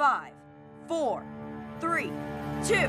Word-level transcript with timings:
Five, 0.00 0.32
four, 0.88 1.22
three, 1.78 2.10
two. 2.66 2.88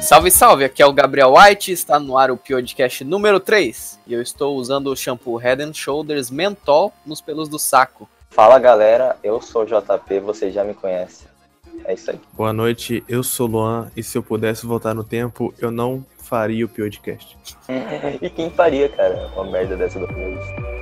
Salve, 0.00 0.30
salve! 0.30 0.62
Aqui 0.62 0.80
é 0.80 0.86
o 0.86 0.92
Gabriel 0.92 1.34
White, 1.34 1.72
está 1.72 1.98
no 1.98 2.16
ar 2.16 2.30
o 2.30 2.36
podcast 2.36 3.02
número 3.02 3.40
3 3.40 3.98
e 4.06 4.14
eu 4.14 4.22
estou 4.22 4.54
usando 4.54 4.86
o 4.86 4.94
shampoo 4.94 5.34
Head 5.34 5.64
and 5.64 5.74
Shoulders 5.74 6.30
Mentol 6.30 6.92
nos 7.04 7.20
pelos 7.20 7.48
do 7.48 7.58
saco. 7.58 8.08
Fala 8.30 8.60
galera, 8.60 9.16
eu 9.24 9.42
sou 9.42 9.62
o 9.62 9.66
JP, 9.66 10.20
você 10.20 10.52
já 10.52 10.62
me 10.62 10.72
conhece. 10.72 11.26
É 11.86 11.94
isso 11.94 12.10
aí. 12.10 12.20
Boa 12.32 12.52
noite, 12.52 13.04
eu 13.08 13.22
sou 13.22 13.46
Luan 13.46 13.90
e 13.96 14.02
se 14.02 14.18
eu 14.18 14.22
pudesse 14.22 14.66
voltar 14.66 14.92
no 14.92 15.04
tempo, 15.04 15.54
eu 15.56 15.70
não 15.70 16.04
faria 16.18 16.66
o 16.66 16.68
podcast. 16.68 17.38
e 18.20 18.28
quem 18.28 18.50
faria, 18.50 18.88
cara, 18.88 19.30
uma 19.34 19.44
merda 19.44 19.76
dessa 19.76 20.00
do 20.00 20.06
vez? 20.08 20.75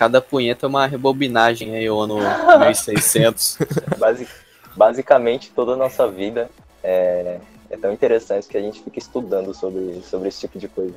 Cada 0.00 0.18
punheta 0.22 0.64
é 0.64 0.66
uma 0.66 0.86
rebobinagem 0.86 1.76
aí, 1.76 1.90
o 1.90 2.00
ano 2.00 2.16
1600. 2.58 3.58
Basi 3.98 4.26
basicamente, 4.74 5.52
toda 5.54 5.72
a 5.72 5.76
nossa 5.76 6.08
vida 6.08 6.50
é, 6.82 7.38
é 7.68 7.76
tão 7.76 7.92
interessante 7.92 8.48
que 8.48 8.56
a 8.56 8.62
gente 8.62 8.82
fica 8.82 8.98
estudando 8.98 9.52
sobre, 9.52 10.00
sobre 10.00 10.28
esse 10.28 10.40
tipo 10.40 10.58
de 10.58 10.68
coisa. 10.68 10.94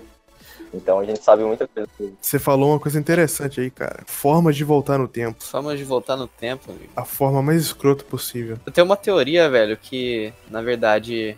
Então 0.73 0.99
a 0.99 1.03
gente 1.03 1.21
sabe 1.21 1.43
muita 1.43 1.67
coisa. 1.67 1.89
Você 2.21 2.39
falou 2.39 2.69
uma 2.69 2.79
coisa 2.79 2.97
interessante 2.97 3.59
aí, 3.59 3.69
cara. 3.69 4.03
Formas 4.05 4.55
de 4.55 4.63
voltar 4.63 4.97
no 4.97 5.09
tempo. 5.09 5.43
Formas 5.43 5.77
de 5.77 5.83
voltar 5.83 6.15
no 6.15 6.29
tempo, 6.29 6.71
amigo. 6.71 6.93
A 6.95 7.03
forma 7.03 7.41
mais 7.41 7.61
escrota 7.61 8.05
possível. 8.05 8.57
Eu 8.65 8.71
tenho 8.71 8.85
uma 8.85 8.95
teoria, 8.95 9.49
velho, 9.49 9.75
que 9.75 10.31
na 10.49 10.61
verdade 10.61 11.37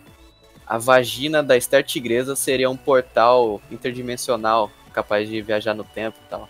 a 0.64 0.78
vagina 0.78 1.42
da 1.42 1.56
Esther 1.56 1.82
Tigresa 1.82 2.36
seria 2.36 2.70
um 2.70 2.76
portal 2.76 3.60
interdimensional 3.72 4.70
capaz 4.92 5.28
de 5.28 5.42
viajar 5.42 5.74
no 5.74 5.82
tempo 5.82 6.16
e 6.24 6.30
tal. 6.30 6.48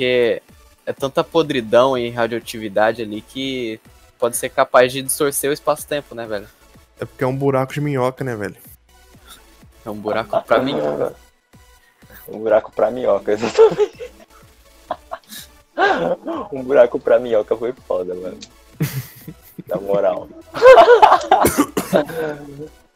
Porque 0.00 0.40
é 0.86 0.94
tanta 0.94 1.22
podridão 1.22 1.98
e 1.98 2.08
radioatividade 2.08 3.02
ali 3.02 3.20
que 3.20 3.78
pode 4.18 4.34
ser 4.34 4.48
capaz 4.48 4.90
de 4.90 5.02
distorcer 5.02 5.50
o 5.50 5.52
espaço-tempo, 5.52 6.14
né, 6.14 6.26
velho? 6.26 6.48
É 6.98 7.04
porque 7.04 7.22
é 7.22 7.26
um 7.26 7.36
buraco 7.36 7.74
de 7.74 7.82
minhoca, 7.82 8.24
né, 8.24 8.34
velho? 8.34 8.56
É 9.84 9.90
um 9.90 9.96
buraco 9.96 10.42
pra 10.42 10.62
minhoca. 10.62 11.14
um 12.26 12.38
buraco 12.38 12.72
pra 12.72 12.90
minhoca, 12.90 13.32
exatamente. 13.32 14.10
um 16.50 16.62
buraco 16.62 16.98
pra 16.98 17.18
minhoca 17.18 17.54
foi 17.54 17.74
foda, 17.86 18.14
mano. 18.14 18.38
Na 19.68 19.76
moral. 19.76 20.30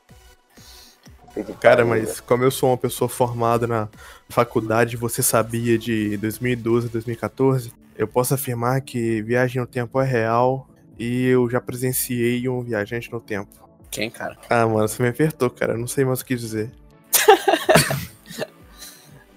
Cara, 1.61 1.85
mas 1.85 2.21
como 2.21 2.45
eu 2.45 2.51
sou 2.51 2.71
uma 2.71 2.77
pessoa 2.79 3.09
formada 3.09 3.67
na 3.67 3.89
faculdade, 4.29 4.97
você 4.97 5.23
sabia 5.23 5.77
de 5.77 6.17
2012 6.19 6.87
a 6.87 6.91
2014, 6.91 7.73
eu 7.97 8.07
posso 8.07 8.35
afirmar 8.35 8.81
que 8.81 9.23
viagem 9.23 9.61
no 9.61 9.67
tempo 9.67 10.01
é 10.01 10.05
real 10.05 10.69
e 10.99 11.27
eu 11.27 11.49
já 11.51 11.61
presenciei 11.61 12.49
um 12.49 12.63
viajante 12.63 13.11
no 13.11 13.21
tempo. 13.21 13.51
Quem, 13.91 14.11
cara? 14.11 14.37
Ah, 14.51 14.67
mano, 14.67 14.89
você 14.89 15.03
me 15.03 15.09
apertou, 15.09 15.49
cara. 15.51 15.75
Eu 15.75 15.79
não 15.79 15.87
sei 15.87 16.05
mais 16.05 16.21
o 16.21 16.25
que 16.25 16.35
dizer. 16.35 16.71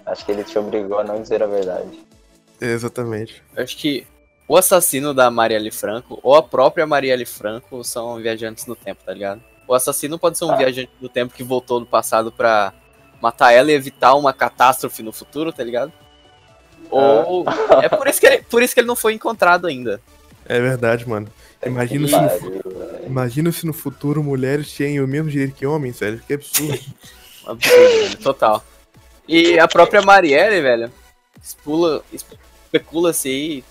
Acho 0.06 0.26
que 0.26 0.32
ele 0.32 0.44
te 0.44 0.58
obrigou 0.58 1.00
a 1.00 1.04
não 1.04 1.22
dizer 1.22 1.44
a 1.44 1.48
verdade. 1.48 2.00
Exatamente. 2.60 3.44
Eu 3.56 3.64
acho 3.64 3.78
que 3.78 4.08
o 4.48 4.56
assassino 4.56 5.14
da 5.14 5.30
Marielle 5.30 5.70
Franco 5.70 6.20
ou 6.24 6.34
a 6.34 6.42
própria 6.42 6.88
Marielle 6.88 7.26
Franco 7.26 7.84
são 7.84 8.16
viajantes 8.16 8.66
no 8.66 8.76
tempo, 8.76 9.04
tá 9.04 9.14
ligado? 9.14 9.44
O 9.68 9.74
assassino 9.74 10.18
pode 10.18 10.38
ser 10.38 10.46
um 10.46 10.52
ah. 10.52 10.56
viajante 10.56 10.90
do 11.00 11.10
tempo 11.10 11.34
que 11.34 11.44
voltou 11.44 11.80
no 11.80 11.86
passado 11.86 12.32
pra 12.32 12.74
matar 13.22 13.52
ela 13.52 13.72
e 13.72 13.76
evitar 13.76 14.16
uma 14.16 14.34
catástrofe 14.34 15.04
no 15.04 15.12
futuro, 15.12 15.52
tá 15.52 15.64
ligado? 15.64 15.92
Ou. 16.90 17.44
Ah. 17.48 17.84
É 17.84 17.90
por 17.90 18.08
isso, 18.08 18.20
que 18.20 18.28
ele, 18.28 18.44
por 18.44 18.64
isso 18.64 18.74
que 18.74 18.80
ele 18.80 18.88
não 18.88 18.96
foi 18.96 19.14
encontrado 19.14 19.68
ainda. 19.68 20.02
É 20.46 20.60
verdade, 20.60 21.08
mano. 21.08 21.28
Imagina, 21.66 22.08
se 22.08 22.16
no, 22.16 22.62
imagina 23.06 23.52
se 23.52 23.66
no 23.66 23.74
futuro 23.74 24.24
mulheres 24.24 24.72
tinham 24.72 25.04
o 25.04 25.08
mesmo 25.08 25.30
direito 25.30 25.56
que 25.56 25.66
homens, 25.66 26.00
velho. 26.00 26.22
Que 26.26 26.34
absurdo. 26.36 26.80
absurdo, 27.46 27.78
velho. 27.78 28.18
Total. 28.20 28.64
E 29.28 29.60
a 29.60 29.68
própria 29.68 30.02
Marielle, 30.02 30.62
velho, 30.62 30.92
especula-se 32.72 33.28
aí 33.28 33.64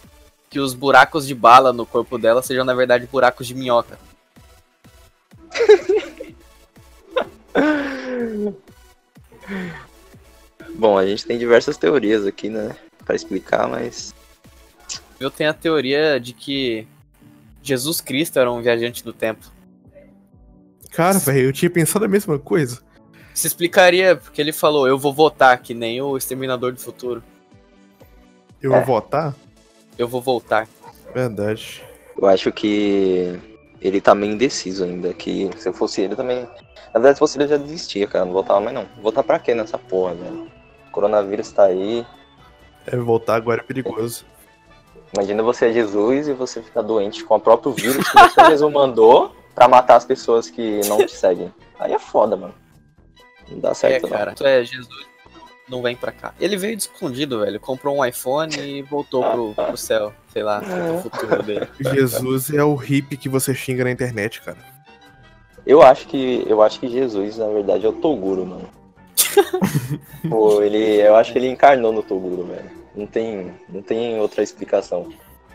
que 0.50 0.60
os 0.60 0.74
buracos 0.74 1.26
de 1.26 1.34
bala 1.34 1.72
no 1.72 1.86
corpo 1.86 2.18
dela 2.18 2.42
sejam, 2.42 2.64
na 2.64 2.74
verdade, 2.74 3.08
buracos 3.10 3.46
de 3.46 3.54
minhoca. 3.54 3.98
Bom, 10.74 10.98
a 10.98 11.06
gente 11.06 11.26
tem 11.26 11.38
diversas 11.38 11.76
teorias 11.76 12.26
aqui, 12.26 12.48
né? 12.48 12.76
Pra 13.04 13.14
explicar, 13.14 13.68
mas. 13.68 14.14
Eu 15.18 15.30
tenho 15.30 15.50
a 15.50 15.54
teoria 15.54 16.20
de 16.20 16.32
que 16.32 16.86
Jesus 17.62 18.00
Cristo 18.00 18.38
era 18.38 18.52
um 18.52 18.60
viajante 18.60 19.02
do 19.02 19.12
tempo. 19.12 19.50
Cara, 20.90 21.18
velho, 21.18 21.48
eu 21.48 21.52
tinha 21.52 21.70
pensado 21.70 22.04
a 22.04 22.08
mesma 22.08 22.38
coisa. 22.38 22.80
Se 23.32 23.46
explicaria 23.46 24.16
porque 24.16 24.40
ele 24.40 24.52
falou: 24.52 24.86
Eu 24.86 24.98
vou 24.98 25.12
votar, 25.12 25.60
que 25.60 25.74
nem 25.74 26.00
o 26.00 26.16
Exterminador 26.16 26.72
do 26.72 26.80
Futuro. 26.80 27.22
Eu 28.60 28.70
vou 28.70 28.80
é. 28.80 28.84
votar? 28.84 29.34
Eu 29.98 30.08
vou 30.08 30.20
voltar. 30.20 30.68
Verdade. 31.14 31.82
Eu 32.18 32.26
acho 32.26 32.52
que 32.52 33.38
ele 33.80 34.00
tá 34.00 34.14
meio 34.14 34.32
indeciso 34.32 34.84
ainda. 34.84 35.12
Que 35.12 35.50
se 35.56 35.68
eu 35.68 35.72
fosse 35.72 36.02
ele 36.02 36.16
também. 36.16 36.40
Na 36.40 37.00
verdade, 37.00 37.14
se 37.14 37.18
fosse 37.18 37.36
ele, 37.36 37.44
eu 37.44 37.48
já 37.48 37.56
desistia, 37.56 38.06
cara. 38.06 38.24
Não 38.24 38.32
voltava 38.32 38.60
mais 38.60 38.74
não. 38.74 38.86
Voltar 39.02 39.22
pra 39.22 39.38
quê 39.38 39.54
nessa 39.54 39.78
porra, 39.78 40.14
velho? 40.14 40.48
O 40.88 40.90
coronavírus 40.90 41.50
tá 41.52 41.64
aí. 41.64 42.06
É, 42.86 42.96
voltar 42.96 43.36
agora 43.36 43.60
é 43.60 43.64
perigoso. 43.64 44.24
Imagina 45.14 45.42
você 45.42 45.66
é 45.66 45.72
Jesus 45.72 46.28
e 46.28 46.32
você 46.32 46.62
fica 46.62 46.82
doente 46.82 47.24
com 47.24 47.36
o 47.36 47.40
próprio 47.40 47.72
vírus 47.72 48.08
que 48.08 48.18
você 48.18 48.42
mesmo 48.48 48.70
mandou 48.70 49.34
pra 49.54 49.68
matar 49.68 49.96
as 49.96 50.04
pessoas 50.04 50.50
que 50.50 50.80
não 50.86 50.98
te 50.98 51.16
seguem. 51.16 51.52
Aí 51.78 51.92
é 51.92 51.98
foda, 51.98 52.36
mano. 52.36 52.54
Não 53.48 53.60
dá 53.60 53.74
certo, 53.74 54.06
é, 54.06 54.10
cara. 54.10 54.32
Tu 54.34 54.44
é 54.44 54.64
Jesus, 54.64 55.06
não 55.68 55.82
vem 55.82 55.96
pra 55.96 56.12
cá. 56.12 56.34
Ele 56.38 56.56
veio 56.56 56.76
de 56.76 56.82
escondido, 56.82 57.40
velho. 57.40 57.58
Comprou 57.60 57.96
um 57.96 58.04
iPhone 58.04 58.56
e 58.58 58.82
voltou 58.82 59.22
pro, 59.22 59.54
pro 59.54 59.76
céu. 59.76 60.12
Sei 60.36 60.42
lá, 60.42 60.60
pro 60.60 60.98
futuro 60.98 61.42
dele. 61.42 61.66
Jesus 61.80 62.52
é 62.52 62.62
o 62.62 62.74
hippie 62.74 63.16
que 63.16 63.26
você 63.26 63.54
xinga 63.54 63.84
na 63.84 63.90
internet, 63.90 64.42
cara. 64.42 64.58
Eu 65.66 65.80
acho 65.80 66.06
que 66.06 66.44
eu 66.46 66.60
acho 66.60 66.78
que 66.78 66.90
Jesus, 66.90 67.38
na 67.38 67.46
verdade, 67.46 67.86
é 67.86 67.88
o 67.88 67.92
Toguro, 67.94 68.44
mano. 68.44 68.68
Pô, 70.28 70.60
ele, 70.60 71.00
eu 71.00 71.16
acho 71.16 71.32
que 71.32 71.38
ele 71.38 71.48
encarnou 71.48 71.90
no 71.90 72.02
Toguro, 72.02 72.44
velho. 72.44 72.70
Não 72.94 73.06
tem, 73.06 73.50
não 73.66 73.80
tem 73.80 74.20
outra 74.20 74.42
explicação. 74.42 75.08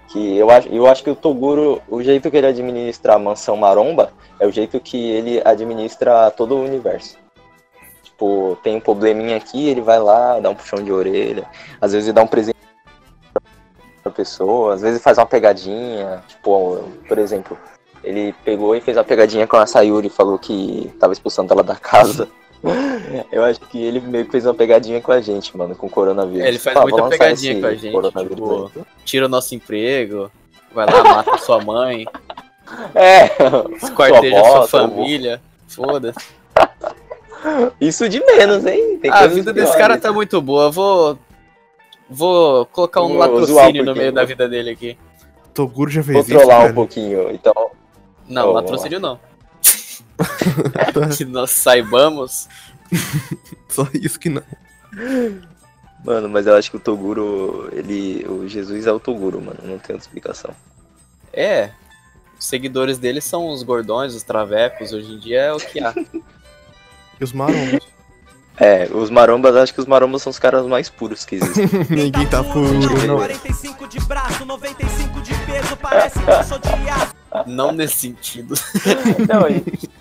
Que 0.08 0.36
eu 0.36 0.50
acho, 0.50 0.68
eu 0.70 0.88
acho 0.88 1.04
que 1.04 1.12
o 1.12 1.16
Toguro, 1.16 1.80
o 1.88 2.02
jeito 2.02 2.32
que 2.32 2.38
ele 2.38 2.48
administra 2.48 3.14
a 3.14 3.20
mansão 3.20 3.56
maromba 3.56 4.12
é 4.40 4.48
o 4.48 4.52
jeito 4.52 4.80
que 4.80 4.98
ele 4.98 5.44
administra 5.46 6.32
todo 6.32 6.56
o 6.56 6.64
universo. 6.64 7.20
Tipo, 8.02 8.58
tem 8.64 8.78
um 8.78 8.82
probleminha 8.82 9.38
aqui, 9.38 9.70
ele 9.70 9.82
vai 9.82 10.00
lá, 10.00 10.40
dá 10.40 10.50
um 10.50 10.56
puxão 10.56 10.84
de 10.84 10.92
orelha, 10.92 11.46
às 11.80 11.92
vezes 11.92 12.08
ele 12.08 12.16
dá 12.16 12.24
um 12.24 12.28
presente 12.28 12.51
pessoa, 14.22 14.76
às 14.76 14.82
vezes 14.82 15.02
faz 15.02 15.18
uma 15.18 15.26
pegadinha, 15.26 16.24
tipo, 16.28 16.84
por 17.08 17.18
exemplo, 17.18 17.58
ele 18.04 18.34
pegou 18.46 18.76
e 18.76 18.82
fez 18.82 18.96
uma 18.96 19.04
pegadinha 19.04 19.48
com 19.48 19.58
a 19.58 19.66
Sayuri 19.66 20.08
e 20.08 20.12
falou 20.12 20.38
que 20.38 20.92
tava 21.00 21.14
expulsando 21.14 21.52
ela 21.52 21.64
da 21.64 21.76
casa. 21.76 22.28
Eu 23.32 23.44
acho 23.44 23.60
que 23.62 23.82
ele 23.82 24.00
meio 24.00 24.26
que 24.26 24.32
fez 24.32 24.46
uma 24.46 24.54
pegadinha 24.54 25.02
com 25.02 25.12
a 25.12 25.20
gente, 25.20 25.58
mano, 25.58 25.76
com 25.76 25.88
o 25.88 25.90
coronavírus. 25.90 26.46
É, 26.46 26.48
ele 26.48 26.60
faz 26.60 26.80
muita 26.80 27.10
pegadinha 27.10 27.60
com 27.60 27.66
a 27.66 27.74
gente. 27.74 27.98
Tipo, 28.30 28.72
tira 29.04 29.26
o 29.26 29.30
nosso 29.30 29.56
emprego, 29.56 30.32
vai 30.72 30.86
lá, 30.86 31.04
mata 31.04 31.38
sua 31.40 31.60
mãe. 31.60 32.06
É. 32.96 33.26
Esquarteja 33.84 34.40
sua, 34.40 34.66
sua 34.66 34.68
família. 34.68 35.42
Foda-se. 35.68 36.26
Isso 37.82 38.08
de 38.08 38.24
menos, 38.24 38.66
hein? 38.66 38.98
a 39.12 39.28
vida 39.28 39.52
desse 39.52 39.78
cara 39.78 39.98
tá 39.98 40.14
muito 40.14 40.42
boa. 40.42 40.66
Eu 40.66 40.72
vou. 40.72 41.20
Vou 42.14 42.66
colocar 42.66 43.02
um 43.02 43.08
Vou 43.08 43.18
zoar 43.18 43.30
um 43.30 43.38
latrocínio 43.40 43.86
no 43.86 43.96
meio 43.96 44.12
da 44.12 44.26
vida 44.26 44.50
dele 44.50 44.70
aqui. 44.72 44.98
Toguro 45.54 45.90
já 45.90 46.04
fez 46.04 46.28
isso, 46.28 46.34
Controlar 46.34 46.60
um 46.60 46.64
velho. 46.64 46.76
pouquinho. 46.76 47.32
Então, 47.32 47.54
Não, 48.28 48.48
Vamos 48.54 48.62
latrocínio 48.62 49.00
não. 49.00 49.18
que 51.18 51.24
nós 51.26 51.52
saibamos. 51.52 52.50
Só 53.70 53.88
isso 53.94 54.20
que 54.20 54.30
não. 54.30 54.44
mano, 56.04 56.28
mas 56.30 56.46
eu 56.48 56.56
acho 56.56 56.70
que 56.70 56.78
o 56.78 56.80
Toguro, 56.82 57.70
ele. 57.72 58.26
O 58.28 58.46
Jesus 58.48 58.86
é 58.86 58.92
o 58.92 59.00
Toguro, 59.00 59.40
mano. 59.42 59.60
Não 59.62 59.78
tem 59.80 59.94
outra 59.94 59.98
explicação. 59.98 60.52
É. 61.32 61.72
Os 62.38 62.46
seguidores 62.46 62.98
dele 62.98 63.22
são 63.22 63.48
os 63.50 63.64
gordões, 63.64 64.14
os 64.14 64.24
travecos. 64.24 64.92
Hoje 64.92 65.14
em 65.14 65.20
dia 65.20 65.42
é 65.44 65.54
o 65.54 65.58
que 65.60 65.80
há. 65.80 65.94
E 67.20 67.24
os 67.24 67.34
marombos. 67.34 67.88
É, 68.64 68.88
os 68.94 69.10
marombas, 69.10 69.56
acho 69.56 69.74
que 69.74 69.80
os 69.80 69.88
marombas 69.88 70.22
são 70.22 70.30
os 70.30 70.38
caras 70.38 70.68
mais 70.68 70.88
puros 70.88 71.26
que 71.26 71.34
existem. 71.34 71.68
Ninguém 71.90 72.28
tá 72.28 72.44
puro, 72.44 73.08
não. 73.08 73.16
45 73.18 73.88
de 73.88 74.00
braço, 74.02 74.46
95 74.46 75.22
de 75.22 75.34
peso, 75.34 75.76
parece 75.78 76.20
que 76.20 76.30
eu 76.30 76.44
sou 76.44 76.60
de 76.60 76.70
aço. 76.70 77.16
Não 77.48 77.72
nesse 77.72 77.96
sentido. 77.96 78.54
Não, 79.28 79.46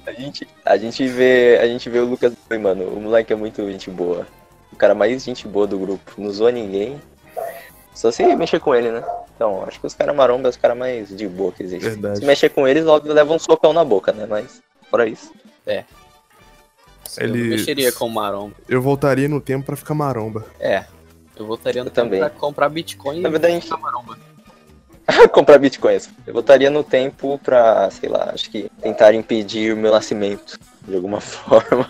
a 0.04 0.12
gente, 0.12 0.48
a 0.66 0.76
gente 0.76 1.06
vê. 1.06 1.58
A 1.62 1.66
gente 1.68 1.88
vê 1.88 2.00
o 2.00 2.04
Lucas, 2.04 2.32
mano. 2.60 2.88
O 2.88 3.00
moleque 3.00 3.32
é 3.32 3.36
muito 3.36 3.64
gente 3.70 3.88
boa. 3.88 4.26
O 4.72 4.76
cara 4.76 4.96
mais 4.96 5.22
gente 5.22 5.46
boa 5.46 5.64
do 5.64 5.78
grupo. 5.78 6.12
Não 6.18 6.28
zoa 6.30 6.50
ninguém. 6.50 7.00
Só 7.94 8.10
se 8.10 8.24
mexer 8.34 8.58
com 8.58 8.74
ele, 8.74 8.90
né? 8.90 9.04
Então, 9.36 9.64
acho 9.64 9.78
que 9.78 9.86
os 9.86 9.94
caras 9.94 10.14
maromba 10.14 10.48
é 10.48 10.50
os 10.50 10.56
caras 10.56 10.76
mais 10.76 11.16
de 11.16 11.28
boa 11.28 11.52
que 11.52 11.62
existem. 11.62 11.90
Verdade. 11.92 12.18
Se 12.18 12.24
mexer 12.24 12.48
com 12.48 12.66
eles, 12.66 12.84
logo 12.84 13.10
leva 13.12 13.32
um 13.32 13.38
socão 13.38 13.72
na 13.72 13.84
boca, 13.84 14.12
né? 14.12 14.26
Mas, 14.28 14.60
fora 14.90 15.08
isso. 15.08 15.32
Eu 15.64 15.84
Ele- 17.18 17.48
mexeria 17.50 17.90
com 17.92 18.06
o 18.06 18.10
maromba. 18.10 18.54
Eu 18.68 18.80
voltaria 18.82 19.28
no 19.28 19.40
tempo 19.40 19.66
pra 19.66 19.76
ficar 19.76 19.94
maromba. 19.94 20.44
É. 20.58 20.84
Eu 21.36 21.46
voltaria 21.46 21.82
no 21.82 21.88
Eu 21.88 21.92
tempo 21.92 22.04
também. 22.06 22.20
pra 22.20 22.30
comprar 22.30 22.68
Bitcoin 22.68 23.20
Na 23.20 23.28
e 23.28 23.32
verdade, 23.32 23.52
a 23.52 23.56
gente- 23.56 23.64
ficar 23.64 23.78
maromba. 23.78 24.18
comprar 25.32 25.58
bitcoins. 25.58 26.08
Eu 26.26 26.32
voltaria 26.34 26.70
no 26.70 26.84
tempo 26.84 27.38
pra, 27.42 27.90
sei 27.90 28.08
lá, 28.08 28.30
acho 28.32 28.48
que 28.50 28.70
tentar 28.80 29.12
impedir 29.14 29.72
o 29.72 29.76
meu 29.76 29.90
nascimento. 29.90 30.58
De 30.86 30.94
alguma 30.94 31.18
forma. 31.20 31.88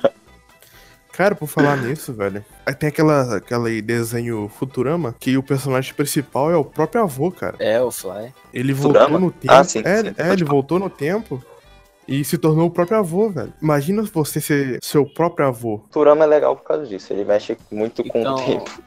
Cara, 1.12 1.34
por 1.34 1.46
falar 1.48 1.76
nisso, 1.76 2.14
velho. 2.14 2.42
Aí 2.64 2.74
tem 2.74 2.88
aquela, 2.88 3.36
aquele 3.36 3.82
desenho 3.82 4.48
Futurama 4.58 5.14
que 5.18 5.36
o 5.36 5.42
personagem 5.42 5.92
principal 5.92 6.50
é 6.50 6.56
o 6.56 6.64
próprio 6.64 7.02
avô, 7.02 7.30
cara. 7.30 7.56
É, 7.58 7.80
o 7.82 7.90
Fly. 7.90 8.32
Ele 8.54 8.74
Futurama? 8.74 9.18
voltou 9.18 9.20
no 9.20 9.30
tempo. 9.32 9.52
Ah, 9.52 9.64
sim, 9.64 9.82
é, 9.84 10.02
sim, 10.02 10.14
é, 10.16 10.32
ele 10.32 10.44
voltou 10.44 10.78
no 10.78 10.88
tempo 10.88 11.44
e 12.10 12.24
se 12.24 12.36
tornou 12.36 12.66
o 12.66 12.70
próprio 12.70 12.98
avô, 12.98 13.30
velho. 13.30 13.52
Imagina 13.62 14.02
você 14.02 14.40
ser 14.40 14.78
seu 14.82 15.06
próprio 15.06 15.46
avô. 15.46 15.80
Turama 15.92 16.24
é 16.24 16.26
legal 16.26 16.56
por 16.56 16.64
causa 16.64 16.84
disso. 16.86 17.12
Ele 17.12 17.24
mexe 17.24 17.56
muito 17.70 18.02
com 18.04 18.18
Então, 18.18 18.34
o 18.34 18.44
tempo. 18.44 18.82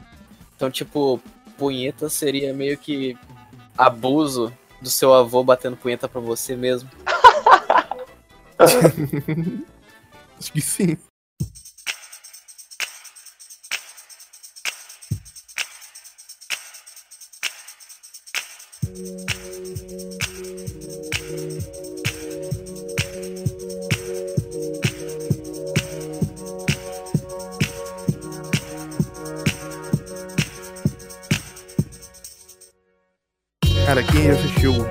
então, 0.54 0.70
tipo, 0.70 1.18
punheta 1.56 2.08
seria 2.10 2.52
meio 2.52 2.76
que 2.76 3.16
abuso 3.78 4.52
do 4.80 4.90
seu 4.90 5.14
avô 5.14 5.42
batendo 5.42 5.76
punheta 5.76 6.06
pra 6.06 6.20
você 6.20 6.54
mesmo. 6.54 6.90
Acho 10.38 10.52
que 10.52 10.60
sim. 10.60 10.96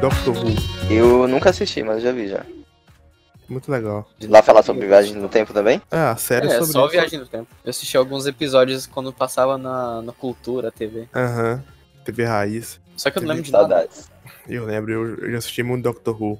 Doctor 0.03 0.35
Who? 0.35 0.53
Eu 0.93 1.29
nunca 1.29 1.51
assisti, 1.51 1.81
mas 1.81 2.03
já 2.03 2.11
vi 2.11 2.27
já. 2.27 2.45
Muito 3.47 3.71
legal. 3.71 4.05
De 4.19 4.27
lá 4.27 4.43
falar 4.43 4.61
sobre 4.61 4.85
viagem 4.85 5.15
no 5.15 5.29
tempo 5.29 5.53
também? 5.53 5.81
É, 5.89 5.95
a 5.97 6.17
série 6.17 6.47
É, 6.47 6.59
sobre 6.59 6.73
só 6.73 6.81
isso. 6.81 6.91
viagem 6.91 7.19
no 7.19 7.25
tempo. 7.25 7.47
Eu 7.63 7.69
assisti 7.69 7.95
alguns 7.95 8.27
episódios 8.27 8.85
quando 8.85 9.13
passava 9.13 9.57
na, 9.57 10.01
na 10.01 10.11
Cultura 10.11 10.73
TV. 10.73 11.07
Aham. 11.15 11.63
TV 12.03 12.25
Raiz. 12.25 12.81
Só 12.97 13.09
que 13.09 13.17
eu 13.17 13.21
não 13.21 13.29
lembro 13.29 13.43
de 13.43 13.51
nada. 13.53 13.63
Saudades. 13.69 14.09
Eu 14.45 14.65
lembro, 14.65 14.91
eu, 14.91 15.15
eu 15.19 15.31
já 15.31 15.37
assisti 15.37 15.63
muito 15.63 15.83
Doctor 15.83 16.21
Who. 16.21 16.37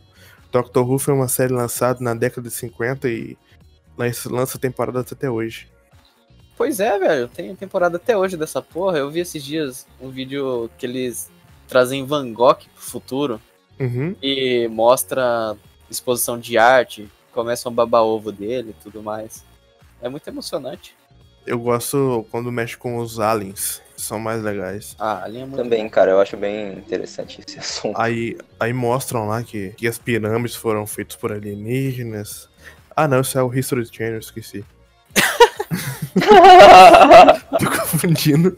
Doctor 0.52 0.86
Who 0.86 1.00
foi 1.00 1.14
uma 1.14 1.30
série 1.30 1.54
lançada 1.54 2.00
na 2.02 2.14
década 2.14 2.50
de 2.50 2.54
50 2.54 3.08
e 3.08 3.38
lança 3.98 4.60
temporadas 4.60 5.10
até 5.10 5.30
hoje. 5.30 5.70
Pois 6.58 6.82
é, 6.82 7.00
velho. 7.00 7.30
Tem 7.30 7.56
temporada 7.56 7.96
até 7.96 8.18
hoje 8.18 8.36
dessa 8.36 8.62
porra. 8.62 8.98
Eu 8.98 9.10
vi 9.10 9.22
esses 9.22 9.42
dias 9.42 9.88
um 10.02 10.10
vídeo 10.10 10.70
que 10.78 10.86
eles 10.86 11.32
trazem 11.66 12.06
Van 12.06 12.30
Gogh 12.34 12.56
pro 12.56 12.84
futuro 12.84 13.40
Uhum. 13.80 14.16
e 14.22 14.68
mostra 14.70 15.56
exposição 15.90 16.40
de 16.40 16.58
arte, 16.58 17.10
começam 17.32 17.72
a 17.72 17.76
babar 17.76 18.04
ovo 18.04 18.32
dele 18.32 18.70
e 18.72 18.84
tudo 18.84 19.02
mais. 19.02 19.44
É 20.02 20.08
muito 20.10 20.28
emocionante. 20.28 20.96
Eu 21.46 21.60
gosto 21.60 22.26
quando 22.32 22.52
mexe 22.52 22.78
com 22.78 22.98
os 22.98 23.20
aliens, 23.20 23.82
são 23.98 24.20
mais 24.20 24.42
legais. 24.42 24.96
Ah, 25.00 25.24
a 25.24 25.28
linha 25.28 25.44
é 25.44 25.46
muito 25.46 25.62
Também, 25.62 25.90
cara, 25.90 26.12
eu 26.12 26.20
acho 26.20 26.38
bem 26.38 26.74
interessante 26.74 27.42
esse 27.46 27.58
assunto. 27.60 28.00
Aí, 28.00 28.38
aí 28.60 28.72
mostram 28.72 29.28
lá 29.28 29.44
que, 29.44 29.70
que 29.72 29.88
as 29.88 29.98
pirâmides 29.98 30.56
foram 30.56 30.88
feitas 30.88 31.16
por 31.16 31.32
alienígenas. 31.32 32.50
Ah 32.96 33.08
não, 33.08 33.22
isso 33.22 33.38
é 33.38 33.44
o 33.44 33.54
History 33.54 33.86
Channel, 33.92 34.20
esqueci. 34.20 34.64
Tô 37.60 37.70
confundindo. 37.72 38.58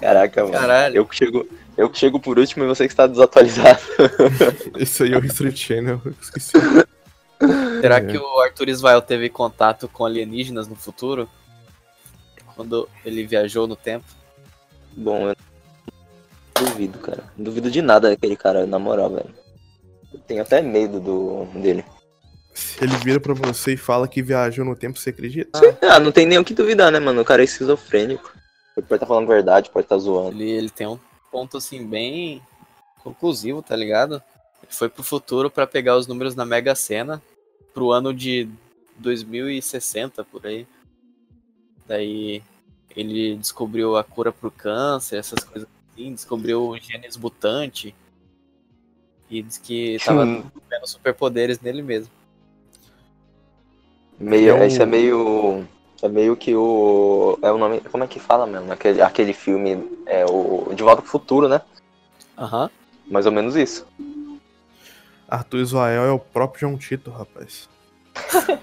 Caraca, 0.00 0.42
mano. 0.42 0.52
Caralho. 0.52 0.96
Eu 0.96 1.06
que, 1.06 1.14
chego, 1.16 1.46
eu 1.76 1.88
que 1.90 1.98
chego 1.98 2.20
por 2.20 2.38
último 2.38 2.64
e 2.64 2.66
você 2.68 2.86
que 2.86 2.92
está 2.92 3.06
desatualizado. 3.06 3.80
Isso 4.78 5.02
aí 5.04 5.12
é 5.12 5.18
o 5.18 5.24
History 5.24 5.56
Channel, 5.56 6.00
eu 6.04 6.14
esqueci. 6.20 6.52
Será 7.80 7.96
É. 7.96 8.00
que 8.06 8.16
o 8.16 8.40
Arthur 8.40 8.68
Isvael 8.68 9.02
teve 9.02 9.28
contato 9.28 9.88
com 9.88 10.04
alienígenas 10.04 10.68
no 10.68 10.76
futuro? 10.76 11.28
Quando 12.54 12.88
ele 13.04 13.26
viajou 13.26 13.66
no 13.66 13.74
tempo? 13.74 14.04
Bom, 14.96 15.28
eu 15.30 15.36
duvido, 16.54 16.98
cara. 16.98 17.24
Não 17.36 17.44
duvido 17.44 17.70
de 17.70 17.80
nada 17.80 18.10
daquele 18.10 18.36
cara, 18.36 18.66
na 18.66 18.78
moral, 18.78 19.10
velho. 19.10 19.34
Eu 20.12 20.20
tenho 20.20 20.42
até 20.42 20.60
medo 20.60 21.00
do 21.00 21.46
dele. 21.58 21.84
Se 22.52 22.84
ele 22.84 22.94
vira 22.98 23.18
pra 23.18 23.32
você 23.32 23.72
e 23.72 23.76
fala 23.78 24.06
que 24.06 24.22
viajou 24.22 24.64
no 24.64 24.76
tempo, 24.76 24.98
você 24.98 25.08
acredita? 25.08 25.58
Ah, 25.80 25.98
não 25.98 26.12
tem 26.12 26.26
nem 26.26 26.38
o 26.38 26.44
que 26.44 26.52
duvidar, 26.52 26.92
né, 26.92 27.00
mano? 27.00 27.22
O 27.22 27.24
cara 27.24 27.40
é 27.42 27.46
esquizofrênico. 27.46 28.30
Ele 28.76 28.86
pode 28.86 28.96
estar 28.96 29.06
falando 29.06 29.26
verdade, 29.26 29.70
pode 29.70 29.86
estar 29.86 29.96
zoando. 29.96 30.36
Ele, 30.36 30.50
ele 30.50 30.70
tem 30.70 30.86
um 30.86 30.98
ponto 31.32 31.56
assim 31.56 31.84
bem 31.84 32.40
conclusivo, 33.02 33.62
tá 33.62 33.74
ligado? 33.74 34.22
Ele 34.62 34.70
foi 34.72 34.88
pro 34.88 35.02
futuro 35.02 35.50
pra 35.50 35.66
pegar 35.66 35.96
os 35.96 36.06
números 36.06 36.34
na 36.36 36.44
Mega 36.44 36.74
Sena 36.74 37.20
pro 37.74 37.90
ano 37.90 38.12
de 38.14 38.46
2060 38.98 40.22
por 40.24 40.46
aí. 40.46 40.66
Daí 41.86 42.42
ele 42.94 43.36
descobriu 43.36 43.96
a 43.96 44.04
cura 44.04 44.30
pro 44.30 44.50
câncer, 44.50 45.16
essas 45.16 45.42
coisas 45.42 45.66
assim, 45.94 46.12
descobriu 46.14 46.68
o 46.68 46.78
genes 46.78 47.16
mutante 47.16 47.94
e 49.30 49.42
disse 49.42 49.58
que 49.60 49.96
tava 50.04 50.24
vendo 50.70 50.86
superpoderes 50.86 51.58
nele 51.60 51.80
mesmo. 51.82 52.12
Meio, 54.18 54.50
É 54.50 54.60
o- 54.60 54.64
Esse 54.64 54.82
é 54.82 54.86
meio. 54.86 55.66
É 56.02 56.08
meio 56.08 56.36
que 56.36 56.54
o. 56.54 57.38
É 57.42 57.50
o 57.52 57.56
nome. 57.58 57.80
Como 57.80 58.02
é 58.02 58.06
que 58.08 58.18
fala 58.18 58.46
mesmo? 58.46 58.72
Aquele, 58.72 59.00
aquele 59.00 59.32
filme. 59.32 59.88
É 60.06 60.24
o. 60.26 60.72
De 60.74 60.82
volta 60.82 61.00
pro 61.00 61.10
futuro, 61.10 61.48
né? 61.48 61.60
Aham. 62.36 62.68
Mais 63.08 63.24
ou 63.24 63.32
menos 63.32 63.54
isso. 63.54 63.86
Arthur 65.28 65.60
Israel 65.60 66.02
é 66.04 66.10
o 66.10 66.18
próprio 66.18 66.68
John 66.68 66.76
Tito, 66.76 67.10
rapaz. 67.10 67.68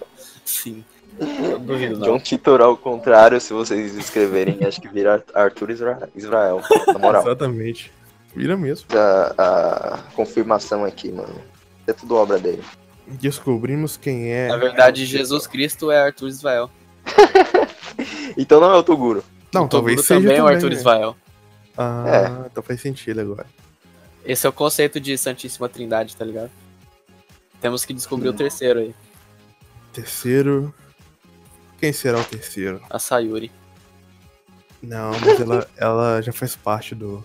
Sim. 0.45 0.83
Eu 1.19 1.59
duvido 1.59 1.97
não. 1.97 2.07
John 2.07 2.19
Titor 2.19 2.61
ao 2.61 2.77
contrário, 2.77 3.39
se 3.41 3.53
vocês 3.53 3.95
escreverem, 3.95 4.59
acho 4.67 4.79
que 4.81 4.87
vira 4.87 5.23
Arthur 5.33 5.71
Isra- 5.71 6.09
Israel. 6.15 6.61
Na 6.87 6.99
moral. 6.99 7.23
Exatamente. 7.23 7.91
Vira 8.35 8.55
mesmo. 8.55 8.85
a, 8.93 9.95
a 9.95 9.97
confirmação 10.13 10.85
aqui, 10.85 11.11
mano. 11.11 11.41
É 11.87 11.93
tudo 11.93 12.15
obra 12.15 12.37
dele. 12.37 12.63
Descobrimos 13.07 13.97
quem 13.97 14.31
é. 14.31 14.49
Na 14.49 14.57
verdade, 14.57 15.05
Jesus 15.05 15.47
Cristo 15.47 15.89
é 15.89 15.99
Arthur 15.99 16.27
Israel. 16.27 16.69
Então 18.37 18.61
não 18.61 18.71
é 18.71 18.77
o 18.77 18.83
Toguro. 18.83 19.23
Não, 19.53 19.65
O 19.65 19.67
talvez 19.67 19.97
Toguro 19.97 20.07
seja 20.07 20.21
também 20.21 20.37
é 20.37 20.43
o 20.43 20.47
Arthur 20.47 20.69
né? 20.69 20.75
Israel. 20.75 21.17
Ah, 21.77 22.03
É. 22.07 22.45
então 22.47 22.63
faz 22.63 22.79
sentido 22.81 23.19
agora. 23.19 23.45
Esse 24.25 24.45
é 24.45 24.49
o 24.49 24.53
conceito 24.53 24.99
de 24.99 25.17
Santíssima 25.17 25.67
Trindade, 25.67 26.15
tá 26.15 26.23
ligado? 26.23 26.51
Temos 27.59 27.83
que 27.83 27.93
descobrir 27.93 28.29
o 28.29 28.33
terceiro 28.33 28.79
aí, 28.79 28.95
Terceiro. 29.91 30.73
Quem 31.79 31.91
será 31.91 32.19
o 32.19 32.23
terceiro? 32.23 32.81
a 32.89 32.99
Sayuri. 32.99 33.51
Não, 34.81 35.11
mas 35.19 35.41
ela, 35.41 35.67
ela 35.75 36.21
já 36.21 36.31
faz 36.31 36.55
parte 36.55 36.95
do. 36.95 37.23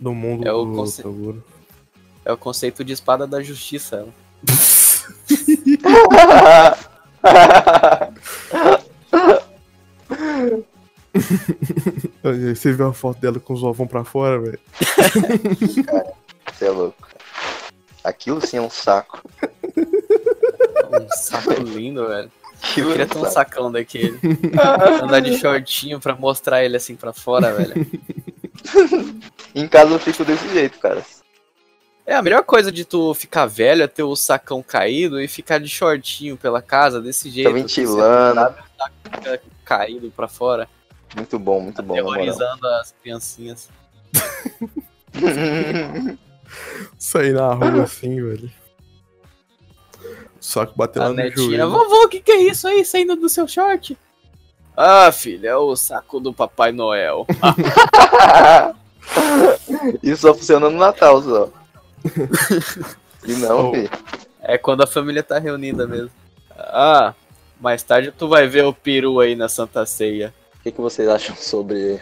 Do 0.00 0.14
mundo 0.14 0.46
É 0.46 0.52
o 0.52 0.64
do 0.64 0.74
conce- 0.74 1.02
Toguro. 1.02 1.44
É 2.24 2.32
o 2.32 2.36
conceito 2.36 2.82
de 2.84 2.92
espada 2.92 3.26
da 3.26 3.42
justiça. 3.42 3.96
ela. 3.96 4.14
Você 12.52 12.72
viu 12.72 12.88
a 12.88 12.92
foto 12.92 13.20
dela 13.20 13.38
com 13.38 13.54
os 13.54 13.62
ovão 13.62 13.86
pra 13.86 14.04
fora, 14.04 14.40
velho? 14.40 14.58
Você 16.52 16.66
é 16.66 16.70
louco. 16.70 17.08
Aquilo 18.02 18.44
sim 18.46 18.58
é 18.58 18.60
um 18.60 18.70
saco. 18.70 19.22
Um 19.76 21.08
saco 21.16 21.52
lindo, 21.62 22.06
velho. 22.06 22.30
Eu 22.76 22.90
é 22.90 22.92
queria 22.92 23.04
um 23.04 23.08
ter 23.08 23.18
um 23.18 23.30
sacão 23.30 23.70
daquele. 23.72 24.18
Andar 25.02 25.20
de 25.20 25.38
shortinho 25.38 26.00
pra 26.00 26.14
mostrar 26.14 26.64
ele 26.64 26.76
assim 26.76 26.96
pra 26.96 27.12
fora, 27.12 27.52
velho. 27.52 27.86
Em 29.54 29.68
casa 29.68 29.92
eu 29.92 29.98
fico 29.98 30.24
desse 30.24 30.48
jeito, 30.50 30.78
cara. 30.78 31.02
É, 32.06 32.14
a 32.14 32.22
melhor 32.22 32.42
coisa 32.44 32.70
de 32.70 32.84
tu 32.84 33.14
ficar 33.14 33.46
velho 33.46 33.82
é 33.82 33.86
ter 33.86 34.02
o 34.02 34.14
sacão 34.14 34.62
caído 34.62 35.18
e 35.20 35.26
ficar 35.26 35.58
de 35.58 35.68
shortinho 35.68 36.36
pela 36.36 36.60
casa 36.60 37.00
desse 37.00 37.30
jeito. 37.30 37.48
Tá 37.48 37.54
assim, 37.56 37.62
ventilando. 37.62 38.54
você 39.10 39.38
fica 39.38 39.42
caído 39.64 40.10
pra 40.14 40.28
fora, 40.28 40.68
Muito 41.16 41.38
bom, 41.38 41.60
muito 41.60 41.82
bom, 41.82 41.94
terrorizando 41.94 42.66
as 42.66 42.94
criancinhas. 43.02 43.70
Sair 46.98 47.32
na 47.32 47.54
rua 47.54 47.84
assim, 47.84 48.22
velho. 48.22 48.52
Só 50.38 50.66
que 50.66 50.76
bateu 50.76 51.00
A 51.00 51.06
lá 51.06 51.10
no 51.10 51.16
netinha, 51.16 51.46
joelho. 51.46 51.70
vovô, 51.70 52.04
o 52.04 52.08
que, 52.08 52.20
que 52.20 52.32
é 52.32 52.42
isso 52.42 52.68
aí 52.68 52.84
saindo 52.84 53.16
do 53.16 53.30
seu 53.30 53.48
short? 53.48 53.96
Ah, 54.76 55.10
filho, 55.10 55.48
é 55.48 55.56
o 55.56 55.74
saco 55.74 56.20
do 56.20 56.34
Papai 56.34 56.70
Noel. 56.70 57.26
Isso 60.02 60.22
só 60.22 60.34
funciona 60.34 60.68
no 60.68 60.78
Natal, 60.78 61.22
só. 61.22 61.48
E 63.26 63.32
não, 63.36 63.70
Oh. 63.70 63.74
filho. 63.74 63.90
É 64.42 64.58
quando 64.58 64.82
a 64.82 64.86
família 64.86 65.22
tá 65.22 65.38
reunida 65.38 65.86
mesmo. 65.86 66.10
Ah, 66.56 67.14
mais 67.58 67.82
tarde 67.82 68.12
tu 68.16 68.28
vai 68.28 68.46
ver 68.46 68.64
o 68.64 68.72
peru 68.74 69.18
aí 69.20 69.34
na 69.34 69.48
Santa 69.48 69.86
Ceia. 69.86 70.34
O 70.58 70.62
que, 70.62 70.70
que 70.70 70.80
vocês 70.80 71.08
acham 71.08 71.34
sobre 71.34 72.00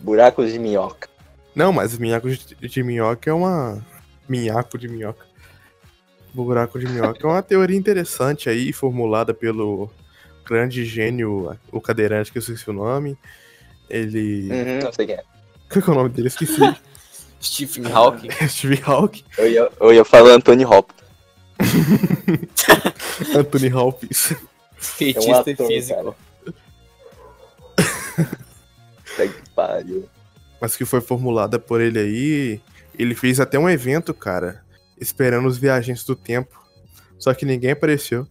buracos 0.00 0.52
de 0.52 0.58
minhoca? 0.58 1.08
Não, 1.54 1.72
mas 1.72 1.96
minhaco 1.98 2.28
de, 2.28 2.54
de 2.54 2.82
minhoca 2.82 3.30
é 3.30 3.32
uma. 3.32 3.84
Minhaco 4.28 4.76
de 4.78 4.88
minhoca. 4.88 5.24
Buraco 6.32 6.78
de 6.78 6.86
minhoca 6.86 7.18
é 7.26 7.26
uma 7.26 7.42
teoria 7.42 7.76
interessante 7.76 8.48
aí, 8.48 8.72
formulada 8.72 9.34
pelo 9.34 9.90
grande 10.44 10.84
gênio, 10.84 11.56
o 11.72 11.80
cadeirante, 11.80 12.30
que 12.30 12.38
eu 12.38 12.40
esqueci 12.40 12.68
o 12.70 12.74
nome. 12.74 13.16
Ele. 13.88 14.48
Uhum, 14.52 14.84
não 14.84 14.92
sei 14.92 15.06
quem 15.06 15.14
é. 15.16 15.24
Qual 15.72 15.82
que 15.82 15.90
é 15.90 15.92
o 15.92 15.96
nome 15.96 16.10
dele? 16.10 16.28
Esqueci. 16.28 16.60
Stephen 17.40 17.86
Hawking. 17.92 18.30
Steve 18.48 18.80
Hawking. 18.84 19.24
Eu 19.38 19.50
ia, 19.50 19.70
eu 19.80 19.92
ia 19.92 20.04
falar 20.04 20.34
Anthony 20.34 20.64
Hopkins. 20.64 21.00
Anthony 23.34 23.72
Hopkins. 23.72 24.34
Skatista 24.78 25.30
É 25.30 25.32
um 25.32 25.34
ator, 25.34 25.52
e 25.52 25.56
físico. 25.74 26.16
Que 29.16 29.28
pariu. 29.54 30.08
Mas 30.60 30.76
que 30.76 30.84
foi 30.84 31.00
formulada 31.00 31.58
por 31.58 31.80
ele 31.80 31.98
aí. 31.98 32.60
Ele 32.98 33.14
fez 33.14 33.40
até 33.40 33.58
um 33.58 33.68
evento, 33.68 34.14
cara, 34.14 34.64
esperando 34.98 35.46
os 35.46 35.58
viajantes 35.58 36.04
do 36.04 36.16
tempo. 36.16 36.58
Só 37.18 37.34
que 37.34 37.44
ninguém 37.44 37.72
apareceu. 37.72 38.26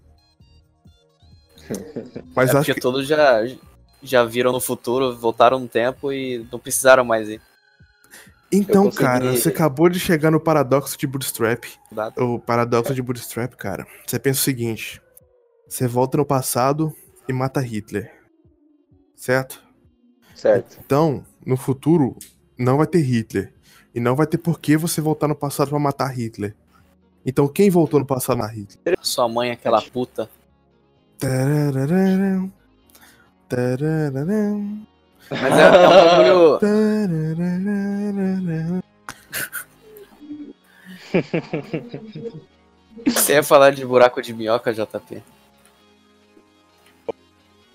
Mas 2.35 2.49
É 2.49 2.53
acho 2.53 2.57
porque 2.59 2.73
que. 2.73 2.81
todos 2.81 3.07
já, 3.07 3.41
já 4.01 4.23
viram 4.23 4.51
no 4.51 4.59
futuro, 4.59 5.15
voltaram 5.15 5.59
no 5.59 5.67
tempo 5.67 6.11
e 6.11 6.47
não 6.51 6.57
precisaram 6.57 7.03
mais 7.03 7.29
ir. 7.29 7.41
Então, 8.51 8.85
consegui- 8.85 9.03
cara, 9.03 9.31
você 9.35 9.49
acabou 9.49 9.89
de 9.89 9.99
chegar 9.99 10.31
no 10.31 10.39
paradoxo 10.39 10.97
de 10.97 11.05
Bootstrap. 11.05 11.65
O 12.17 12.39
paradoxo 12.39 12.93
de 12.95 13.01
Bootstrap, 13.01 13.53
cara. 13.55 13.85
Você 14.07 14.17
pensa 14.17 14.39
o 14.39 14.43
seguinte: 14.43 15.01
você 15.67 15.87
volta 15.87 16.17
no 16.17 16.25
passado 16.25 16.93
e 17.27 17.33
mata 17.33 17.61
Hitler. 17.61 18.11
Certo? 19.15 19.63
Certo. 20.33 20.79
Então, 20.83 21.23
no 21.45 21.57
futuro, 21.57 22.17
não 22.57 22.77
vai 22.77 22.87
ter 22.87 23.01
Hitler. 23.01 23.53
E 23.93 23.99
não 23.99 24.15
vai 24.15 24.25
ter 24.25 24.37
por 24.37 24.59
que 24.59 24.77
você 24.77 25.01
voltar 25.01 25.27
no 25.27 25.35
passado 25.35 25.69
pra 25.69 25.79
matar 25.79 26.07
Hitler. 26.07 26.55
Então, 27.25 27.47
quem 27.47 27.69
voltou 27.69 27.99
no 27.99 28.05
passado 28.05 28.37
pra 28.37 28.47
matar 28.47 28.55
Hitler? 28.57 28.97
Sua 29.01 29.27
mãe, 29.27 29.51
aquela 29.51 29.81
puta. 29.81 30.29
Tarararam, 33.49 34.88
Mas 35.29 35.57
é, 35.57 35.63
é 35.63 35.87
um 35.87 35.89
bagulho. 35.89 36.59
Você 43.05 43.33
ia 43.33 43.43
falar 43.43 43.71
de 43.71 43.85
buraco 43.85 44.21
de 44.21 44.33
minhoca, 44.33 44.73
JP? 44.73 45.21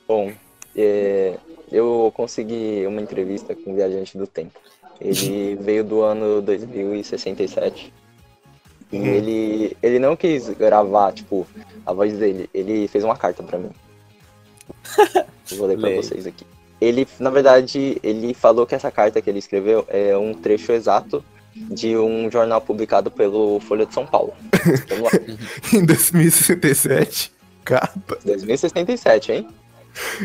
Bom, 0.07 0.33
é, 0.77 1.39
eu 1.73 2.13
consegui 2.15 2.85
uma 2.87 3.01
entrevista 3.01 3.55
com 3.55 3.73
um 3.73 3.75
viajante 3.75 4.19
do 4.19 4.27
tempo. 4.27 4.61
Ele 5.01 5.57
veio 5.61 5.83
do 5.85 6.03
ano 6.03 6.43
2067. 6.43 7.93
E 8.93 8.99
Hum. 8.99 9.05
ele, 9.07 9.77
ele 9.83 9.99
não 9.99 10.15
quis 10.15 10.49
gravar, 10.51 11.13
tipo, 11.13 11.47
a 11.85 11.93
voz 11.93 12.17
dele. 12.17 12.49
Ele 12.55 12.87
fez 12.87 13.03
uma 13.03 13.17
carta 13.17 13.43
pra 13.43 13.59
mim. 13.59 13.71
Eu 15.51 15.57
vou 15.59 15.67
ler 15.67 15.79
pra 15.79 15.89
Leia. 15.89 16.03
vocês 16.03 16.27
aqui. 16.27 16.47
Ele, 16.81 17.07
na 17.19 17.31
verdade, 17.31 17.99
ele 18.03 18.35
falou 18.35 18.67
que 18.67 18.75
essa 18.75 18.91
carta 18.91 19.23
que 19.23 19.31
ele 19.31 19.39
escreveu 19.39 19.87
é 19.89 20.17
um 20.17 20.35
trecho 20.35 20.73
exato 20.73 21.25
de 21.55 21.97
um 21.97 22.31
jornal 22.31 22.61
publicado 22.61 23.11
pelo 23.11 23.61
Folha 23.61 23.87
de 23.87 23.95
São 23.95 24.07
Paulo. 24.07 24.35
Em 25.73 25.85
2067. 25.85 27.33
Capa. 27.65 28.19
2067, 28.25 29.33
hein? 29.33 29.49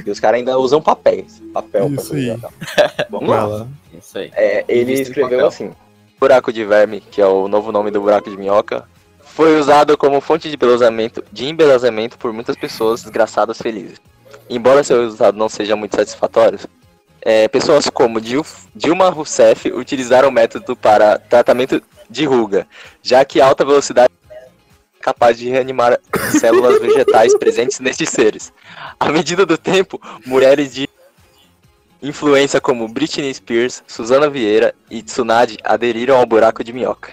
E 0.05 0.09
os 0.09 0.19
caras 0.19 0.39
ainda 0.39 0.57
usam 0.57 0.81
papéis. 0.81 1.41
Papel 1.53 1.89
pra 1.89 2.01
Isso 2.01 2.15
aí. 2.15 2.37
Vamos 3.09 3.29
lá. 3.29 3.45
lá. 3.45 3.67
Isso 3.97 4.17
aí. 4.17 4.31
É, 4.35 4.65
ele 4.67 4.79
Revista 4.79 5.01
em 5.01 5.11
escreveu 5.11 5.47
assim: 5.47 5.71
Buraco 6.19 6.51
de 6.51 6.65
verme, 6.65 6.99
que 6.99 7.21
é 7.21 7.27
o 7.27 7.47
novo 7.47 7.71
nome 7.71 7.91
do 7.91 8.01
buraco 8.01 8.29
de 8.29 8.35
minhoca, 8.35 8.83
foi 9.23 9.57
usado 9.59 9.97
como 9.97 10.19
fonte 10.19 10.49
de 10.49 10.55
embelezamento, 10.55 11.23
de 11.31 11.45
embelezamento 11.45 12.17
por 12.17 12.33
muitas 12.33 12.57
pessoas 12.57 13.03
desgraçadas 13.03 13.57
felizes. 13.57 14.01
Embora 14.49 14.83
seu 14.83 15.01
resultado 15.03 15.37
não 15.37 15.47
seja 15.47 15.75
muito 15.75 15.95
satisfatório, 15.95 16.59
é, 17.21 17.47
pessoas 17.47 17.89
como 17.89 18.19
Dil- 18.19 18.45
Dilma 18.73 19.09
Rousseff 19.09 19.71
utilizaram 19.71 20.29
o 20.29 20.31
método 20.31 20.75
para 20.75 21.19
tratamento 21.19 21.81
de 22.09 22.25
ruga, 22.25 22.67
já 23.03 23.23
que 23.23 23.39
a 23.39 23.45
alta 23.45 23.63
velocidade 23.63 24.11
é 24.31 24.47
capaz 24.99 25.37
de 25.37 25.49
reanimar 25.49 25.99
células 26.39 26.79
vegetais 26.81 27.37
presentes 27.37 27.79
nestes 27.79 28.09
seres. 28.09 28.51
À 28.99 29.11
medida 29.11 29.45
do 29.45 29.57
tempo, 29.57 30.01
mulheres 30.25 30.73
de 30.73 30.89
influência 32.01 32.59
como 32.61 32.87
Britney 32.87 33.33
Spears, 33.33 33.83
Suzana 33.85 34.29
Vieira 34.29 34.73
e 34.89 35.03
Tsunade 35.03 35.57
aderiram 35.63 36.17
ao 36.17 36.25
buraco 36.25 36.63
de 36.63 36.71
minhoca. 36.73 37.11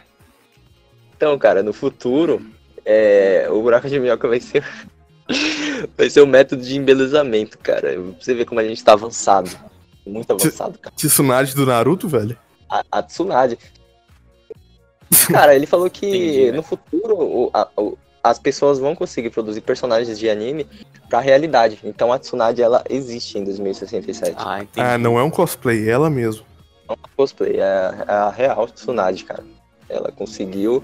Então, 1.17 1.37
cara, 1.39 1.63
no 1.63 1.73
futuro, 1.73 2.41
é, 2.85 3.49
o 3.51 3.61
buraco 3.63 3.89
de 3.89 3.99
minhoca 3.99 4.29
vai 4.29 4.41
ser 4.41 4.65
vai 5.97 6.09
ser 6.11 6.21
o 6.21 6.27
método 6.27 6.63
de 6.63 6.77
embelezamento, 6.77 7.59
cara. 7.59 7.93
Pra 7.95 8.03
você 8.21 8.35
ver 8.35 8.45
como 8.45 8.61
a 8.61 8.65
gente 8.65 8.83
tá 8.83 8.93
avançado. 8.93 9.51
Muito 10.07 10.31
avançado, 10.33 10.79
cara. 10.79 10.95
Tsunade 10.95 11.55
do 11.55 11.67
Naruto, 11.67 12.09
velho? 12.09 12.37
A, 12.71 12.83
a 12.93 13.03
Tsunade. 13.03 13.59
Cara, 15.31 15.55
ele 15.55 15.67
falou 15.67 15.89
que 15.89 16.07
Entendi, 16.07 16.51
né? 16.51 16.57
no 16.57 16.63
futuro 16.65 17.15
o- 17.17 17.51
a- 17.55 17.69
o- 17.77 17.97
as 18.25 18.41
pessoas 18.41 18.79
vão 18.81 18.95
conseguir 18.97 19.31
produzir 19.31 19.61
personagens 19.61 20.19
de 20.19 20.29
anime 20.29 20.67
pra 21.09 21.21
realidade. 21.21 21.79
Então 21.85 22.13
a 22.13 22.19
Tsunade, 22.19 22.61
ela 22.61 22.83
existe 22.91 23.39
em 23.39 23.45
2067. 23.45 24.35
Ah, 24.37 24.63
entendi. 24.63 24.85
Ah, 24.85 24.99
não 24.99 25.17
é 25.17 25.23
um 25.23 25.31
cosplay, 25.31 25.89
é 25.89 25.93
ela 25.93 26.11
mesmo. 26.11 26.45
cosplay, 27.17 27.61
é, 27.61 27.95
é 28.09 28.13
a 28.13 28.31
real 28.31 28.67
Tsunade, 28.67 29.23
cara. 29.25 29.45
Ela 29.89 30.11
conseguiu. 30.11 30.83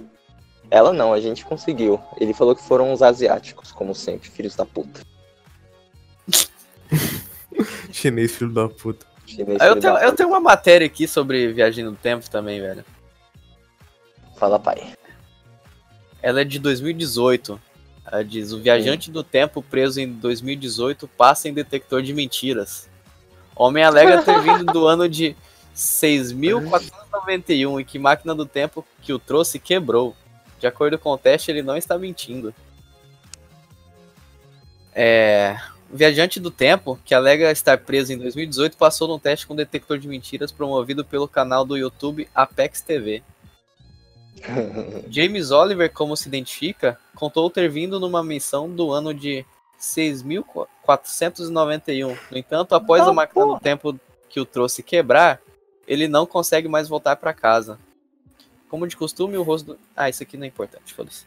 Ela 0.72 0.90
não, 0.90 1.12
a 1.12 1.20
gente 1.20 1.44
conseguiu. 1.44 2.00
Ele 2.18 2.32
falou 2.32 2.56
que 2.56 2.62
foram 2.62 2.94
os 2.94 3.02
asiáticos, 3.02 3.70
como 3.70 3.94
sempre, 3.94 4.30
filhos 4.30 4.56
da 4.56 4.64
puta. 4.64 5.02
Chinês, 7.92 8.34
filho 8.34 8.50
da 8.50 8.70
puta. 8.70 9.04
Chinês, 9.26 9.60
Ah, 9.60 9.66
eu, 9.66 9.78
tenho, 9.78 9.92
da 9.92 10.02
eu 10.02 10.16
tenho 10.16 10.30
uma 10.30 10.40
matéria 10.40 10.86
aqui 10.86 11.06
sobre 11.06 11.52
viagem 11.52 11.84
no 11.84 11.94
tempo 11.94 12.30
também, 12.30 12.58
velho. 12.58 12.82
Fala, 14.38 14.58
pai. 14.58 14.94
Ela 16.22 16.40
é 16.40 16.44
de 16.44 16.58
2018. 16.58 17.60
Ela 18.10 18.24
diz: 18.24 18.52
O 18.52 18.58
viajante 18.58 19.10
do 19.10 19.22
tempo 19.22 19.62
preso 19.62 20.00
em 20.00 20.10
2018 20.10 21.06
passa 21.06 21.50
em 21.50 21.52
detector 21.52 22.00
de 22.00 22.14
mentiras. 22.14 22.88
Homem 23.54 23.84
alega 23.84 24.22
ter 24.22 24.40
vindo 24.40 24.64
do 24.72 24.86
ano 24.86 25.06
de 25.06 25.36
6.491 25.76 27.78
e 27.78 27.84
que 27.84 27.98
máquina 27.98 28.34
do 28.34 28.46
tempo 28.46 28.82
que 29.02 29.12
o 29.12 29.18
trouxe 29.18 29.58
quebrou. 29.58 30.16
De 30.62 30.66
acordo 30.68 30.96
com 30.96 31.10
o 31.10 31.18
teste, 31.18 31.50
ele 31.50 31.60
não 31.60 31.76
está 31.76 31.98
mentindo. 31.98 32.54
É, 34.94 35.58
o 35.92 35.96
viajante 35.96 36.38
do 36.38 36.52
tempo, 36.52 37.00
que 37.04 37.16
alega 37.16 37.50
estar 37.50 37.78
preso 37.78 38.12
em 38.12 38.16
2018, 38.16 38.76
passou 38.76 39.08
num 39.08 39.18
teste 39.18 39.44
com 39.44 39.56
detector 39.56 39.98
de 39.98 40.06
mentiras 40.06 40.52
promovido 40.52 41.04
pelo 41.04 41.26
canal 41.26 41.64
do 41.64 41.76
YouTube 41.76 42.28
Apex 42.32 42.80
TV. 42.80 43.24
James 45.10 45.50
Oliver, 45.50 45.92
como 45.92 46.16
se 46.16 46.28
identifica, 46.28 46.96
contou 47.16 47.50
ter 47.50 47.68
vindo 47.68 47.98
numa 47.98 48.22
missão 48.22 48.70
do 48.70 48.92
ano 48.92 49.12
de 49.12 49.44
6.491. 49.80 52.16
No 52.30 52.38
entanto, 52.38 52.76
após 52.76 53.02
a 53.02 53.12
máquina 53.12 53.46
do 53.46 53.58
tempo 53.58 53.98
que 54.28 54.38
o 54.38 54.44
trouxe 54.44 54.80
quebrar, 54.80 55.40
ele 55.88 56.06
não 56.06 56.24
consegue 56.24 56.68
mais 56.68 56.88
voltar 56.88 57.16
para 57.16 57.34
casa. 57.34 57.80
Como 58.72 58.88
de 58.88 58.96
costume, 58.96 59.36
o 59.36 59.42
rosto 59.42 59.74
do... 59.74 59.78
Ah, 59.94 60.08
isso 60.08 60.22
aqui 60.22 60.34
não 60.34 60.44
é 60.44 60.46
importante, 60.46 60.94
foda-se. 60.94 61.26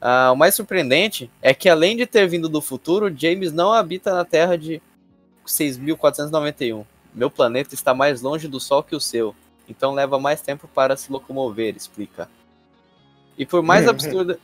Ah, 0.00 0.30
o 0.30 0.36
mais 0.36 0.54
surpreendente 0.54 1.28
é 1.42 1.52
que, 1.52 1.68
além 1.68 1.96
de 1.96 2.06
ter 2.06 2.24
vindo 2.28 2.48
do 2.48 2.60
futuro, 2.60 3.12
James 3.12 3.52
não 3.52 3.72
habita 3.72 4.14
na 4.14 4.24
Terra 4.24 4.56
de 4.56 4.80
6.491. 5.44 6.86
Meu 7.12 7.32
planeta 7.32 7.74
está 7.74 7.92
mais 7.92 8.22
longe 8.22 8.46
do 8.46 8.60
Sol 8.60 8.80
que 8.80 8.94
o 8.94 9.00
seu, 9.00 9.34
então 9.68 9.92
leva 9.92 10.20
mais 10.20 10.40
tempo 10.40 10.68
para 10.72 10.96
se 10.96 11.10
locomover, 11.10 11.74
explica. 11.74 12.30
E 13.36 13.44
por 13.44 13.60
mais 13.60 13.88
absurda, 13.88 14.38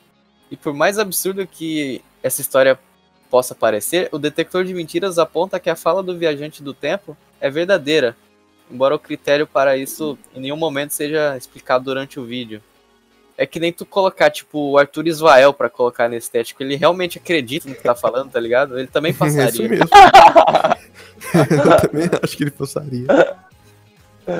e 0.51 0.57
por 0.57 0.75
mais 0.75 0.99
absurdo 0.99 1.47
que 1.47 2.03
essa 2.21 2.41
história 2.41 2.77
possa 3.31 3.55
parecer, 3.55 4.09
o 4.11 4.19
detector 4.19 4.65
de 4.65 4.75
mentiras 4.75 5.21
aponta 5.21 5.61
que 5.61 5.71
a 5.71 5.77
fala 5.77 6.03
do 6.03 6.19
viajante 6.19 6.65
do 6.65 6.75
tempo 6.75 7.17
é 7.41 7.49
verdadeira, 7.49 8.17
embora 8.71 8.95
o 8.95 8.99
critério 8.99 9.47
para 9.47 9.77
isso 9.77 10.19
em 10.35 10.41
nenhum 10.41 10.57
momento 10.57 10.93
seja 10.93 11.37
explicado 11.37 11.85
durante 11.85 12.19
o 12.19 12.25
vídeo. 12.25 12.63
É 13.39 13.45
que 13.45 13.61
nem 13.61 13.71
tu 13.71 13.85
colocar, 13.85 14.31
tipo, 14.31 14.71
o 14.71 14.79
Arthur 14.79 15.07
Isvael 15.07 15.53
pra 15.53 15.69
colocar 15.69 16.09
nesse 16.09 16.27
estético. 16.27 16.63
Ele 16.63 16.75
realmente 16.75 17.19
acredita 17.19 17.69
no 17.69 17.75
que 17.75 17.83
tá 17.83 17.95
falando, 17.95 18.31
tá 18.31 18.41
ligado? 18.41 18.79
Ele 18.79 18.89
também 18.89 19.11
É 19.13 19.13
isso 19.13 19.19
passaria. 19.19 19.69
mesmo. 19.69 19.89
eu 21.35 21.81
também 21.81 22.11
acho 22.23 22.37
que 22.37 22.45
ele 22.45 22.51
passaria. 22.51 23.07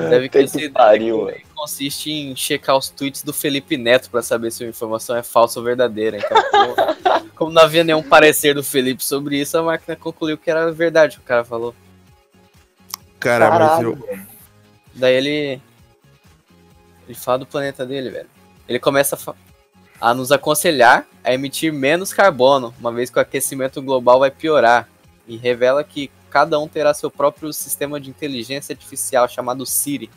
Deve 0.09 0.27
que 0.27 0.39
esse 0.39 0.69
pariu, 0.69 1.31
consiste 1.55 2.11
em 2.11 2.35
checar 2.35 2.75
os 2.75 2.89
tweets 2.89 3.23
do 3.23 3.31
Felipe 3.31 3.77
Neto 3.77 4.09
pra 4.09 4.21
saber 4.21 4.51
se 4.51 4.65
a 4.65 4.67
informação 4.67 5.15
é 5.15 5.23
falsa 5.23 5.59
ou 5.59 5.65
verdadeira. 5.65 6.17
Então, 6.17 6.43
como, 6.51 7.29
como 7.35 7.51
não 7.51 7.61
havia 7.61 7.85
nenhum 7.85 8.03
parecer 8.03 8.53
do 8.53 8.63
Felipe 8.63 9.03
sobre 9.03 9.39
isso, 9.39 9.57
a 9.57 9.63
máquina 9.63 9.95
concluiu 9.95 10.37
que 10.37 10.49
era 10.49 10.71
verdade 10.73 11.15
o 11.15 11.19
que 11.19 11.25
o 11.25 11.27
cara 11.27 11.45
falou. 11.45 11.73
Cara, 13.19 13.49
mas 13.49 13.81
eu. 13.81 13.97
Daí 14.93 15.13
ele. 15.15 15.61
Ele 17.07 17.15
fala 17.15 17.39
do 17.39 17.45
planeta 17.45 17.85
dele, 17.85 18.09
velho. 18.09 18.29
Ele 18.67 18.79
começa 18.79 19.15
a, 19.15 19.17
fa- 19.17 19.35
a 19.99 20.13
nos 20.13 20.31
aconselhar 20.31 21.07
a 21.23 21.33
emitir 21.33 21.71
menos 21.71 22.13
carbono, 22.13 22.73
uma 22.79 22.91
vez 22.91 23.09
que 23.09 23.17
o 23.17 23.21
aquecimento 23.21 23.81
global 23.81 24.19
vai 24.19 24.29
piorar. 24.31 24.87
E 25.25 25.37
revela 25.37 25.83
que 25.83 26.11
cada 26.29 26.59
um 26.59 26.67
terá 26.67 26.93
seu 26.93 27.09
próprio 27.09 27.51
sistema 27.53 27.99
de 27.99 28.09
inteligência 28.09 28.73
artificial 28.73 29.27
chamado 29.27 29.65
Siri. 29.65 30.09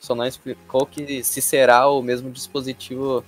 Só 0.00 0.14
não 0.14 0.24
explicou 0.24 0.86
que 0.86 1.24
se 1.24 1.40
será 1.40 1.88
o 1.88 2.02
mesmo 2.02 2.30
dispositivo 2.30 3.24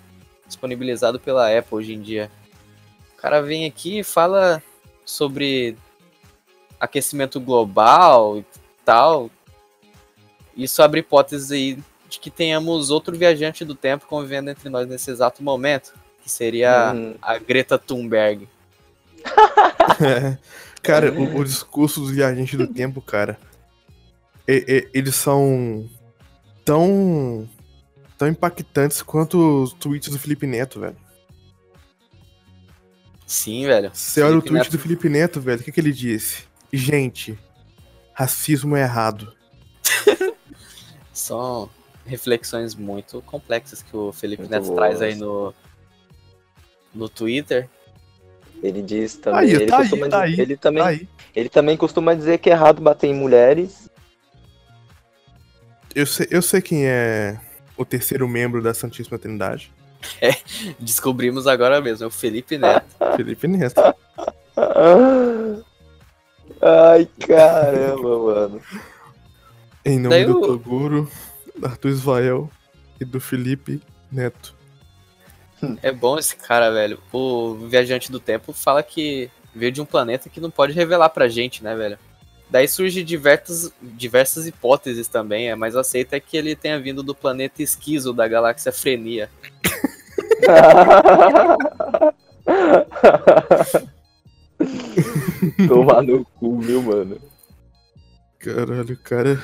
disponibilizado 0.47 1.19
pela 1.19 1.57
Apple 1.57 1.77
hoje 1.79 1.95
em 1.95 2.01
dia. 2.01 2.31
O 3.15 3.21
cara 3.21 3.41
vem 3.43 3.67
aqui 3.67 3.99
e 4.01 4.05
fala 4.05 4.63
sobre 5.05 5.77
aquecimento 6.79 7.41
global 7.41 8.39
e 8.39 8.45
tal. 8.89 9.31
Isso 10.57 10.83
abre 10.83 11.01
hipótese 11.01 11.55
aí 11.55 11.79
de 12.09 12.19
que 12.19 12.31
tenhamos 12.31 12.89
outro 12.89 13.15
viajante 13.17 13.67
do 13.67 13.75
tempo 13.75 14.07
convivendo 14.07 14.49
entre 14.49 14.71
nós 14.71 14.89
nesse 14.89 15.11
exato 15.11 15.43
momento, 15.43 15.93
que 16.23 16.31
seria 16.31 16.95
Hum. 16.95 17.15
a 17.21 17.37
Greta 17.37 17.79
Thunberg. 17.79 18.49
É. 20.01 20.39
Cara, 20.83 21.13
o, 21.13 21.39
o 21.41 21.45
discurso 21.45 22.01
dos 22.01 22.13
viajantes 22.13 22.57
do 22.57 22.67
tempo, 22.67 23.03
cara. 23.03 23.39
e- 24.47 24.65
e- 24.67 24.89
eles 24.95 25.15
são 25.17 25.87
tão. 26.65 27.47
tão 28.17 28.27
impactantes 28.29 29.03
quanto 29.03 29.65
os 29.65 29.73
tweets 29.75 30.09
do 30.09 30.19
Felipe 30.19 30.47
Neto, 30.47 30.81
velho. 30.81 30.97
Sim, 33.27 33.67
velho. 33.67 33.91
Você 33.93 34.23
olha 34.23 34.39
o 34.39 34.41
tweet 34.43 34.55
Neto- 34.65 34.71
do 34.71 34.79
Felipe 34.79 35.09
Neto, 35.09 35.41
velho, 35.41 35.61
o 35.61 35.65
que, 35.65 35.73
que 35.73 35.81
ele 35.81 35.93
disse? 35.93 36.45
Gente, 36.73 37.39
racismo 38.19 38.75
é 38.75 38.83
errado. 38.83 39.33
São 41.15 41.71
reflexões 42.05 42.75
muito 42.75 43.23
complexas 43.23 43.81
que 43.81 43.97
o 43.97 44.13
Felipe 44.13 44.43
Muito 44.43 44.51
Neto 44.51 44.65
boas. 44.65 44.77
traz 44.77 45.03
aí 45.03 45.15
no, 45.15 45.55
no 46.93 47.09
Twitter. 47.09 47.69
Ele 48.61 48.83
diz 48.83 49.15
também. 49.15 49.41
Aí, 49.41 49.55
ele, 49.55 49.67
tá 49.67 49.77
aí, 49.77 49.83
costuma 49.83 50.09
tá 50.09 50.23
aí, 50.23 50.41
ele, 50.41 50.57
também, 50.57 50.83
Tá 50.83 51.07
ele 51.33 51.49
também 51.49 51.77
costuma 51.77 52.13
dizer 52.13 52.39
que 52.39 52.51
é 52.51 52.55
errado 52.55 52.83
bater 52.83 53.07
em 53.07 53.15
mulheres. 53.15 53.89
Eu 55.95 56.05
sei, 56.05 56.27
eu 56.29 56.43
sei 56.43 56.61
quem 56.61 56.89
é 56.89 57.39
o 57.77 57.85
terceiro 57.85 58.27
membro 58.27 58.61
da 58.61 58.75
Santíssima 58.75 59.17
Trindade. 59.17 59.73
Descobrimos 60.81 61.47
agora 61.47 61.81
mesmo, 61.81 62.03
é 62.03 62.09
o 62.09 62.11
Felipe 62.11 62.59
Neto. 62.59 62.97
Felipe 63.15 63.47
Neto. 63.47 63.81
Ai, 66.61 67.09
caramba, 67.27 68.19
mano. 68.19 68.61
Em 69.85 69.99
nome 69.99 70.09
Daí 70.11 70.25
do 70.27 70.39
o- 70.39 70.47
Toguro, 70.47 71.11
do 71.57 71.67
Arthur 71.67 71.89
Isvael 71.91 72.51
e 73.01 73.05
do 73.05 73.21
Felipe 73.21 73.81
Neto. 74.11 74.55
É 75.83 75.91
bom 75.91 76.19
esse 76.19 76.37
cara, 76.37 76.71
velho. 76.71 76.99
O 77.13 77.55
viajante 77.69 78.11
do 78.13 78.21
tempo 78.21 78.53
fala 78.53 78.83
que 78.83 79.29
veio 79.55 79.73
de 79.73 79.81
um 79.81 79.85
planeta 79.85 80.29
que 80.29 80.41
não 80.41 80.51
pode 80.51 80.73
revelar 80.73 81.09
pra 81.11 81.29
gente, 81.29 81.65
né, 81.65 81.75
velho? 81.75 81.99
Daí 82.51 82.67
surge 82.69 83.03
diversas, 83.03 83.73
diversas 83.83 84.47
hipóteses 84.47 85.07
também. 85.09 85.51
A 85.51 85.57
mais 85.57 85.77
aceita 85.77 86.17
é 86.17 86.21
que 86.21 86.37
ele 86.37 86.55
tenha 86.57 86.79
vindo 86.81 87.03
do 87.03 87.15
planeta 87.15 87.63
esquizo 87.63 88.13
da 88.13 88.27
galáxia 88.29 88.73
Frenia. 88.73 89.29
Tomar 95.69 96.03
no 96.03 96.25
cu, 96.25 96.59
viu, 96.61 96.83
mano? 96.83 97.19
Caralho, 98.39 98.95
o 98.95 98.99
cara, 99.03 99.39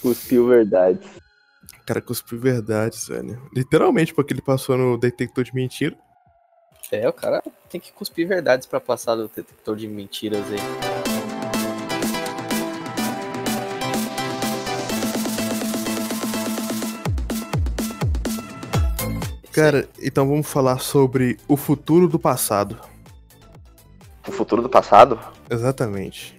Cuspiu 0.00 0.46
verdade. 0.46 1.00
o 1.82 1.86
cara 1.86 2.00
cuspiu 2.00 2.38
verdades, 2.38 3.08
velho. 3.08 3.40
Literalmente, 3.54 4.14
porque 4.14 4.32
ele 4.32 4.42
passou 4.42 4.76
no 4.76 4.96
detector 4.98 5.44
de 5.44 5.54
mentira. 5.54 5.96
É, 6.90 7.06
o 7.08 7.12
cara 7.12 7.42
tem 7.68 7.80
que 7.80 7.92
cuspir 7.92 8.26
verdades 8.26 8.66
pra 8.66 8.80
passar 8.80 9.14
do 9.14 9.28
detector 9.28 9.76
de 9.76 9.86
mentiras 9.86 10.44
aí. 10.50 10.58
Cara, 19.52 19.88
então 20.00 20.28
vamos 20.28 20.46
falar 20.46 20.78
sobre 20.78 21.36
o 21.48 21.56
futuro 21.56 22.08
do 22.08 22.18
passado. 22.18 22.78
O 24.28 24.32
futuro 24.32 24.62
do 24.62 24.68
passado? 24.68 25.18
Exatamente. 25.50 26.36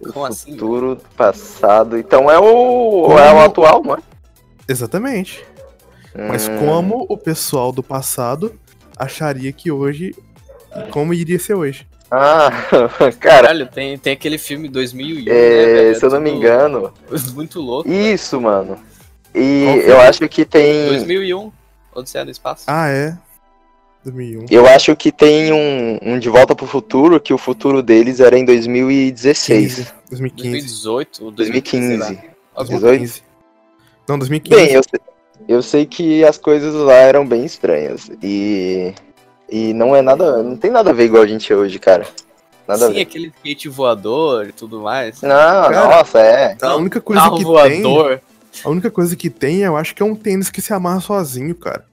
O 0.00 0.12
Como 0.12 0.26
assim, 0.26 0.52
futuro 0.52 0.94
do 0.94 1.02
passado. 1.16 1.98
Então 1.98 2.30
é 2.30 2.38
o. 2.38 3.02
Como? 3.06 3.18
É 3.18 3.32
o 3.34 3.40
atual, 3.40 3.82
não 3.84 3.94
é? 3.96 3.98
Exatamente. 4.68 5.44
Mas 6.28 6.46
Hum, 6.48 6.58
como 6.58 7.06
o 7.08 7.16
pessoal 7.16 7.72
do 7.72 7.82
passado 7.82 8.54
acharia 8.96 9.52
que 9.52 9.70
hoje. 9.72 10.14
Como 10.90 11.12
iria 11.12 11.38
ser 11.38 11.54
hoje? 11.54 11.86
Ah, 12.10 12.50
cara, 12.70 13.12
Caralho, 13.12 13.66
tem, 13.66 13.98
tem 13.98 14.12
aquele 14.12 14.38
filme 14.38 14.68
2001, 14.68 15.24
né, 15.24 15.30
é, 15.30 15.64
velho? 15.84 15.98
se 15.98 16.04
eu 16.06 16.10
não 16.10 16.20
me 16.20 16.30
engano. 16.30 16.92
Muito 17.34 17.60
louco. 17.60 17.90
Isso, 17.90 18.40
mano. 18.40 18.78
E 19.34 19.64
eu 19.86 19.98
acho 20.00 20.28
que 20.28 20.44
tem. 20.44 20.88
2001, 20.88 21.50
Odisseia 21.94 22.24
do 22.24 22.30
Espaço. 22.30 22.64
Ah, 22.66 22.88
é. 22.88 23.16
2001. 24.04 24.46
Eu 24.50 24.66
acho 24.66 24.94
que 24.96 25.12
tem 25.12 25.52
um, 25.52 25.98
um 26.02 26.18
De 26.18 26.28
Volta 26.28 26.54
pro 26.54 26.66
Futuro, 26.66 27.20
que 27.20 27.32
o 27.32 27.38
futuro 27.38 27.82
deles 27.82 28.20
era 28.20 28.36
em 28.38 28.44
2016. 28.44 29.92
2015. 30.10 30.50
2018 30.50 31.24
ou 31.24 31.30
2015. 31.30 31.96
2015. 31.98 32.04
sei 32.06 32.16
lá. 32.28 32.32
Alguma- 32.54 32.78
18? 32.78 32.98
2015. 32.98 33.22
Não, 34.08 34.18
2015. 34.18 34.56
Bem, 34.66 34.74
eu 34.74 34.82
sei, 34.82 35.00
eu 35.48 35.62
sei 35.62 35.86
que 35.86 36.24
as 36.24 36.36
coisas 36.38 36.74
lá 36.74 36.94
eram 36.94 37.26
bem 37.26 37.44
estranhas. 37.44 38.10
E. 38.22 38.92
E 39.50 39.72
não 39.74 39.94
é 39.94 40.00
nada. 40.02 40.42
Não 40.42 40.56
tem 40.56 40.70
nada 40.70 40.90
a 40.90 40.92
ver 40.92 41.04
igual 41.04 41.22
a 41.22 41.26
gente 41.26 41.52
é 41.52 41.56
hoje, 41.56 41.78
cara. 41.78 42.06
Nada 42.66 42.86
a 42.86 42.88
Sim, 42.88 42.94
ver. 42.94 43.00
aquele 43.02 43.26
skate 43.36 43.68
voador 43.68 44.48
e 44.48 44.52
tudo 44.52 44.80
mais. 44.80 45.20
Não, 45.20 45.28
Cara, 45.30 45.88
nossa, 45.96 46.18
é. 46.20 46.56
a 46.62 46.76
única 46.76 47.00
coisa 47.00 47.22
que 47.30 47.34
tem. 47.36 47.44
voador. 47.44 48.20
A 48.64 48.68
única 48.70 48.90
coisa 48.90 49.14
que 49.16 49.28
tem, 49.30 49.58
eu 49.60 49.76
acho 49.76 49.94
que 49.94 50.02
é 50.02 50.06
um 50.06 50.14
tênis 50.14 50.48
que 50.50 50.60
se 50.62 50.72
amarra 50.72 51.00
sozinho, 51.00 51.54
cara. 51.54 51.84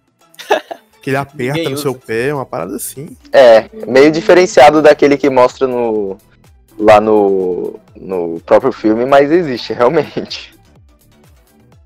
Que 1.10 1.16
ele 1.16 1.18
aperta 1.18 1.54
Ninguém 1.58 1.72
no 1.72 1.78
seu 1.78 1.92
usa. 1.92 2.02
pé, 2.06 2.34
uma 2.34 2.46
parada 2.46 2.76
assim. 2.76 3.18
É, 3.32 3.70
meio 3.88 4.12
diferenciado 4.12 4.82
daquele 4.82 5.18
que 5.18 5.30
mostra 5.30 5.68
no. 5.68 6.18
Lá 6.78 7.02
no. 7.02 7.80
No 7.96 8.40
próprio 8.46 8.72
filme, 8.72 9.06
mas 9.06 9.30
existe, 9.32 9.74
realmente. 9.74 10.54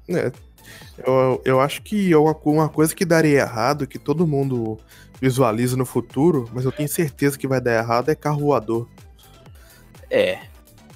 É. 0.10 0.32
Eu, 1.06 1.42
eu 1.44 1.60
acho 1.60 1.82
que 1.82 2.14
uma, 2.16 2.36
uma 2.44 2.70
coisa 2.70 2.94
que 2.94 3.04
daria 3.04 3.40
errado, 3.40 3.88
que 3.88 3.98
todo 3.98 4.28
mundo 4.28 4.78
visualiza 5.20 5.76
no 5.76 5.86
futuro, 5.86 6.48
mas 6.54 6.66
eu 6.66 6.72
tenho 6.72 6.88
certeza 6.90 7.38
que 7.38 7.48
vai 7.48 7.60
dar 7.60 7.78
errado, 7.80 8.10
é 8.10 8.16
carro 8.16 8.42
voador. 8.42 8.88
É. 10.10 10.38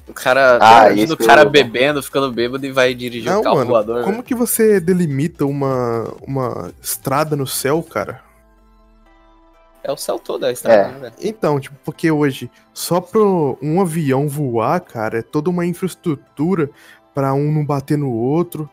O 0.08 0.14
cara. 0.14 0.58
Ah, 0.62 0.86
imagina 0.88 1.04
isso 1.04 1.14
o 1.14 1.18
cara 1.18 1.42
eu- 1.44 1.50
bebendo, 1.50 2.02
ficando 2.02 2.32
bêbado 2.32 2.66
e 2.66 2.72
vai 2.72 2.94
dirigir 2.94 3.30
Não, 3.32 3.42
um 3.42 3.44
carro 3.44 3.56
mano, 3.58 3.70
voador. 3.70 4.04
como 4.04 4.24
que 4.24 4.34
você 4.34 4.80
delimita 4.80 5.46
uma, 5.46 6.14
uma 6.26 6.72
estrada 6.82 7.36
no 7.36 7.46
céu, 7.46 7.84
cara? 7.84 8.22
É 9.84 9.92
o 9.92 9.98
céu 9.98 10.18
todo 10.20 10.46
a 10.46 10.52
estrada, 10.52 10.82
É. 10.82 10.92
né, 10.92 11.00
velho? 11.00 11.14
Então, 11.22 11.60
tipo, 11.60 11.76
porque 11.84 12.10
hoje, 12.12 12.50
só 12.74 13.00
pra 13.02 13.20
um 13.62 13.80
avião 13.82 14.28
voar, 14.28 14.80
cara, 14.82 15.20
é 15.20 15.22
toda 15.22 15.50
uma 15.50 15.66
infraestrutura 15.66 16.70
pra 17.14 17.34
um 17.34 17.52
não 17.52 17.66
bater 17.66 17.98
no 17.98 18.12
outro. 18.12 18.70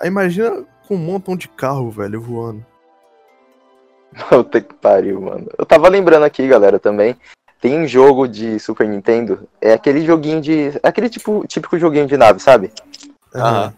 Aí 0.00 0.08
imagina 0.08 0.64
com 0.86 0.94
um 0.96 0.98
montão 0.98 1.36
de 1.36 1.48
carro, 1.48 1.90
velho, 1.90 2.20
voando. 2.20 2.64
Puta 4.28 4.60
que 4.60 4.74
pariu, 4.74 5.20
mano. 5.20 5.46
Eu 5.58 5.66
tava 5.66 5.88
lembrando 5.88 6.24
aqui, 6.24 6.46
galera, 6.46 6.78
também. 6.78 7.16
Tem 7.64 7.80
um 7.80 7.88
jogo 7.88 8.28
de 8.28 8.60
Super 8.60 8.86
Nintendo. 8.86 9.48
É 9.58 9.72
aquele 9.72 10.04
joguinho 10.04 10.38
de. 10.38 10.78
Aquele 10.82 11.08
tipo, 11.08 11.46
típico 11.48 11.78
joguinho 11.78 12.06
de 12.06 12.14
nave, 12.14 12.38
sabe? 12.38 12.70
Aham. 13.34 13.72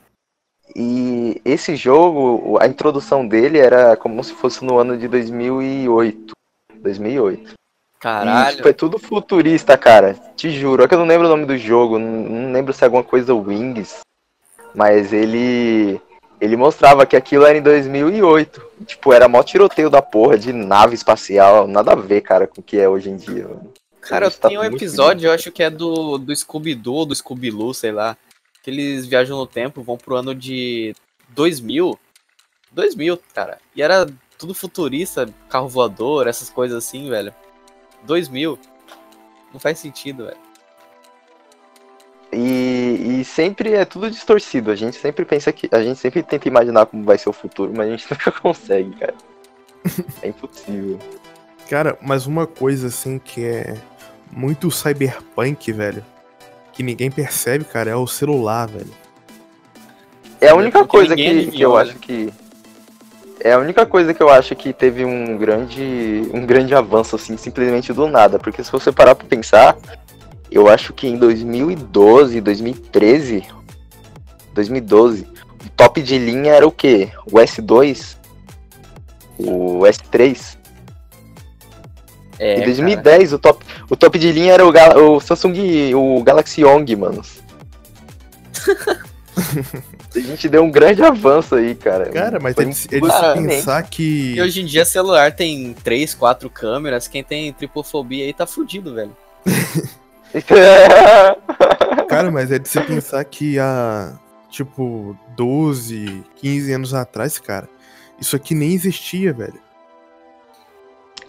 E 0.74 1.40
esse 1.44 1.76
jogo, 1.76 2.58
a 2.60 2.66
introdução 2.66 3.28
dele 3.28 3.60
era 3.60 3.96
como 3.96 4.24
se 4.24 4.32
fosse 4.32 4.64
no 4.64 4.76
ano 4.76 4.98
de 4.98 5.06
2008. 5.06 6.34
2008. 6.82 7.52
E, 7.52 7.54
Caralho. 8.00 8.56
tipo, 8.56 8.68
é 8.68 8.72
tudo 8.72 8.98
futurista, 8.98 9.78
cara. 9.78 10.14
Te 10.34 10.50
juro. 10.50 10.82
É 10.82 10.88
que 10.88 10.94
eu 10.94 10.98
não 10.98 11.06
lembro 11.06 11.28
o 11.28 11.30
nome 11.30 11.46
do 11.46 11.56
jogo. 11.56 11.96
Não, 11.96 12.08
não 12.08 12.52
lembro 12.52 12.72
se 12.72 12.82
é 12.82 12.86
alguma 12.86 13.04
coisa 13.04 13.36
Wings. 13.36 14.00
Mas 14.74 15.12
ele. 15.12 16.00
Ele 16.40 16.56
mostrava 16.56 17.06
que 17.06 17.16
aquilo 17.16 17.44
era 17.44 17.56
em 17.56 17.62
2008. 17.62 18.62
Tipo, 18.86 19.12
era 19.12 19.28
mó 19.28 19.42
tiroteio 19.42 19.88
da 19.88 20.02
porra 20.02 20.38
de 20.38 20.52
nave 20.52 20.94
espacial. 20.94 21.66
Nada 21.66 21.92
a 21.92 21.96
ver, 21.96 22.20
cara, 22.20 22.46
com 22.46 22.60
o 22.60 22.64
que 22.64 22.78
é 22.78 22.88
hoje 22.88 23.10
em 23.10 23.16
dia. 23.16 23.44
mano. 23.44 23.72
Cara, 24.00 24.30
tá 24.30 24.48
tem 24.48 24.58
um 24.58 24.64
episódio, 24.64 25.26
eu 25.26 25.32
acho 25.32 25.50
que 25.50 25.62
é 25.62 25.70
do, 25.70 26.16
do 26.16 26.34
Scooby-Doo, 26.34 27.06
do 27.06 27.14
Scooby-Loo, 27.14 27.74
sei 27.74 27.90
lá. 27.90 28.16
Que 28.62 28.70
eles 28.70 29.06
viajam 29.06 29.36
no 29.36 29.46
tempo, 29.46 29.82
vão 29.82 29.96
pro 29.96 30.16
ano 30.16 30.34
de 30.34 30.94
2000. 31.30 31.98
2000, 32.70 33.18
cara. 33.34 33.58
E 33.74 33.82
era 33.82 34.06
tudo 34.38 34.54
futurista, 34.54 35.28
carro 35.48 35.68
voador, 35.68 36.28
essas 36.28 36.50
coisas 36.50 36.84
assim, 36.84 37.08
velho. 37.08 37.34
2000. 38.04 38.58
Não 39.52 39.58
faz 39.58 39.78
sentido, 39.78 40.26
velho. 40.26 40.45
E, 43.06 43.24
sempre 43.24 43.72
é 43.72 43.84
tudo 43.84 44.10
distorcido. 44.10 44.72
A 44.72 44.74
gente 44.74 44.96
sempre 44.96 45.24
pensa 45.24 45.52
que. 45.52 45.68
A 45.70 45.80
gente 45.80 46.00
sempre 46.00 46.24
tenta 46.24 46.48
imaginar 46.48 46.86
como 46.86 47.04
vai 47.04 47.16
ser 47.16 47.28
o 47.28 47.32
futuro, 47.32 47.72
mas 47.74 47.86
a 47.86 47.90
gente 47.90 48.06
nunca 48.10 48.32
consegue, 48.32 48.90
cara. 48.96 49.14
É 50.20 50.28
impossível. 50.28 50.98
Cara, 51.70 51.96
mas 52.02 52.26
uma 52.26 52.46
coisa 52.46 52.88
assim 52.88 53.20
que 53.20 53.44
é 53.44 53.74
muito 54.32 54.68
cyberpunk, 54.70 55.70
velho, 55.72 56.04
que 56.72 56.82
ninguém 56.82 57.08
percebe, 57.08 57.64
cara, 57.64 57.90
é 57.90 57.94
o 57.94 58.06
celular, 58.06 58.66
velho. 58.66 58.90
É 60.40 60.48
a 60.48 60.56
única 60.56 60.80
Porque 60.80 60.96
coisa 60.96 61.14
que, 61.14 61.46
que 61.46 61.62
eu 61.62 61.74
né? 61.76 61.82
acho 61.82 61.94
que. 61.98 62.32
É 63.38 63.52
a 63.52 63.58
única 63.58 63.86
coisa 63.86 64.12
que 64.12 64.22
eu 64.22 64.28
acho 64.28 64.56
que 64.56 64.72
teve 64.72 65.04
um 65.04 65.38
grande, 65.38 66.28
um 66.34 66.44
grande 66.44 66.74
avanço, 66.74 67.14
assim, 67.14 67.36
simplesmente 67.36 67.92
do 67.92 68.08
nada. 68.08 68.40
Porque 68.40 68.64
se 68.64 68.72
você 68.72 68.90
parar 68.90 69.14
pra 69.14 69.26
pensar, 69.26 69.76
eu 70.56 70.68
acho 70.68 70.92
que 70.94 71.06
em 71.06 71.18
2012, 71.18 72.40
2013, 72.40 73.44
2012, 74.54 75.26
o 75.64 75.68
top 75.76 76.00
de 76.02 76.18
linha 76.18 76.52
era 76.52 76.66
o 76.66 76.72
quê? 76.72 77.10
O 77.30 77.36
S2? 77.36 78.16
O 79.38 79.80
S3? 79.80 80.56
É, 82.38 82.52
em 82.54 82.60
cara. 82.60 82.66
2010, 82.66 83.32
o 83.34 83.38
top, 83.38 83.64
o 83.90 83.96
top 83.96 84.18
de 84.18 84.32
linha 84.32 84.54
era 84.54 84.66
o, 84.66 84.72
Gal- 84.72 84.96
o 84.96 85.20
Samsung, 85.20 85.94
o 85.94 86.22
Galaxy 86.22 86.62
Young, 86.62 86.96
mano. 86.96 87.22
A 90.16 90.18
gente 90.18 90.48
deu 90.48 90.62
um 90.62 90.70
grande 90.70 91.02
avanço 91.02 91.54
aí, 91.56 91.74
cara. 91.74 92.08
Cara, 92.08 92.40
mas 92.40 92.54
puta 92.54 92.72
se 92.72 92.88
Cara, 92.88 93.34
pensar 93.34 93.82
que. 93.82 94.32
E 94.34 94.40
hoje 94.40 94.62
em 94.62 94.64
dia 94.64 94.86
celular 94.86 95.32
tem 95.32 95.74
3, 95.84 96.14
4 96.14 96.48
câmeras. 96.48 97.06
Quem 97.06 97.22
tem 97.22 97.52
tripofobia 97.52 98.24
aí 98.24 98.32
tá 98.32 98.46
fudido, 98.46 98.94
velho. 98.94 99.14
Cara, 102.08 102.30
mas 102.30 102.50
é 102.52 102.58
de 102.58 102.68
se 102.68 102.80
pensar 102.80 103.24
que 103.24 103.58
há, 103.58 104.12
tipo, 104.50 105.16
12, 105.36 106.24
15 106.36 106.72
anos 106.72 106.94
atrás, 106.94 107.38
cara, 107.38 107.68
isso 108.20 108.36
aqui 108.36 108.54
nem 108.54 108.72
existia, 108.72 109.32
velho. 109.32 109.60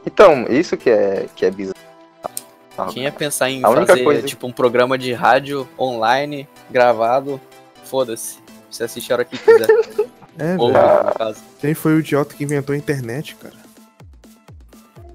então, 0.05 0.45
isso 0.49 0.77
que 0.77 0.89
é, 0.89 1.27
que 1.35 1.45
é 1.45 1.51
bizarro. 1.51 1.75
Quem 2.93 3.03
ia 3.03 3.11
pensar 3.11 3.49
em 3.49 3.63
A 3.65 3.69
única 3.69 3.87
fazer, 3.87 4.03
coisa- 4.03 4.21
tipo, 4.21 4.45
um 4.45 4.51
programa 4.51 4.97
de 4.97 5.11
rádio 5.13 5.67
online, 5.79 6.47
gravado, 6.69 7.41
foda-se. 7.85 8.37
Você 8.69 8.83
assiste 8.83 9.11
a 9.11 9.15
hora 9.15 9.25
que 9.25 9.37
quiser. 9.37 9.67
É, 10.39 10.55
Ou, 10.55 10.71
velho. 10.71 11.03
no 11.05 11.13
caso. 11.15 11.39
Quem 11.59 11.73
foi 11.73 11.95
o 11.95 11.99
idiota 11.99 12.35
que 12.35 12.43
inventou 12.43 12.75
a 12.75 12.77
internet, 12.77 13.35
cara? 13.37 13.55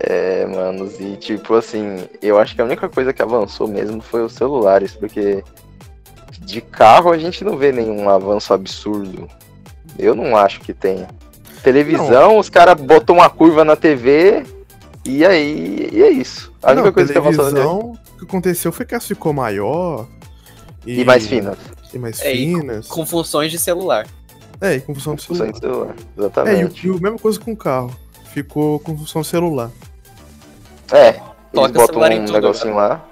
É, 0.04 0.44
manos, 0.46 0.98
e 0.98 1.16
tipo 1.16 1.54
assim, 1.54 2.04
eu 2.20 2.36
acho 2.38 2.54
que 2.56 2.60
a 2.60 2.64
única 2.64 2.88
coisa 2.88 3.12
que 3.12 3.22
avançou 3.22 3.68
mesmo 3.68 4.00
foi 4.02 4.24
os 4.24 4.32
celulares, 4.32 4.92
porque 4.94 5.44
de 6.40 6.60
carro 6.60 7.12
a 7.12 7.18
gente 7.18 7.44
não 7.44 7.56
vê 7.56 7.70
nenhum 7.70 8.08
avanço 8.08 8.52
absurdo. 8.52 9.28
Eu 9.98 10.14
não 10.14 10.36
acho 10.36 10.60
que 10.60 10.72
tem. 10.74 11.06
Televisão, 11.62 12.36
os 12.38 12.48
caras 12.50 12.80
botam 12.80 13.16
uma 13.16 13.30
curva 13.30 13.64
na 13.64 13.76
TV 13.76 14.44
e 15.04 15.24
aí 15.24 15.88
e 15.92 16.02
é 16.02 16.10
isso. 16.10 16.52
A 16.60 16.72
única 16.72 16.86
Não, 16.86 16.92
coisa 16.92 17.12
que 17.12 17.18
avançou 17.18 17.44
na 17.44 17.50
TV. 17.50 17.60
televisão, 17.62 17.92
o 18.14 18.18
que 18.18 18.24
aconteceu 18.24 18.72
foi 18.72 18.84
que 18.84 18.94
ela 18.94 19.00
ficou 19.00 19.32
maior. 19.32 20.08
E 20.84 21.04
mais 21.04 21.26
finas. 21.28 21.58
E 21.94 21.98
mais 21.98 22.20
É, 22.22 22.32
e 22.34 22.56
finas. 22.56 22.88
Com 22.88 23.06
funções 23.06 23.52
de 23.52 23.58
celular. 23.58 24.08
É, 24.60 24.74
e 24.76 24.80
com 24.80 24.92
função 24.94 25.14
de 25.14 25.22
celular. 25.22 25.46
Função 25.52 25.60
de 25.60 25.60
celular. 25.60 25.94
É, 25.94 26.00
e, 26.00 26.18
Exatamente. 26.20 26.88
o- 26.90 26.94
e 26.94 26.98
a 26.98 27.00
mesma 27.00 27.18
coisa 27.18 27.38
com 27.38 27.52
o 27.52 27.56
carro. 27.56 27.94
Ficou 28.32 28.80
com 28.80 28.96
função 28.98 29.22
celular. 29.22 29.70
É, 30.92 31.08
eles 31.08 31.22
Toca 31.52 31.68
botam 31.72 31.86
celular 31.86 32.12
em 32.12 32.20
um 32.20 32.24
tudo 32.26 32.34
negocinho 32.34 32.74
lá. 32.76 33.08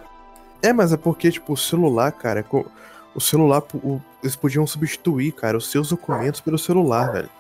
É, 0.63 0.73
mas 0.73 0.93
é 0.93 0.97
porque, 0.97 1.31
tipo, 1.31 1.55
o 1.55 1.57
celular, 1.57 2.13
cara, 2.13 2.43
co- 2.43 2.67
o 3.15 3.21
celular, 3.21 3.63
o- 3.75 4.01
eles 4.23 4.37
podiam 4.37 4.67
substituir, 4.67 5.33
cara, 5.33 5.57
os 5.57 5.71
seus 5.71 5.89
documentos 5.89 6.41
pelo 6.41 6.59
celular, 6.59 7.13
velho. 7.13 7.31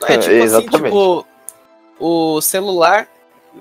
Não, 0.00 0.08
é 0.08 0.18
tipo 0.18 0.30
assim, 0.34 0.42
Exatamente. 0.42 0.84
tipo, 0.86 1.26
o 2.00 2.40
celular 2.40 3.08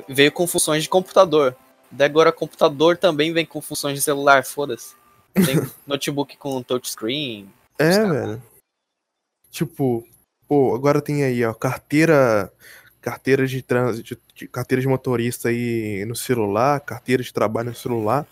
veio 0.08 0.32
com 0.32 0.48
funções 0.48 0.82
de 0.84 0.90
computador. 0.90 1.56
Daí 1.92 2.08
agora 2.08 2.32
computador 2.32 2.98
também 2.98 3.32
vem 3.32 3.46
com 3.46 3.62
funções 3.62 3.96
de 3.96 4.02
celular, 4.02 4.44
foda-se. 4.44 4.96
Tem 5.34 5.44
notebook 5.86 6.36
com 6.38 6.64
touchscreen. 6.64 7.48
É, 7.78 8.04
velho. 8.04 8.42
Tipo, 9.52 10.04
pô, 10.48 10.74
agora 10.74 11.00
tem 11.02 11.24
aí, 11.24 11.46
ó, 11.46 11.54
carteira, 11.54 12.52
carteira 13.04 13.46
de 13.46 13.62
trânsito, 13.62 14.18
de- 14.34 14.48
carteira 14.48 14.82
de 14.82 14.88
motorista 14.88 15.50
aí 15.50 16.06
no 16.06 16.16
celular, 16.16 16.80
carteira 16.80 17.22
de 17.22 17.34
trabalho 17.34 17.70
no 17.70 17.76
celular. 17.76 18.26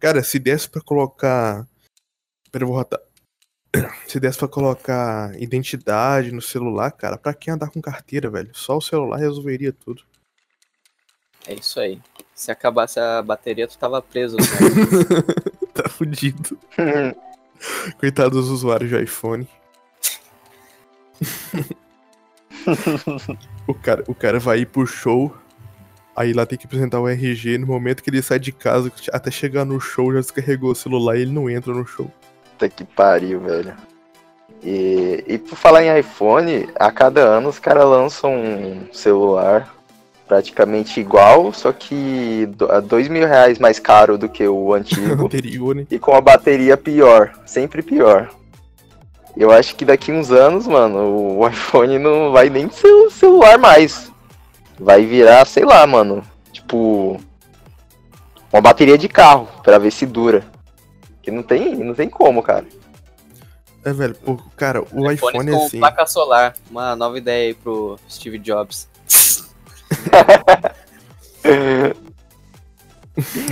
Cara, 0.00 0.22
se 0.24 0.40
desse 0.40 0.68
pra 0.68 0.82
colocar, 0.82 1.64
pera, 2.50 2.64
eu 2.64 2.68
vou 2.68 2.76
rotar. 2.76 3.00
Se 4.06 4.20
desse 4.20 4.38
pra 4.38 4.48
colocar 4.48 5.34
identidade 5.40 6.30
no 6.32 6.42
celular, 6.42 6.90
cara, 6.90 7.16
pra 7.16 7.32
que 7.32 7.50
andar 7.50 7.70
com 7.70 7.80
carteira, 7.80 8.28
velho? 8.28 8.50
Só 8.52 8.76
o 8.76 8.82
celular 8.82 9.16
resolveria 9.16 9.72
tudo. 9.72 10.02
É 11.46 11.54
isso 11.54 11.80
aí. 11.80 11.98
Se 12.34 12.50
acabasse 12.50 13.00
a 13.00 13.22
bateria, 13.22 13.66
tu 13.66 13.78
tava 13.78 14.02
preso. 14.02 14.36
né? 14.36 14.42
Tá 15.72 15.88
fudido. 15.88 16.58
Coitado 17.98 18.30
dos 18.30 18.50
usuários 18.50 18.90
de 18.90 19.02
iPhone. 19.02 19.48
o, 23.66 23.74
cara, 23.74 24.04
o 24.06 24.14
cara 24.14 24.38
vai 24.38 24.60
ir 24.60 24.66
pro 24.66 24.86
show, 24.86 25.34
aí 26.14 26.32
lá 26.32 26.46
tem 26.46 26.58
que 26.58 26.66
apresentar 26.66 27.00
o 27.00 27.08
RG. 27.08 27.58
No 27.58 27.66
momento 27.66 28.02
que 28.02 28.10
ele 28.10 28.22
sai 28.22 28.38
de 28.38 28.52
casa, 28.52 28.90
até 29.12 29.30
chegar 29.30 29.64
no 29.64 29.80
show, 29.80 30.12
já 30.12 30.20
descarregou 30.20 30.72
o 30.72 30.74
celular 30.74 31.16
e 31.16 31.22
ele 31.22 31.32
não 31.32 31.48
entra 31.48 31.72
no 31.72 31.86
show. 31.86 32.10
Puta 32.52 32.68
que 32.68 32.84
pariu, 32.84 33.40
velho. 33.40 33.74
E, 34.62 35.24
e 35.26 35.38
por 35.38 35.56
falar 35.56 35.82
em 35.82 35.98
iPhone, 35.98 36.68
a 36.76 36.90
cada 36.92 37.20
ano 37.20 37.48
os 37.48 37.58
caras 37.58 37.84
lançam 37.84 38.32
um 38.32 38.86
celular 38.92 39.74
praticamente 40.28 41.00
igual, 41.00 41.52
só 41.52 41.72
que 41.72 42.48
a 42.70 42.80
dois 42.80 43.08
mil 43.08 43.26
reais 43.26 43.58
mais 43.58 43.78
caro 43.78 44.16
do 44.16 44.28
que 44.28 44.46
o 44.46 44.72
antigo 44.74 45.26
Anterior, 45.26 45.74
né? 45.74 45.86
e 45.90 45.98
com 45.98 46.14
a 46.14 46.20
bateria 46.20 46.76
pior, 46.76 47.32
sempre 47.44 47.82
pior. 47.82 48.30
Eu 49.36 49.50
acho 49.50 49.74
que 49.76 49.84
daqui 49.84 50.12
uns 50.12 50.30
anos, 50.30 50.66
mano, 50.66 51.38
o 51.38 51.48
iPhone 51.48 51.98
não 51.98 52.32
vai 52.32 52.50
nem 52.50 52.70
ser 52.70 52.92
o 52.92 53.10
celular 53.10 53.58
mais. 53.58 54.10
Vai 54.78 55.04
virar, 55.04 55.46
sei 55.46 55.64
lá, 55.64 55.86
mano, 55.86 56.22
tipo 56.52 57.20
uma 58.52 58.60
bateria 58.60 58.98
de 58.98 59.08
carro 59.08 59.48
pra 59.62 59.78
ver 59.78 59.90
se 59.90 60.04
dura. 60.04 60.44
Que 61.22 61.30
não 61.30 61.42
tem, 61.42 61.74
não 61.76 61.94
tem 61.94 62.08
como, 62.08 62.42
cara. 62.42 62.66
É, 63.84 63.92
velho, 63.92 64.14
pô, 64.14 64.36
cara, 64.56 64.82
o 64.92 65.10
iPhone 65.10 65.48
é 65.50 65.52
com 65.52 65.64
assim. 65.66 65.78
placa 65.78 66.06
solar. 66.06 66.54
Uma 66.70 66.94
nova 66.94 67.16
ideia 67.16 67.48
aí 67.48 67.54
pro 67.54 67.98
Steve 68.08 68.38
Jobs. 68.38 68.88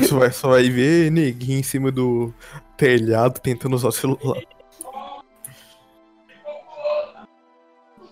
Só 0.09 0.19
vai, 0.19 0.33
só 0.33 0.49
vai 0.49 0.71
ver 0.71 1.11
neguinho 1.11 1.59
em 1.59 1.63
cima 1.63 1.93
do 1.93 2.33
telhado 2.79 3.39
tentando 3.41 3.77
usar 3.77 3.89
o 3.89 3.93
celular. 3.93 4.43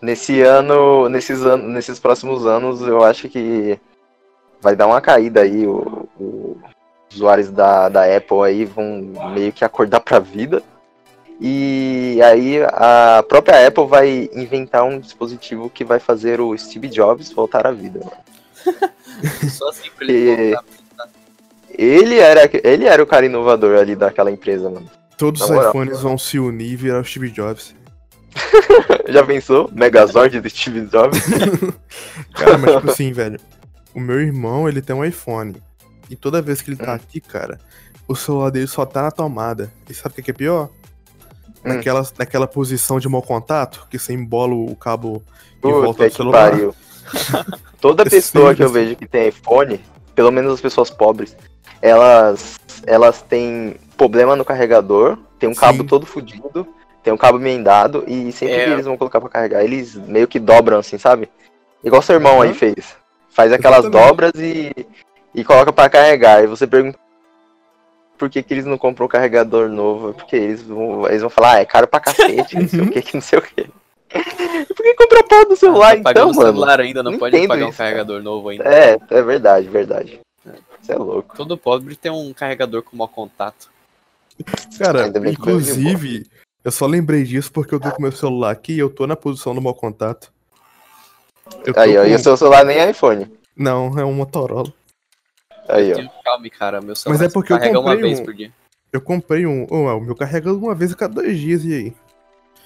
Nesse 0.00 0.40
ano, 0.42 1.08
nesses 1.08 1.42
anos, 1.44 1.66
nesses 1.72 1.98
próximos 1.98 2.46
anos, 2.46 2.80
eu 2.82 3.02
acho 3.04 3.28
que 3.28 3.78
vai 4.60 4.76
dar 4.76 4.86
uma 4.86 5.00
caída 5.00 5.42
aí. 5.42 5.66
O, 5.66 6.08
o- 6.18 6.56
os 7.10 7.16
usuários 7.16 7.50
da, 7.50 7.88
da 7.88 8.04
Apple 8.16 8.42
aí 8.44 8.64
vão 8.66 9.12
meio 9.34 9.50
que 9.52 9.64
acordar 9.64 10.00
pra 10.00 10.18
vida. 10.18 10.62
E 11.40 12.20
aí 12.22 12.58
a 12.64 13.24
própria 13.26 13.66
Apple 13.66 13.86
vai 13.86 14.28
inventar 14.34 14.84
um 14.84 14.98
dispositivo 15.00 15.70
que 15.70 15.84
vai 15.84 15.98
fazer 15.98 16.40
o 16.40 16.56
Steve 16.58 16.88
Jobs 16.88 17.32
voltar 17.32 17.66
à 17.66 17.72
vida. 17.72 18.00
mano. 18.00 18.90
Só 19.50 19.68
assim 19.70 19.88
pra 19.96 20.04
ele 20.06 20.50
voltar. 20.54 20.64
Ele 21.70 22.18
era, 22.18 22.50
ele 22.64 22.84
era 22.86 23.02
o 23.02 23.06
cara 23.06 23.24
inovador 23.24 23.78
ali 23.78 23.94
daquela 23.96 24.30
empresa, 24.30 24.68
mano. 24.68 24.90
Todos 25.16 25.40
os 25.40 25.48
Na 25.48 25.54
moral. 25.54 25.70
iPhones 25.70 26.00
vão 26.00 26.18
se 26.18 26.38
unir 26.38 26.72
e 26.72 26.76
virar 26.76 27.00
o 27.00 27.04
Steve 27.04 27.30
Jobs. 27.30 27.74
Já 29.08 29.24
pensou? 29.24 29.70
Megazord 29.72 30.40
do 30.40 30.50
Steve 30.50 30.82
Jobs? 30.82 31.18
Cara, 32.34 32.58
mas 32.58 32.74
tipo 32.76 32.90
assim, 32.90 33.12
velho. 33.12 33.38
O 33.94 34.00
meu 34.00 34.20
irmão, 34.20 34.68
ele 34.68 34.82
tem 34.82 34.94
um 34.94 35.04
iPhone. 35.04 35.56
E 36.10 36.16
toda 36.16 36.42
vez 36.42 36.62
que 36.62 36.70
ele 36.70 36.76
tá 36.76 36.94
aqui, 36.94 37.20
cara, 37.20 37.58
o 38.06 38.14
celular 38.14 38.50
dele 38.50 38.66
só 38.66 38.86
tá 38.86 39.02
na 39.02 39.10
tomada. 39.10 39.72
E 39.88 39.94
sabe 39.94 40.12
o 40.12 40.16
que 40.16 40.22
que 40.22 40.30
é 40.30 40.34
pior? 40.34 40.70
Hum. 41.64 41.74
Naquela, 41.74 42.06
naquela 42.18 42.46
posição 42.46 42.98
de 42.98 43.08
mau 43.08 43.22
contato, 43.22 43.86
que 43.90 43.98
você 43.98 44.12
embola 44.12 44.54
o 44.54 44.76
cabo 44.76 45.22
em 45.64 45.70
volta 45.70 46.08
do 46.08 46.14
celular. 46.14 46.50
pariu. 46.50 46.74
Toda 47.80 48.04
pessoa 48.04 48.54
que 48.54 48.62
eu 48.62 48.68
vejo 48.68 48.96
que 48.96 49.06
tem 49.06 49.28
iPhone, 49.28 49.80
pelo 50.14 50.30
menos 50.30 50.54
as 50.54 50.60
pessoas 50.60 50.90
pobres, 50.90 51.36
elas, 51.82 52.58
elas 52.86 53.22
têm 53.22 53.76
problema 53.96 54.36
no 54.36 54.44
carregador, 54.44 55.18
tem 55.38 55.48
um 55.48 55.54
cabo 55.54 55.82
Sim. 55.82 55.86
todo 55.86 56.06
fudido, 56.06 56.66
tem 57.02 57.12
um 57.12 57.16
cabo 57.16 57.38
emendado, 57.38 58.04
e 58.06 58.30
sempre 58.32 58.56
É. 58.56 58.64
que 58.66 58.70
eles 58.72 58.86
vão 58.86 58.96
colocar 58.96 59.20
pra 59.20 59.28
carregar, 59.30 59.62
eles 59.64 59.94
meio 59.94 60.26
que 60.28 60.38
dobram 60.38 60.78
assim, 60.78 60.98
sabe? 60.98 61.28
Igual 61.82 62.02
seu 62.02 62.16
irmão 62.16 62.40
aí 62.42 62.48
Uhum. 62.50 62.54
fez. 62.54 62.96
Faz 63.30 63.52
aquelas 63.52 63.80
Exatamente. 63.84 64.08
dobras 64.08 64.32
e, 64.36 64.72
e 65.34 65.44
coloca 65.44 65.72
pra 65.72 65.88
carregar. 65.88 66.42
E 66.42 66.46
você 66.48 66.66
pergunta 66.66 66.98
por 68.18 68.28
que, 68.28 68.42
que 68.42 68.52
eles 68.52 68.64
não 68.66 68.76
compram 68.76 69.06
um 69.06 69.08
carregador 69.08 69.68
novo? 69.68 70.12
Porque 70.12 70.34
eles 70.34 70.60
vão, 70.60 71.06
eles 71.06 71.20
vão 71.20 71.30
falar, 71.30 71.52
ah, 71.52 71.60
é 71.60 71.64
caro 71.64 71.86
pra 71.86 72.00
cacete, 72.00 72.56
não 72.56 72.68
sei 72.68 72.80
o 72.80 72.90
que, 72.90 73.00
que 73.02 73.14
não 73.14 73.20
sei 73.20 73.38
o 73.38 73.42
que. 73.42 73.66
Por 74.74 74.82
que 74.82 74.94
comprar 74.94 75.22
porra 75.24 75.44
do 75.44 75.54
celular 75.56 75.96
tá 75.98 76.02
pagando 76.02 76.30
então, 76.30 76.40
mano? 76.42 76.52
celular 76.54 76.80
ainda, 76.80 77.02
não, 77.02 77.12
Não 77.12 77.18
pode 77.18 77.46
pagar 77.46 77.66
um 77.66 77.68
isso, 77.68 77.76
carregador 77.78 78.22
novo 78.22 78.48
ainda. 78.48 78.64
É, 78.64 78.96
é 79.10 79.22
verdade, 79.22 79.68
verdade. 79.68 80.18
Você 80.80 80.92
é 80.92 80.96
louco. 80.96 81.36
Todo 81.36 81.58
pobre 81.58 81.94
tem 81.94 82.10
um 82.10 82.32
carregador 82.32 82.82
com 82.82 82.96
mau 82.96 83.06
contato. 83.06 83.68
Cara, 84.78 85.04
Ainda 85.04 85.20
bem 85.20 85.34
que 85.34 85.42
foi 85.42 85.60
de 85.60 85.70
inclusive, 85.70 86.26
eu 86.64 86.70
só 86.70 86.86
lembrei 86.86 87.24
disso 87.24 87.50
porque 87.52 87.74
eu 87.74 87.80
tô 87.80 87.90
com 87.92 88.02
meu 88.02 88.12
celular 88.12 88.50
aqui 88.50 88.72
e 88.74 88.78
eu 88.78 88.90
tô 88.90 89.06
na 89.06 89.16
posição 89.16 89.54
do 89.54 89.60
mau 89.62 89.74
contato. 89.74 90.32
Eu 91.64 91.72
tô 91.74 91.80
Aí, 91.80 91.96
ó, 91.96 92.02
com- 92.02 92.08
e 92.08 92.14
o 92.14 92.18
seu 92.18 92.36
celular 92.36 92.64
nem 92.64 92.78
é 92.78 92.90
iPhone. 92.90 93.30
Não, 93.56 93.98
é 93.98 94.04
um 94.04 94.12
Motorola. 94.12 94.72
Aí, 95.68 95.92
ó. 95.92 96.22
Calme, 96.24 96.50
cara. 96.50 96.80
Meu 96.80 96.94
celular 96.94 97.24
é 97.24 97.28
porque 97.28 97.52
eu 97.52 97.58
carrega 97.58 97.78
uma 97.80 97.90
comprei 97.92 98.08
vez 98.10 98.20
um- 98.20 98.24
por 98.24 98.34
dia. 98.34 98.52
Eu 98.92 99.00
comprei 99.00 99.46
um. 99.46 99.66
Oh, 99.70 99.96
o 99.96 100.00
meu 100.00 100.14
carrega 100.16 100.52
uma 100.52 100.74
vez 100.74 100.92
a 100.92 100.96
cada 100.96 101.14
dois 101.14 101.38
dias, 101.38 101.64
e 101.64 101.74
aí? 101.74 101.96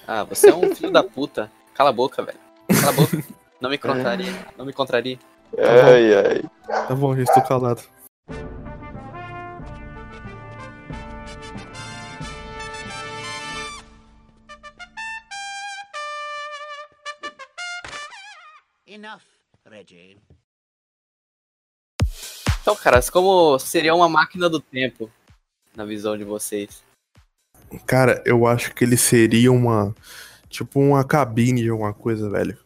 Ah, 0.07 0.23
você 0.23 0.49
é 0.49 0.55
um 0.55 0.73
filho 0.75 0.91
da 0.91 1.03
puta. 1.03 1.51
Cala 1.73 1.89
a 1.89 1.93
boca, 1.93 2.21
velho. 2.23 2.37
Cala 2.79 2.89
a 2.89 2.93
boca. 2.93 3.23
Não 3.59 3.69
me 3.69 3.77
contrarie. 3.77 4.35
Não 4.57 4.65
me 4.65 4.73
contrarie. 4.73 5.19
Ai, 5.57 6.13
ai. 6.15 6.43
Tá 6.87 6.95
bom, 6.95 7.15
já 7.15 7.23
estou 7.23 7.43
calado. 7.43 7.81
Reggie. 19.73 20.17
Então, 22.61 22.75
caras, 22.75 23.09
como 23.09 23.57
seria 23.59 23.93
uma 23.95 24.07
máquina 24.07 24.47
do 24.49 24.59
tempo, 24.59 25.11
na 25.75 25.83
visão 25.83 26.15
de 26.17 26.23
vocês? 26.23 26.83
Cara, 27.85 28.21
eu 28.25 28.45
acho 28.45 28.73
que 28.73 28.83
ele 28.83 28.95
seria 28.95 29.51
uma. 29.51 29.93
Tipo, 30.47 30.79
uma 30.79 31.03
cabine 31.03 31.63
de 31.63 31.69
alguma 31.69 31.93
coisa, 31.93 32.29
velho. 32.29 32.57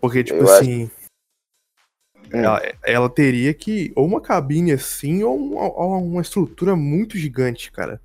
Porque, 0.00 0.24
tipo 0.24 0.40
Eu 0.40 0.44
acho- 0.50 0.60
assim. 0.60 0.90
Ela, 2.30 2.60
ela 2.84 3.08
teria 3.08 3.54
que. 3.54 3.92
Ou 3.94 4.04
uma 4.04 4.20
cabine 4.20 4.72
assim, 4.72 5.22
ou 5.22 5.36
uma, 5.38 5.62
ou 5.62 6.04
uma 6.04 6.20
estrutura 6.20 6.74
muito 6.74 7.16
gigante, 7.16 7.70
cara. 7.70 8.02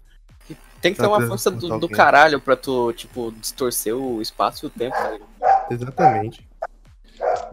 Tem 0.80 0.94
que 0.94 1.00
ter 1.00 1.08
uma 1.08 1.26
força 1.28 1.50
do, 1.50 1.80
do 1.80 1.90
caralho 1.90 2.40
pra 2.40 2.56
tu, 2.56 2.94
tipo, 2.94 3.32
distorcer 3.32 3.96
o 3.96 4.22
espaço 4.22 4.66
e 4.66 4.68
o 4.68 4.70
tempo, 4.70 4.96
tá? 5.40 5.68
Exatamente. 5.72 6.48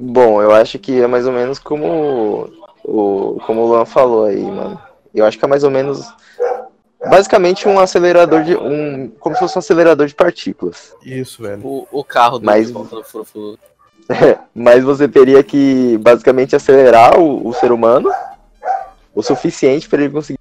Bom, 0.02 0.40
eu 0.40 0.50
acho 0.50 0.78
que 0.78 0.98
é 1.02 1.06
mais 1.06 1.26
ou 1.26 1.32
menos 1.32 1.58
como 1.58 2.50
o, 2.82 3.38
como 3.46 3.60
o 3.60 3.66
Luan 3.68 3.84
falou 3.84 4.24
aí, 4.24 4.42
mano. 4.42 4.80
Eu 5.14 5.26
acho 5.26 5.38
que 5.38 5.44
é 5.44 5.48
mais 5.48 5.62
ou 5.62 5.70
menos. 5.70 6.10
Basicamente 7.06 7.68
um 7.68 7.78
acelerador 7.78 8.42
de. 8.42 8.56
um 8.56 9.10
Como 9.20 9.34
se 9.34 9.40
fosse 9.40 9.58
um 9.58 9.60
acelerador 9.60 10.06
de 10.06 10.14
partículas. 10.14 10.94
Isso, 11.04 11.42
velho. 11.42 11.60
O, 11.66 11.86
o 11.92 12.02
carro 12.02 12.38
do 12.38 12.46
Mas- 12.46 12.70
do 12.70 12.82
Furufuru. 13.04 13.58
Mas 14.54 14.82
você 14.82 15.06
teria 15.06 15.42
que 15.42 15.98
basicamente 15.98 16.56
acelerar 16.56 17.18
o, 17.18 17.46
o 17.46 17.52
ser 17.52 17.70
humano 17.70 18.10
o 19.14 19.22
suficiente 19.22 19.86
para 19.88 20.02
ele 20.02 20.12
conseguir 20.12 20.38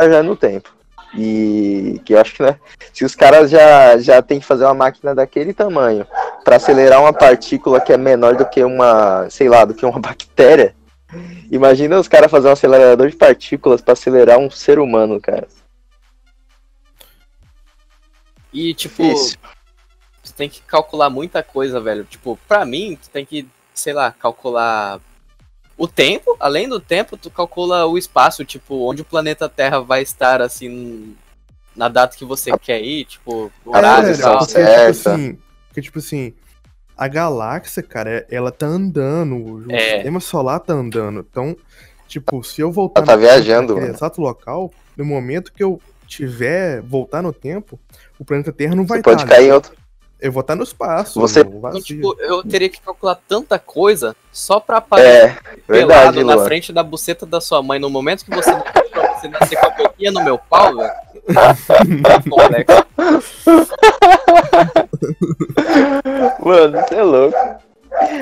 viajar 0.00 0.22
no 0.24 0.34
tempo. 0.34 0.74
E 1.16 2.00
que 2.04 2.14
eu 2.14 2.20
acho 2.20 2.34
que, 2.34 2.42
né? 2.42 2.58
Se 2.92 3.04
os 3.04 3.14
caras 3.14 3.50
já, 3.50 3.96
já 3.98 4.20
tem 4.20 4.38
que 4.38 4.46
fazer 4.46 4.64
uma 4.64 4.74
máquina 4.74 5.14
daquele 5.14 5.54
tamanho 5.54 6.06
para 6.44 6.56
acelerar 6.56 7.00
uma 7.00 7.12
partícula 7.12 7.80
que 7.80 7.92
é 7.92 7.96
menor 7.96 8.36
do 8.36 8.48
que 8.48 8.62
uma, 8.62 9.28
sei 9.30 9.48
lá, 9.48 9.64
do 9.64 9.74
que 9.74 9.86
uma 9.86 9.98
bactéria. 10.00 10.74
Imagina 11.50 11.98
os 11.98 12.08
caras 12.08 12.30
fazer 12.30 12.48
um 12.48 12.52
acelerador 12.52 13.08
de 13.08 13.16
partículas 13.16 13.80
para 13.80 13.92
acelerar 13.92 14.38
um 14.38 14.50
ser 14.50 14.78
humano, 14.78 15.20
cara. 15.20 15.46
E, 18.52 18.74
tipo, 18.74 19.02
Isso. 19.02 19.36
tu 20.22 20.32
tem 20.34 20.48
que 20.48 20.62
calcular 20.62 21.10
muita 21.10 21.42
coisa, 21.42 21.80
velho. 21.80 22.04
Tipo, 22.04 22.38
pra 22.48 22.64
mim, 22.64 22.98
tu 23.00 23.08
tem 23.10 23.24
que, 23.24 23.46
sei 23.74 23.92
lá, 23.92 24.10
calcular 24.10 25.00
o 25.76 25.86
tempo. 25.88 26.36
Além 26.40 26.68
do 26.68 26.80
tempo, 26.80 27.16
tu 27.16 27.30
calcula 27.30 27.86
o 27.86 27.96
espaço, 27.98 28.44
tipo, 28.44 28.88
onde 28.88 29.02
o 29.02 29.04
planeta 29.04 29.48
Terra 29.48 29.80
vai 29.80 30.02
estar, 30.02 30.40
assim, 30.40 31.14
na 31.74 31.88
data 31.88 32.16
que 32.16 32.24
você 32.24 32.56
quer 32.58 32.80
ir, 32.80 33.04
tipo, 33.04 33.52
o 33.64 33.70
horário 33.76 34.08
e 34.08 34.12
velho, 34.12 34.22
tal. 34.22 34.38
porque, 34.38 34.52
tipo 34.64 34.90
assim, 34.90 35.38
porque, 35.68 35.82
tipo 35.82 35.98
assim, 35.98 36.34
a 36.96 37.06
galáxia, 37.08 37.82
cara, 37.82 38.26
ela 38.30 38.50
tá 38.50 38.66
andando, 38.66 39.66
o 39.68 39.72
É. 39.74 39.96
sistema 39.96 40.20
solar 40.20 40.60
tá 40.60 40.72
andando. 40.72 41.26
Então, 41.30 41.54
tipo, 42.08 42.42
se 42.42 42.60
eu 42.62 42.72
voltar 42.72 43.00
Ela 43.00 43.06
tá 43.08 43.16
viajando, 43.16 43.74
mano. 43.76 43.86
exato 43.86 44.20
local, 44.20 44.72
no 44.96 45.04
momento 45.04 45.52
que 45.52 45.62
eu 45.62 45.80
tiver 46.06 46.80
voltar 46.82 47.20
no 47.20 47.32
tempo, 47.32 47.78
o 48.18 48.24
planeta 48.24 48.52
Terra 48.52 48.74
não 48.74 48.86
vai 48.86 48.98
Você 48.98 49.02
pode 49.02 49.22
estar. 49.22 49.34
cair 49.34 49.48
em 49.48 49.52
outro. 49.52 49.72
Eu 50.20 50.32
vou 50.32 50.40
estar 50.40 50.54
no 50.54 50.62
espaço. 50.62 51.20
Você- 51.20 51.40
Então, 51.40 51.80
tipo, 51.82 52.16
eu 52.20 52.42
teria 52.42 52.68
que 52.70 52.80
calcular 52.80 53.18
tanta 53.28 53.58
coisa 53.58 54.16
só 54.32 54.58
pra 54.58 54.78
aparecer 54.78 55.12
É, 55.12 55.36
pelado 55.66 56.12
verdade, 56.12 56.24
na 56.24 56.34
Luan. 56.36 56.44
frente 56.46 56.72
da 56.72 56.82
buceta 56.82 57.26
da 57.26 57.40
sua 57.40 57.62
mãe 57.62 57.78
no 57.78 57.90
momento 57.90 58.24
que 58.24 58.30
você 58.34 58.50
você 59.16 59.28
nascer 59.28 59.56
com 59.58 59.66
a 59.66 59.70
boquinha 59.70 60.10
no 60.12 60.22
meu 60.24 60.36
pau, 60.38 60.74
velho. 60.76 60.92
Tá 62.02 62.22
complexo. 62.28 62.86
Mano, 66.44 66.78
você 66.80 66.94
é 66.94 67.02
louco. 67.02 67.36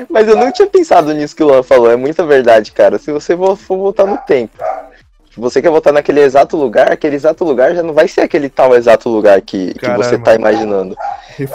Mas 0.09 0.27
eu 0.27 0.35
não 0.37 0.51
tinha 0.51 0.67
pensado 0.67 1.13
nisso 1.13 1.35
que 1.35 1.43
o 1.43 1.47
Luan 1.47 1.63
falou. 1.63 1.91
É 1.91 1.95
muita 1.95 2.25
verdade, 2.25 2.71
cara. 2.71 2.97
Se 2.97 3.11
você 3.11 3.35
vo- 3.35 3.55
for 3.55 3.77
voltar 3.77 4.05
no 4.05 4.17
tempo, 4.19 4.57
você 5.37 5.61
quer 5.61 5.69
voltar 5.69 5.91
naquele 5.91 6.21
exato 6.21 6.55
lugar, 6.57 6.91
aquele 6.91 7.15
exato 7.15 7.43
lugar 7.43 7.75
já 7.75 7.83
não 7.83 7.93
vai 7.93 8.07
ser 8.07 8.21
aquele 8.21 8.49
tal 8.49 8.75
exato 8.75 9.09
lugar 9.09 9.41
que, 9.41 9.73
que 9.73 9.79
Caralho, 9.79 10.03
você 10.03 10.17
tá 10.17 10.33
imaginando. 10.35 10.95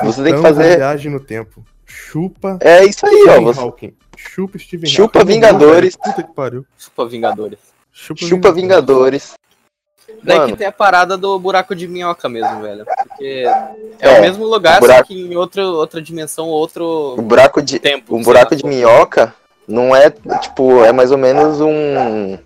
Você 0.03 0.23
tem 0.23 0.35
que 0.35 0.41
fazer- 0.43 0.77
viagem 0.77 1.11
no 1.11 1.21
tempo. 1.21 1.65
Chupa. 1.87 2.59
É 2.61 2.85
isso 2.85 3.05
aí, 3.07 3.15
ó. 3.15 3.33
Stephen 3.33 3.45
Você 3.45 3.61
Hawking. 3.61 3.95
Chupa 4.17 4.59
Steven 4.59 4.87
Chupa 4.91 5.19
Hawking. 5.21 5.33
Vingadores. 5.33 5.97
Puta 5.97 6.23
que 6.23 6.33
pariu. 6.35 6.65
Chupa 6.79 7.07
Vingadores. 7.07 7.59
Chupa, 7.93 8.25
chupa 8.25 8.53
Vingadores. 8.53 9.35
Daí 10.23 10.39
Mano. 10.39 10.53
que 10.53 10.59
tem 10.59 10.67
a 10.67 10.73
parada 10.73 11.17
do 11.17 11.39
buraco 11.39 11.75
de 11.75 11.89
minhoca 11.89 12.29
mesmo, 12.29 12.61
velho. 12.63 12.85
Porque 12.85 13.45
é, 14.01 14.09
É, 14.17 14.19
o 14.19 14.21
mesmo 14.23 14.45
lugar, 14.45 14.77
o 14.79 14.81
buraco- 14.81 15.01
só 15.01 15.07
que 15.07 15.21
em 15.21 15.37
outro, 15.37 15.63
outra 15.63 16.03
dimensão, 16.03 16.47
outro 16.49 17.15
Um 17.19 17.23
buraco 17.23 17.63
de, 17.63 17.79
tempo. 17.79 18.15
um 18.17 18.23
buraco 18.23 18.55
de 18.55 18.65
minhoca 18.67 19.35
não 19.67 19.95
é, 19.95 20.11
tipo, 20.11 20.85
é 20.85 20.93
mais 20.93 21.11
ou 21.13 21.19
menos 21.19 21.61
um. 21.61 22.39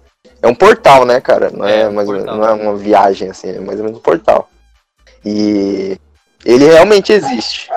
É 0.45 0.49
um 0.49 0.55
portal, 0.55 1.07
né, 1.07 1.21
cara? 1.23 1.49
Não 1.51 1.67
é, 1.67 1.81
É, 1.83 1.89
mais 1.89 2.07
portal. 2.07 2.37
não 2.37 2.47
é 2.47 2.53
uma 2.53 2.77
viagem, 2.77 3.31
assim, 3.31 3.49
é 3.49 3.59
mais 3.61 3.79
ou 3.79 3.85
menos 3.87 3.99
um 3.99 4.03
portal. 4.03 4.51
E 5.25 5.99
ele 6.45 6.67
realmente 6.67 7.13
existe. 7.13 7.71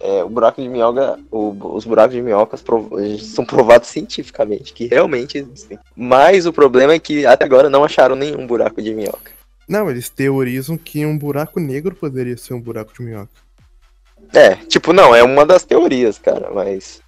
É, 0.00 0.24
o 0.24 0.28
buraco 0.28 0.60
de 0.60 0.68
minhoca, 0.68 1.18
o- 1.30 1.56
os 1.76 1.84
buracos 1.84 2.14
de 2.14 2.20
minhocas 2.20 2.60
prov- 2.60 2.92
são 3.20 3.44
provados 3.46 3.88
cientificamente 3.88 4.72
que 4.72 4.86
realmente 4.88 5.38
existem. 5.38 5.78
Mas 5.96 6.46
o 6.46 6.52
problema 6.52 6.92
é 6.94 6.98
que 6.98 7.24
até 7.24 7.44
agora 7.44 7.70
não 7.70 7.84
acharam 7.84 8.16
nenhum 8.16 8.44
buraco 8.46 8.82
de 8.82 8.92
minhoca. 8.92 9.30
Não, 9.68 9.88
eles 9.88 10.10
teorizam 10.10 10.76
que 10.76 11.06
um 11.06 11.16
buraco 11.16 11.58
negro 11.60 11.94
poderia 11.94 12.36
ser 12.36 12.52
um 12.54 12.60
buraco 12.60 12.92
de 12.92 13.02
minhoca. 13.02 13.30
É, 14.34 14.56
tipo, 14.56 14.92
não, 14.92 15.14
é 15.14 15.22
uma 15.22 15.46
das 15.46 15.64
teorias, 15.64 16.18
cara, 16.18 16.50
mas. 16.52 17.00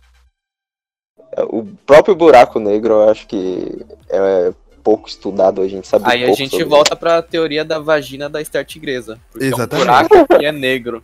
O 1.50 1.64
próprio 1.84 2.14
buraco 2.14 2.58
negro, 2.60 2.94
eu 2.94 3.10
acho 3.10 3.26
que 3.26 3.84
é 4.08 4.54
pouco 4.86 5.08
estudado, 5.08 5.62
a 5.62 5.66
gente 5.66 5.88
sabe 5.88 6.04
Aí 6.06 6.22
a 6.22 6.32
gente 6.32 6.50
sobre 6.50 6.64
volta 6.64 6.94
pra 6.94 7.20
teoria 7.20 7.64
da 7.64 7.80
vagina 7.80 8.28
da 8.28 8.42
Star 8.44 8.64
Tigresa. 8.64 9.18
Porque 9.32 9.46
Exatamente. 9.46 9.74
é 9.74 9.76
um 9.76 9.84
buraco 9.84 10.38
que 10.38 10.46
é 10.46 10.52
negro. 10.52 11.02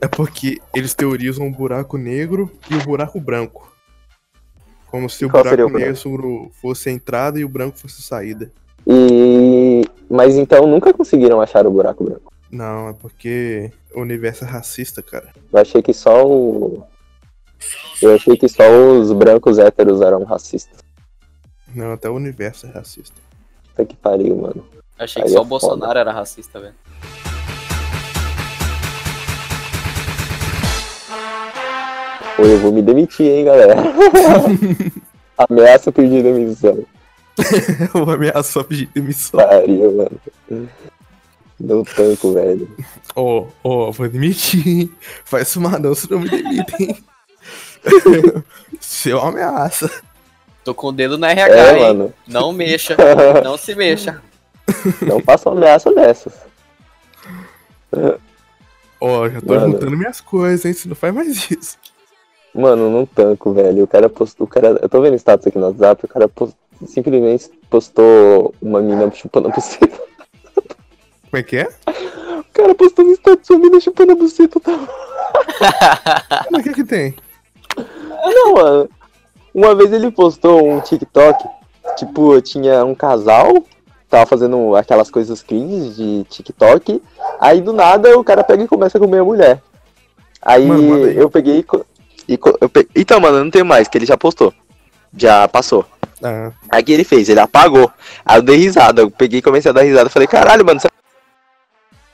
É 0.00 0.06
porque 0.06 0.60
eles 0.72 0.94
teorizam 0.94 1.48
o 1.48 1.50
buraco 1.50 1.98
negro 1.98 2.48
e 2.70 2.76
o 2.76 2.82
buraco 2.84 3.18
branco. 3.20 3.74
Como 4.86 5.10
se 5.10 5.24
o 5.24 5.28
Qual 5.28 5.42
buraco 5.42 5.62
o 5.62 5.76
negro 5.76 6.52
fosse 6.62 6.88
a 6.88 6.92
entrada 6.92 7.40
e 7.40 7.44
o 7.44 7.48
branco 7.48 7.76
fosse 7.76 8.00
a 8.00 8.04
saída. 8.04 8.50
E... 8.86 9.82
Mas 10.08 10.36
então 10.36 10.68
nunca 10.68 10.94
conseguiram 10.94 11.40
achar 11.40 11.66
o 11.66 11.70
buraco 11.72 12.04
branco. 12.04 12.32
Não, 12.48 12.90
é 12.90 12.92
porque 12.92 13.72
o 13.92 14.02
universo 14.02 14.44
é 14.44 14.46
racista, 14.46 15.02
cara. 15.02 15.30
Eu 15.52 15.60
achei 15.60 15.82
que 15.82 15.92
só 15.92 16.24
o. 16.24 16.84
Eu 18.00 18.14
achei 18.14 18.36
que 18.36 18.48
só 18.48 18.62
os 18.70 19.12
brancos 19.12 19.58
héteros 19.58 20.00
eram 20.00 20.22
racistas. 20.22 20.79
Não, 21.74 21.92
até 21.92 22.08
o 22.08 22.14
universo 22.14 22.66
é 22.66 22.70
racista. 22.70 23.16
Puta 23.68 23.84
que 23.84 23.96
pariu, 23.96 24.36
mano. 24.36 24.64
Achei 24.98 25.22
Aí 25.22 25.28
que 25.28 25.32
só 25.32 25.38
é 25.38 25.42
o 25.42 25.44
Bolsonaro 25.44 25.98
era 25.98 26.12
racista, 26.12 26.60
velho. 26.60 26.74
Pô, 32.36 32.42
eu 32.44 32.58
vou 32.58 32.72
me 32.72 32.82
demitir, 32.82 33.26
hein, 33.26 33.44
galera. 33.44 33.74
Ameaça 35.48 35.90
pedir 35.90 36.22
demissão. 36.22 36.84
Eu 37.94 38.10
ameaço 38.10 38.52
só 38.52 38.62
pedir 38.62 38.86
demissão. 38.94 39.40
Pariu, 39.40 39.92
mano. 39.92 40.70
Não 41.58 41.84
tanco, 41.84 42.34
velho. 42.34 42.68
Ó, 43.14 43.46
ó, 43.64 43.90
vou 43.90 44.08
demitir, 44.08 44.66
hein? 44.66 44.92
Faz 45.24 45.48
isso 45.48 45.60
mais 45.60 45.80
não, 45.80 45.94
senão 45.94 46.20
me 46.20 46.28
demitem. 46.28 46.96
Seu 48.80 49.20
ameaça. 49.20 49.90
Tô 50.64 50.74
com 50.74 50.88
o 50.88 50.92
dedo 50.92 51.16
na 51.18 51.30
RH, 51.30 51.54
É, 51.54 51.72
hein? 51.74 51.80
mano. 51.80 52.14
Não 52.26 52.52
mexa. 52.52 52.96
Não 53.42 53.56
se 53.56 53.74
mexa. 53.74 54.22
Não 55.02 55.20
faça 55.20 55.48
uma 55.48 55.56
ameaça 55.56 55.92
dessas. 55.94 56.34
Ó, 59.00 59.28
já 59.28 59.40
tô 59.40 59.54
Mano. 59.54 59.72
juntando 59.72 59.96
minhas 59.96 60.20
coisas, 60.20 60.64
hein? 60.64 60.72
Você 60.72 60.88
não 60.88 60.94
faz 60.94 61.12
mais 61.14 61.50
isso. 61.50 61.78
Mano, 62.54 62.90
não 62.90 63.06
tanco, 63.06 63.52
velho. 63.52 63.84
O 63.84 63.86
cara 63.86 64.08
postou. 64.08 64.44
O 64.46 64.48
cara, 64.50 64.78
eu 64.82 64.88
tô 64.88 65.00
vendo 65.00 65.14
status 65.16 65.46
aqui 65.46 65.58
no 65.58 65.66
WhatsApp, 65.68 66.04
o 66.04 66.08
cara 66.08 66.28
post- 66.28 66.56
simplesmente 66.86 67.48
postou 67.70 68.54
uma 68.60 68.80
mina 68.80 69.10
chupando 69.12 69.48
a 69.48 69.50
buceta. 69.50 69.98
Como 71.30 71.36
é 71.40 71.42
que 71.42 71.56
é? 71.56 71.68
O 72.38 72.44
cara 72.52 72.74
postou 72.74 73.04
no 73.04 73.12
status 73.12 73.48
uma 73.50 73.58
mina 73.60 73.80
chupando 73.80 74.12
a 74.12 74.16
buceta. 74.16 74.60
Tá... 74.60 76.46
Mas 76.50 76.60
o 76.60 76.64
que 76.64 76.74
que 76.74 76.84
tem? 76.84 77.14
Não, 78.22 78.52
mano. 78.54 78.90
Uma 79.54 79.74
vez 79.74 79.92
ele 79.92 80.10
postou 80.10 80.64
um 80.68 80.80
TikTok, 80.80 81.44
tipo, 81.96 82.40
tinha 82.40 82.84
um 82.84 82.94
casal, 82.94 83.64
tava 84.08 84.26
fazendo 84.26 84.74
aquelas 84.76 85.10
coisas 85.10 85.42
cringe 85.42 85.90
de 85.94 86.24
TikTok, 86.24 87.02
aí 87.40 87.60
do 87.60 87.72
nada 87.72 88.16
o 88.18 88.24
cara 88.24 88.44
pega 88.44 88.62
e 88.62 88.68
começa 88.68 88.96
a 88.98 89.00
comer 89.00 89.18
a 89.20 89.24
mulher. 89.24 89.62
Aí, 90.42 90.66
Mano, 90.66 91.06
eu 91.06 91.28
peguei 91.30 91.58
e, 92.28 92.32
e 92.34 92.38
eu 92.60 92.68
pe- 92.68 92.88
Então, 92.94 93.20
mano, 93.20 93.38
eu 93.38 93.44
não 93.44 93.50
tenho 93.50 93.66
mais, 93.66 93.88
que 93.88 93.98
ele 93.98 94.06
já 94.06 94.16
postou. 94.16 94.54
Já 95.16 95.46
passou. 95.48 95.84
Ah, 96.22 96.52
Aí 96.70 96.82
o 96.82 96.84
que 96.84 96.92
ele 96.92 97.04
fez? 97.04 97.28
Ele 97.28 97.40
apagou. 97.40 97.90
Aí 98.24 98.38
eu 98.38 98.42
dei 98.42 98.56
risada. 98.56 99.02
Eu 99.02 99.10
peguei 99.10 99.40
e 99.40 99.42
comecei 99.42 99.70
a 99.70 99.74
dar 99.74 99.82
risada. 99.82 100.08
Falei, 100.08 100.28
caralho, 100.28 100.64
mano, 100.64 100.78
você 100.80 100.88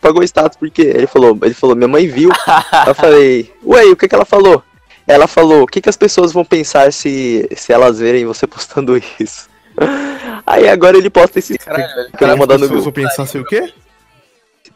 apagou 0.00 0.20
o 0.22 0.24
status 0.24 0.56
por 0.56 0.70
quê? 0.70 0.92
Ele 0.94 1.06
falou, 1.06 1.36
ele 1.42 1.54
falou, 1.54 1.76
minha 1.76 1.88
mãe 1.88 2.06
viu. 2.06 2.30
Eu 2.86 2.94
falei, 2.94 3.52
ué, 3.64 3.84
o 3.86 3.96
que 3.96 4.08
que 4.08 4.14
ela 4.14 4.24
falou? 4.24 4.62
Ela 5.06 5.26
falou, 5.26 5.62
o 5.62 5.66
que 5.66 5.80
que 5.80 5.88
as 5.88 5.96
pessoas 5.96 6.32
vão 6.32 6.44
pensar 6.44 6.92
se, 6.92 7.48
se 7.56 7.72
elas 7.72 7.98
verem 8.00 8.26
você 8.26 8.46
postando 8.46 9.00
isso? 9.20 9.48
Aí 10.44 10.68
agora 10.68 10.96
ele 10.96 11.10
posta 11.10 11.38
esse. 11.38 11.58
Caralho, 11.58 11.94
velho. 11.94 12.12
Que 12.12 12.24
eu 12.24 12.28
vou 12.28 12.34
as 12.34 12.40
mandar 12.40 12.58
no 12.58 12.66
vão 12.66 12.76
grupo. 12.80 12.92
pensar 12.92 13.22
assim 13.22 13.38
o 13.38 13.44
quê? 13.44 13.72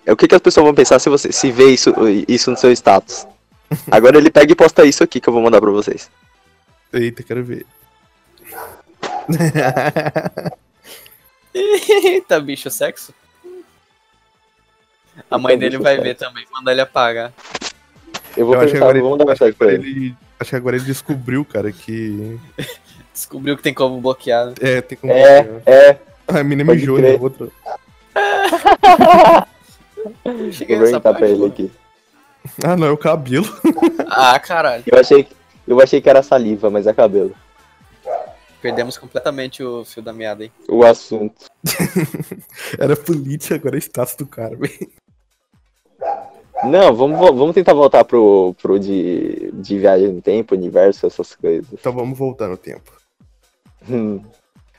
O 0.07 0.17
que 0.17 0.29
que 0.29 0.35
as 0.35 0.41
pessoas 0.41 0.65
vão 0.65 0.75
pensar 0.75 0.99
se 0.99 1.09
você 1.09 1.33
se 1.33 1.51
vê 1.51 1.71
isso, 1.71 1.93
isso 2.29 2.51
no 2.51 2.57
seu 2.57 2.71
status? 2.73 3.27
Agora 3.91 4.19
ele 4.19 4.31
pega 4.31 4.53
e 4.53 4.57
posta 4.57 4.85
isso 4.85 5.03
aqui 5.03 5.21
que 5.21 5.29
eu 5.29 5.33
vou 5.33 5.43
mandar 5.43 5.61
pra 5.61 5.71
vocês. 5.71 6.11
Eita, 6.93 7.23
quero 7.23 7.45
ver. 7.45 7.67
Eita, 11.55 12.41
bicho, 12.41 12.71
sexo. 12.71 13.15
A 15.31 15.39
mãe 15.39 15.59
dele 15.59 15.79
vai 15.79 15.99
ver 15.99 16.15
também, 16.15 16.47
manda 16.53 16.73
ele 16.73 16.81
apagar. 16.81 17.33
Eu 18.37 18.47
vou 18.47 18.55
Eu 18.55 18.61
perguntar, 18.61 18.87
agora, 18.91 19.03
mandar 19.03 19.25
ele, 19.25 19.33
acho, 19.33 19.39
que 19.39 19.45
mensagem 19.45 19.55
pra 19.55 19.67
agora 19.69 19.83
ele. 19.89 19.91
ele- 20.07 20.17
acho 20.39 20.51
que 20.51 20.57
agora 20.57 20.77
ele 20.77 20.85
descobriu, 20.85 21.45
cara, 21.45 21.73
que. 21.73 22.39
Descobriu 23.13 23.57
que 23.57 23.63
tem 23.63 23.75
como 23.75 24.01
bloquear. 24.01 24.47
né? 24.47 24.55
É, 24.61 24.81
tem 24.81 24.97
como. 24.97 25.13
É, 25.13 25.61
é, 25.67 25.99
A 26.29 26.43
menina 26.45 26.65
pode 26.73 26.81
mijou 26.81 26.99
na 26.99 27.09
outra. 27.21 27.49
Cheguei 30.53 30.77
vou 30.77 30.85
perguntar 30.87 31.15
pra 31.15 31.29
ele 31.29 31.47
aqui. 31.47 31.71
Ah, 32.65 32.75
não, 32.75 32.87
é 32.87 32.91
o 32.91 32.97
cabelo. 32.97 33.45
Ah, 34.09 34.39
caralho. 34.41 34.83
Eu 34.87 34.99
achei, 34.99 35.29
eu 35.69 35.79
achei 35.81 36.01
que 36.01 36.09
era 36.09 36.23
saliva, 36.23 36.71
mas 36.71 36.87
é 36.87 36.93
cabelo. 36.95 37.35
Perdemos 38.63 38.97
completamente 38.97 39.63
o 39.63 39.85
fio 39.85 40.03
da 40.03 40.13
meada, 40.13 40.45
hein? 40.45 40.53
O 40.69 40.83
assunto. 40.83 41.47
Era 42.79 42.97
política, 42.97 43.55
agora 43.57 43.77
é 43.77 43.79
status 43.79 44.15
do 44.17 44.27
cara, 44.27 44.57
velho. 44.57 44.91
Não, 46.65 46.95
vamos, 46.95 47.19
vamos 47.19 47.55
tentar 47.55 47.73
voltar 47.73 48.05
pro, 48.05 48.55
pro 48.61 48.79
de, 48.79 49.51
de 49.53 49.79
viagem 49.79 50.09
no 50.09 50.21
tempo, 50.23 50.55
universo, 50.55 51.07
essas 51.07 51.35
coisas. 51.35 51.67
Então 51.73 51.93
vamos 51.93 52.19
voltar 52.19 52.49
no 52.49 52.57
tempo. 52.57 52.93
Hum, 53.89 54.23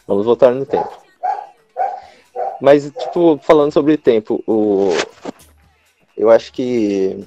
vamos 0.08 0.26
voltar 0.26 0.52
no 0.52 0.65
tempo. 0.65 0.89
Mas, 2.62 2.91
tipo, 2.91 3.39
falando 3.41 3.72
sobre 3.72 3.98
tempo, 3.98 4.44
o... 4.46 4.89
eu 6.15 6.30
acho 6.30 6.54
que. 6.54 7.26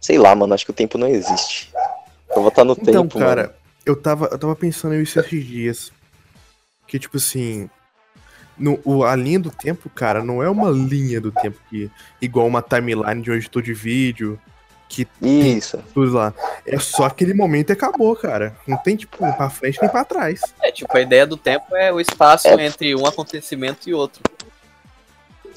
Sei 0.00 0.16
lá, 0.16 0.34
mano, 0.34 0.54
acho 0.54 0.64
que 0.64 0.70
o 0.70 0.74
tempo 0.74 0.96
não 0.96 1.08
existe. 1.08 1.72
Eu 2.28 2.36
vou 2.36 2.44
voltar 2.44 2.64
no 2.64 2.72
Então, 2.80 3.02
tempo, 3.02 3.18
cara, 3.18 3.42
mano. 3.42 3.54
eu 3.84 4.00
tava, 4.00 4.26
eu 4.30 4.38
tava 4.38 4.54
pensando 4.54 4.94
nisso 4.94 5.18
esses 5.18 5.44
dias. 5.44 5.92
Que, 6.86 6.98
tipo 7.00 7.16
assim. 7.16 7.68
No, 8.60 8.78
o, 8.84 9.02
a 9.04 9.16
linha 9.16 9.40
do 9.40 9.50
tempo, 9.50 9.88
cara, 9.88 10.22
não 10.22 10.42
é 10.42 10.50
uma 10.50 10.68
linha 10.70 11.20
do 11.20 11.32
tempo 11.32 11.58
que. 11.70 11.90
Igual 12.20 12.46
uma 12.46 12.60
timeline 12.60 13.22
de 13.22 13.30
um 13.30 13.34
editor 13.34 13.62
de 13.62 13.72
vídeo. 13.72 14.38
Que 14.86 15.06
Isso. 15.22 15.78
tudo 15.94 16.14
lá. 16.14 16.34
É 16.66 16.76
só 16.78 17.04
aquele 17.04 17.32
momento 17.32 17.70
e 17.70 17.72
acabou, 17.72 18.14
cara. 18.16 18.56
Não 18.66 18.76
tem, 18.76 18.96
tipo, 18.96 19.18
pra 19.18 19.48
frente 19.48 19.78
nem 19.80 19.88
pra 19.88 20.04
trás. 20.04 20.40
É, 20.60 20.72
tipo, 20.72 20.94
a 20.96 21.00
ideia 21.00 21.24
do 21.26 21.36
tempo 21.36 21.74
é 21.76 21.92
o 21.92 22.00
espaço 22.00 22.48
É. 22.48 22.66
entre 22.66 22.94
um 22.96 23.06
acontecimento 23.06 23.88
e 23.88 23.94
outro. 23.94 24.20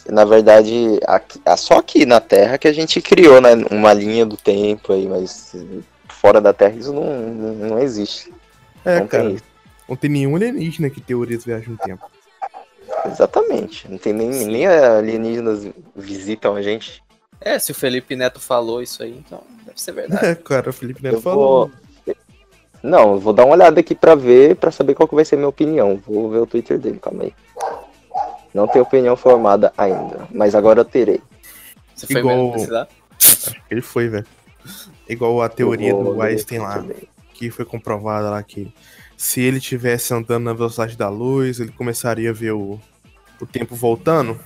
Na 0.07 0.23
verdade, 0.23 0.99
aqui- 1.07 1.41
é 1.43 1.55
só 1.57 1.79
aqui 1.79 2.05
na 2.05 2.19
Terra 2.21 2.57
que 2.59 2.67
a 2.67 2.73
gente 2.73 3.01
criou 3.01 3.41
né, 3.41 3.49
uma 3.71 3.91
linha 3.93 4.25
do 4.25 4.37
tempo 4.37 4.93
aí, 4.93 5.07
mas 5.07 5.55
fora 6.09 6.39
da 6.39 6.53
Terra 6.53 6.75
isso 6.75 6.93
não, 6.93 7.03
não, 7.03 7.53
não 7.69 7.79
existe. 7.79 8.31
É, 8.85 8.99
não 8.99 9.07
cara. 9.07 9.23
tem. 9.29 9.37
Não 9.89 9.95
tem 9.95 10.09
nenhum 10.09 10.35
alienígena 10.35 10.89
que 10.89 11.01
teoriza 11.01 11.43
viagem 11.45 11.69
no 11.69 11.77
tempo. 11.77 12.05
Exatamente. 13.05 13.89
Não 13.89 13.97
tem 13.97 14.13
nem, 14.13 14.31
Sim. 14.33 14.47
nem 14.47 14.67
alienígenas 14.67 15.67
visitam 15.95 16.55
a 16.55 16.61
gente. 16.61 17.03
É, 17.41 17.59
se 17.59 17.71
o 17.71 17.75
Felipe 17.75 18.15
Neto 18.15 18.39
falou 18.39 18.81
isso 18.81 19.03
aí, 19.03 19.11
então 19.25 19.41
deve 19.65 19.81
ser 19.81 19.91
verdade. 19.91 20.25
É, 20.25 20.35
cara, 20.35 20.69
o 20.69 20.73
Felipe 20.73 21.03
Neto 21.03 21.15
Eu 21.17 21.21
falou. 21.21 21.67
vou. 22.05 22.15
Não, 22.81 23.13
eu 23.13 23.19
vou 23.19 23.31
dar 23.33 23.45
uma 23.45 23.53
olhada 23.55 23.79
aqui 23.79 23.95
pra 23.95 24.13
ver, 24.13 24.57
pra 24.57 24.69
saber 24.71 24.93
qual 24.93 25.07
que 25.07 25.15
vai 25.15 25.23
ser 25.23 25.35
a 25.35 25.37
minha 25.37 25.47
opinião. 25.47 26.01
Vou 26.05 26.29
ver 26.29 26.39
o 26.39 26.45
Twitter 26.45 26.77
dele, 26.77 26.99
calma 26.99 27.23
aí. 27.23 27.33
Não 28.53 28.67
tenho 28.67 28.83
opinião 28.83 29.15
formada 29.15 29.73
ainda, 29.77 30.27
mas 30.31 30.53
agora 30.53 30.81
eu 30.81 30.85
terei. 30.85 31.21
Você 31.95 32.07
foi 32.07 32.17
Igual- 32.19 32.35
mesmo 32.35 32.51
pesquisar? 32.53 32.87
Ele 33.71 33.81
foi, 33.81 34.09
velho. 34.09 34.25
Igual 35.07 35.41
a 35.41 35.49
teoria 35.49 35.93
do 35.93 36.21
Einstein 36.21 36.59
lá, 36.59 36.77
dele. 36.77 37.07
que 37.33 37.49
foi 37.49 37.63
comprovada 37.65 38.29
lá 38.29 38.41
que 38.43 38.73
se 39.17 39.41
ele 39.41 39.59
tivesse 39.59 40.13
andando 40.13 40.43
na 40.43 40.54
velocidade 40.54 40.95
da 40.97 41.10
luz, 41.10 41.60
ele 41.60 41.71
começaria 41.71 42.29
a 42.29 42.33
ver 42.33 42.51
o, 42.54 42.79
o 43.40 43.46
tempo 43.46 43.75
voltando. 43.75 44.40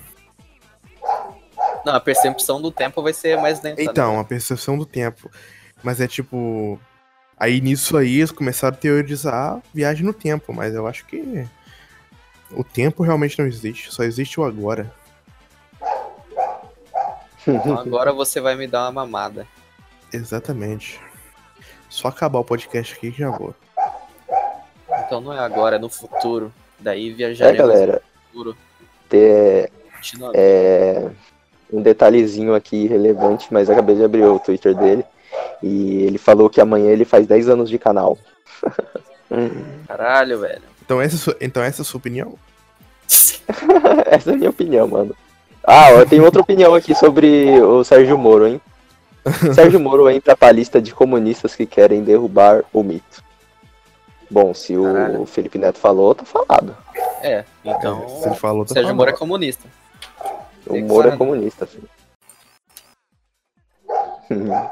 Não, 1.86 1.96
a 1.96 2.00
percepção 2.00 2.62
do 2.62 2.72
tempo 2.72 3.02
vai 3.02 3.14
ser 3.14 3.38
mais 3.40 3.62
lenta. 3.62 3.82
né? 3.82 3.88
Então, 3.90 4.20
a 4.20 4.24
percepção 4.24 4.78
do 4.78 4.86
tempo. 4.86 5.30
Mas 5.84 6.02
é 6.02 6.08
tipo. 6.08 6.80
Aí 7.40 7.62
nisso 7.62 7.96
aí 7.96 8.18
eles 8.18 8.32
começaram 8.32 8.76
a 8.76 8.78
teorizar 8.80 9.62
viagem 9.74 10.04
no 10.04 10.12
tempo, 10.12 10.52
mas 10.52 10.74
eu 10.74 10.88
acho 10.88 11.06
que 11.06 11.48
o 12.52 12.64
tempo 12.64 13.04
realmente 13.04 13.38
não 13.38 13.46
existe, 13.46 13.94
só 13.94 14.04
existe 14.04 14.40
o 14.40 14.44
agora. 14.44 14.92
Então 17.48 17.78
agora 17.78 18.12
você 18.12 18.42
vai 18.42 18.56
me 18.56 18.68
dar 18.68 18.86
uma 18.86 18.92
mamada. 18.92 19.48
Exatamente. 20.12 21.00
Só 21.90 22.08
acabar 22.08 22.40
o 22.40 22.44
podcast 22.44 22.94
aqui 22.96 23.12
que 23.12 23.20
já 23.20 23.30
vou. 23.30 23.54
Então 25.06 25.22
não 25.22 25.32
é 25.32 25.40
agora, 25.40 25.76
é 25.78 25.80
no 25.80 25.90
futuro. 25.90 26.52
Daí 26.80 27.12
É, 27.12 27.14
viajaremos 27.14 27.58
galera, 27.58 27.94
no 27.94 28.28
futuro. 28.28 28.58
Ter 29.10 29.72
é, 30.34 31.08
um 31.72 31.82
detalhezinho 31.82 32.54
aqui 32.54 32.88
relevante, 32.88 33.48
mas 33.52 33.70
acabei 33.70 33.96
de 33.96 34.04
abrir 34.04 34.24
o 34.24 34.40
Twitter 34.40 34.76
dele. 34.76 35.04
E 35.62 36.04
ele 36.04 36.18
falou 36.18 36.50
que 36.50 36.62
amanhã 36.62 36.92
ele 36.92 37.06
faz 37.06 37.26
10 37.28 37.50
anos 37.50 37.70
de 37.70 37.78
canal. 37.80 38.18
Caralho, 39.88 40.40
velho. 40.40 40.62
Então 40.86 41.02
essa, 41.02 41.16
é 41.16 41.20
sua- 41.20 41.38
então 41.42 41.64
essa 41.64 41.82
é 41.82 41.84
a 41.84 41.86
sua 41.86 41.98
opinião? 41.98 42.36
Essa 44.08 44.32
é 44.32 44.34
a 44.34 44.38
minha 44.38 44.50
opinião, 44.50 44.88
mano. 44.88 45.16
Ah, 45.64 45.92
eu 45.92 46.06
tenho 46.06 46.24
outra 46.26 46.42
opinião 46.42 46.74
aqui 46.76 46.94
sobre 46.94 47.60
o 47.62 47.84
Sérgio 47.84 48.18
Moro, 48.18 48.48
hein? 48.48 48.62
Sérgio 49.56 49.80
Moro 49.80 50.10
entra 50.10 50.36
pra 50.36 50.52
lista 50.52 50.82
de 50.82 50.94
comunistas 50.94 51.56
que 51.56 51.66
querem 51.66 52.04
derrubar 52.04 52.64
o 52.74 52.84
mito. 52.84 53.24
Bom, 54.30 54.54
se 54.54 54.76
o 54.78 54.84
Caralho. 54.84 55.26
Felipe 55.26 55.58
Neto 55.58 55.78
falou, 55.80 56.14
tá 56.14 56.26
falado. 56.26 56.76
É, 57.22 57.46
então. 57.64 58.04
É, 58.04 58.08
se 58.10 58.28
ele 58.28 58.36
falou, 58.36 58.66
tá 58.66 58.74
Sérgio. 58.74 58.94
Moro 58.96 59.10
é 59.10 59.14
comunista. 59.14 59.68
O 60.66 60.78
Moro 60.82 61.08
é 61.10 61.16
comunista, 61.18 61.66
filho. 61.66 61.90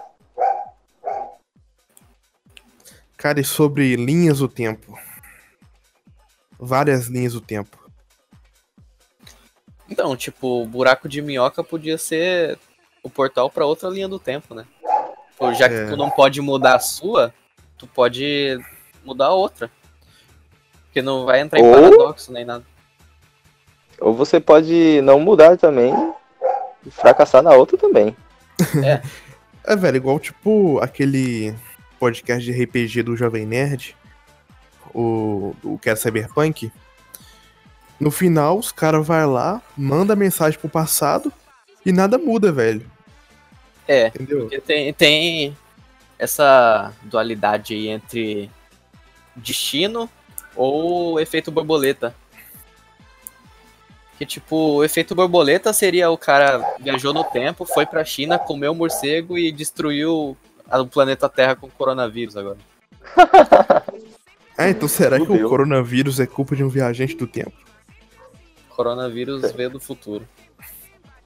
Cara, 3.17 3.39
e 3.39 3.43
sobre 3.43 3.95
linhas 3.95 4.39
do 4.39 4.47
tempo? 4.47 4.97
Várias 6.59 7.07
linhas 7.07 7.33
do 7.33 7.41
tempo. 7.41 7.83
Então, 9.89 10.15
tipo, 10.15 10.61
o 10.63 10.67
buraco 10.67 11.07
de 11.07 11.21
minhoca 11.21 11.63
podia 11.63 11.97
ser 11.97 12.59
o 13.01 13.09
portal 13.09 13.49
pra 13.49 13.65
outra 13.65 13.89
linha 13.89 14.07
do 14.07 14.19
tempo, 14.19 14.53
né? 14.53 14.65
Pô, 15.37 15.53
já 15.53 15.69
que 15.69 15.75
É. 15.75 15.87
tu 15.87 15.95
não 15.97 16.09
pode 16.09 16.41
mudar 16.41 16.75
a 16.75 16.79
sua, 16.79 17.33
tu 17.77 17.87
pode 17.87 18.59
mudar 19.05 19.27
a 19.27 19.33
outra. 19.33 19.69
Porque 20.85 21.01
não 21.01 21.25
vai 21.25 21.41
entrar 21.41 21.59
em 21.59 21.63
Ou- 21.63 21.73
paradoxo 21.73 22.31
nem 22.31 22.45
nada. 22.45 22.63
Ou 23.99 24.13
você 24.13 24.39
pode 24.39 25.01
não 25.01 25.19
mudar 25.19 25.57
também 25.57 25.93
e 26.85 26.91
fracassar 26.91 27.41
na 27.41 27.53
outra 27.53 27.77
também. 27.77 28.15
É, 29.63 29.75
velho, 29.75 29.97
igual 29.97 30.19
tipo 30.19 30.79
aquele 30.81 31.55
podcast 31.99 32.43
de 32.43 32.63
RPG 32.63 33.03
do 33.03 33.15
Jovem 33.15 33.45
Nerd, 33.45 33.95
o, 34.93 35.55
o 35.63 35.77
que 35.77 35.89
é 35.89 35.95
Cyberpunk. 35.95 36.71
No 37.99 38.11
final, 38.11 38.57
os 38.59 38.71
caras 38.71 39.05
vai 39.07 39.25
lá, 39.25 39.61
manda 39.77 40.15
mensagem 40.15 40.59
pro 40.59 40.67
passado 40.67 41.31
e 41.85 41.91
nada 41.93 42.17
muda, 42.17 42.51
velho. 42.51 42.85
É, 43.87 44.07
Entendeu? 44.07 44.41
porque 44.41 44.59
tem, 44.59 44.93
tem 44.93 45.57
essa 46.19 46.91
dualidade 47.03 47.73
aí 47.73 47.87
entre 47.87 48.51
destino 49.35 50.09
ou 50.55 51.19
efeito 51.19 51.51
borboleta. 51.51 52.15
Que 54.17 54.25
tipo, 54.25 54.55
o 54.77 54.83
efeito 54.83 55.13
borboleta 55.13 55.73
seria 55.73 56.09
o 56.09 56.17
cara 56.17 56.75
viajou 56.79 57.13
no 57.13 57.23
tempo, 57.23 57.65
foi 57.65 57.85
pra 57.85 58.05
China, 58.05 58.39
comeu 58.39 58.71
um 58.71 58.75
morcego 58.75 59.37
e 59.37 59.51
destruiu 59.51 60.37
a- 60.69 60.79
o 60.81 60.87
planeta 60.87 61.27
Terra 61.27 61.55
com 61.55 61.69
coronavírus 61.69 62.37
agora. 62.37 62.57
Ah, 64.57 64.69
então 64.69 64.87
será 64.87 65.19
que 65.19 65.25
Fudeu. 65.25 65.45
o 65.45 65.49
coronavírus 65.49 66.19
é 66.21 66.25
culpa 66.25 66.55
de 66.55 66.63
um 66.63 66.69
viajante 66.69 67.15
do 67.15 67.27
tempo? 67.27 67.51
Coronavírus 68.69 69.51
veio 69.51 69.69
do 69.69 69.79
futuro. 69.81 70.25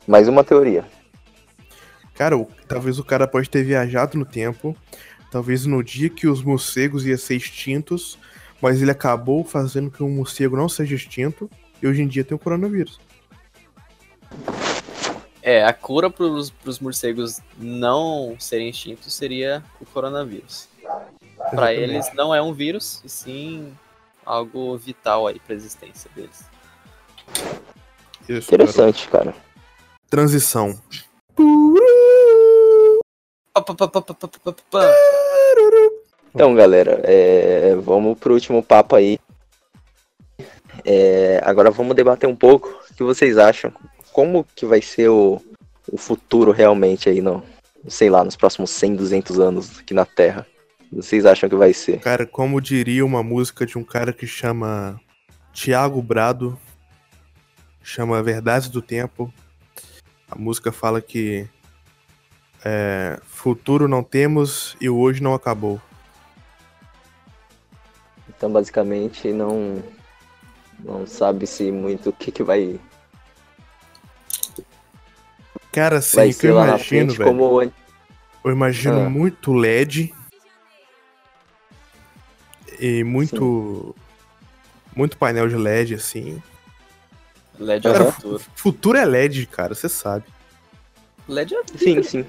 Mais 0.07 0.27
uma 0.27 0.43
teoria. 0.43 0.83
Cara, 2.15 2.35
o- 2.37 2.49
talvez 2.67 2.97
o 2.97 3.03
cara 3.03 3.27
pode 3.27 3.49
ter 3.51 3.63
viajado 3.63 4.17
no 4.17 4.25
tempo, 4.25 4.75
talvez 5.31 5.65
no 5.65 5.83
dia 5.83 6.09
que 6.09 6.27
os 6.27 6.43
morcegos 6.43 7.05
iam 7.05 7.17
ser 7.17 7.35
extintos, 7.35 8.17
mas 8.61 8.81
ele 8.81 8.91
acabou 8.91 9.43
fazendo 9.43 9.89
que 9.89 10.03
o 10.03 10.09
morcego 10.09 10.57
não 10.57 10.67
seja 10.67 10.95
extinto, 10.95 11.49
e 11.81 11.87
hoje 11.87 12.01
em 12.01 12.07
dia 12.07 12.23
tem 12.23 12.35
o 12.35 12.39
coronavírus. 12.39 12.99
É, 15.41 15.63
a 15.63 15.73
cura 15.73 16.09
pros, 16.09 16.49
pros 16.49 16.79
morcegos 16.79 17.39
não 17.57 18.35
serem 18.37 18.69
extintos 18.69 19.13
seria 19.13 19.63
o 19.79 19.85
coronavírus. 19.85 20.67
Pra 21.51 21.73
Exatamente. 21.73 21.81
eles 21.81 22.13
não 22.13 22.35
é 22.35 22.41
um 22.41 22.53
vírus, 22.53 23.01
e 23.05 23.09
sim 23.09 23.73
algo 24.25 24.77
vital 24.77 25.25
aí 25.27 25.39
pra 25.39 25.55
existência 25.55 26.09
deles. 26.15 26.45
Isso. 28.27 28.53
Interessante, 28.53 29.07
cara. 29.07 29.33
Transição. 30.09 30.79
Pá, 31.35 31.43
Então, 36.33 36.53
galera, 36.53 37.01
é, 37.03 37.75
vamos 37.75 38.17
pro 38.17 38.33
último 38.33 38.61
papo 38.63 38.95
aí. 38.95 39.19
É, 40.85 41.41
agora 41.43 41.71
vamos 41.71 41.95
debater 41.95 42.29
um 42.29 42.35
pouco 42.35 42.69
o 42.89 42.93
que 42.93 43.03
vocês 43.03 43.37
acham. 43.37 43.73
Como 44.13 44.45
que 44.55 44.65
vai 44.65 44.81
ser 44.81 45.09
o, 45.09 45.41
o 45.91 45.97
futuro 45.97 46.51
realmente 46.51 47.09
aí, 47.09 47.21
no, 47.21 47.43
sei 47.87 48.09
lá, 48.09 48.23
nos 48.23 48.35
próximos 48.35 48.69
100, 48.71 48.95
200 48.95 49.39
anos 49.39 49.79
aqui 49.79 49.93
na 49.93 50.05
Terra? 50.05 50.45
Vocês 50.91 51.25
acham 51.25 51.49
que 51.49 51.55
vai 51.55 51.73
ser? 51.73 51.99
Cara, 51.99 52.25
como 52.25 52.59
diria 52.59 53.05
uma 53.05 53.21
música 53.21 53.65
de 53.65 53.77
um 53.77 53.83
cara 53.83 54.11
que 54.11 54.25
chama 54.25 54.99
Tiago 55.53 56.01
Brado, 56.01 56.57
chama 57.83 58.23
Verdades 58.23 58.69
do 58.69 58.81
Tempo. 58.81 59.31
A 60.29 60.35
música 60.35 60.71
fala 60.71 61.01
que 61.01 61.47
é, 62.63 63.19
futuro 63.23 63.87
não 63.87 64.03
temos 64.03 64.75
e 64.81 64.89
o 64.89 64.97
hoje 64.97 65.21
não 65.21 65.33
acabou. 65.33 65.81
Então, 68.27 68.51
basicamente, 68.51 69.31
não 69.31 69.83
não 70.79 71.05
sabe-se 71.05 71.71
muito 71.71 72.09
o 72.09 72.13
que, 72.13 72.31
que 72.31 72.41
vai, 72.41 72.79
Cara, 75.71 75.97
assim, 75.97 76.17
vai 76.17 76.27
o 76.27 76.29
que 76.29 76.35
ser 76.35 76.49
eu 76.49 76.55
lá 76.55 76.61
na 76.61 76.67
imagino, 76.69 76.85
frente, 76.87 77.17
velho, 77.17 77.29
como 77.29 77.61
eu 77.61 78.51
imagino 78.51 79.01
Ah. 79.01 79.09
muito 79.09 79.53
LED 79.53 80.13
e 82.79 83.03
muito 83.03 83.95
muito 84.95 85.17
painel 85.17 85.47
de 85.47 85.55
LED, 85.55 85.95
assim. 85.95 86.41
LED 87.59 87.87
é 87.87 87.91
o 87.91 87.95
Aham. 87.95 88.11
futuro. 88.11 88.43
Futuro 88.55 88.97
é 88.97 89.05
LED, 89.05 89.45
cara, 89.47 89.75
você 89.75 89.87
sabe. 89.89 90.25
LED 91.27 91.55
é... 91.55 91.61
Sim, 91.77 92.01
sim. 92.03 92.25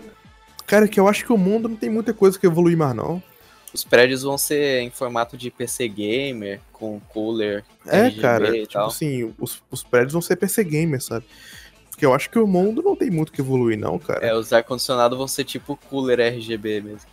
Cara, 0.71 0.87
que 0.87 1.01
eu 1.01 1.09
acho 1.09 1.25
que 1.25 1.33
o 1.33 1.37
mundo 1.37 1.69
não 1.69 1.75
tem 1.75 1.91
muita 1.91 2.15
coisa 2.15 2.39
que 2.39 2.47
evoluir 2.47 2.77
mais, 2.79 2.95
não. 2.95 3.21
Os 3.75 3.83
prédios 3.83 4.23
vão 4.23 4.39
ser 4.39 4.79
em 4.83 4.89
formato 4.89 5.37
de 5.37 5.51
PC 5.51 5.89
gamer, 5.89 6.61
com 6.73 7.01
cooler, 7.09 7.65
É, 7.85 8.03
RGB 8.03 8.21
cara, 8.23 8.57
e 8.57 8.61
tipo 8.61 8.73
tal. 8.75 8.87
assim, 8.87 9.35
os, 9.37 9.61
os 9.69 9.83
prédios 9.83 10.13
vão 10.13 10.23
ser 10.23 10.37
PC 10.37 10.63
gamer, 10.63 11.03
sabe? 11.03 11.27
Porque 11.91 12.07
eu 12.07 12.15
acho 12.15 12.31
que 12.31 12.39
o 12.39 12.47
mundo 12.47 12.83
não 12.83 12.95
tem 12.95 13.11
muito 13.11 13.33
que 13.33 13.41
evoluir, 13.41 13.77
não, 13.77 13.99
cara. 13.99 14.25
É, 14.25 14.33
os 14.33 14.53
ar-condicionados 14.53 15.19
vão 15.19 15.27
ser 15.27 15.43
tipo 15.43 15.77
cooler 15.89 16.21
RGB 16.21 16.83
mesmo. 16.83 17.11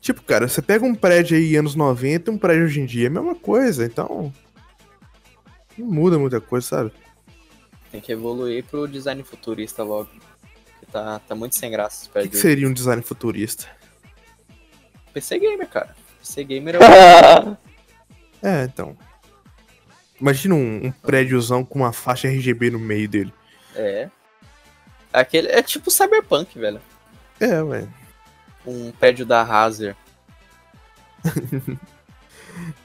Tipo, 0.00 0.22
cara, 0.22 0.46
você 0.46 0.62
pega 0.62 0.84
um 0.84 0.94
prédio 0.94 1.36
aí 1.36 1.56
anos 1.56 1.74
90 1.74 2.30
e 2.30 2.32
um 2.34 2.38
prédio 2.38 2.66
hoje 2.66 2.80
em 2.80 2.86
dia, 2.86 3.06
é 3.06 3.08
a 3.08 3.10
mesma 3.10 3.34
coisa, 3.34 3.84
então. 3.84 4.32
Não 5.76 5.88
muda 5.88 6.16
muita 6.16 6.40
coisa, 6.40 6.64
sabe? 6.64 6.92
Tem 7.90 8.00
que 8.00 8.12
evoluir 8.12 8.64
pro 8.66 8.86
design 8.86 9.20
futurista 9.24 9.82
logo. 9.82 10.10
Tá, 10.92 11.18
tá 11.20 11.34
muito 11.34 11.54
sem 11.56 11.70
graça 11.70 11.96
esse 11.96 12.04
O 12.04 12.06
que, 12.08 12.12
prédio. 12.12 12.30
que 12.30 12.36
seria 12.38 12.68
um 12.68 12.72
design 12.72 13.02
futurista? 13.02 13.66
PC 15.12 15.38
gamer, 15.38 15.68
cara. 15.68 15.94
PC 16.20 16.44
gamer 16.44 16.76
é 16.76 16.78
o... 16.78 17.56
É, 18.46 18.64
então. 18.64 18.96
Imagina 20.20 20.54
um, 20.54 20.86
um 20.86 20.90
prédiozão 20.92 21.64
com 21.64 21.80
uma 21.80 21.92
faixa 21.92 22.28
RGB 22.28 22.70
no 22.70 22.78
meio 22.78 23.08
dele. 23.08 23.32
É. 23.74 24.08
Aquele 25.12 25.48
é 25.48 25.62
tipo 25.62 25.90
Cyberpunk, 25.90 26.58
velho. 26.58 26.80
É, 27.40 27.62
ué. 27.62 27.86
Um 28.66 28.92
prédio 28.92 29.24
da 29.26 29.42
Razer. 29.42 29.96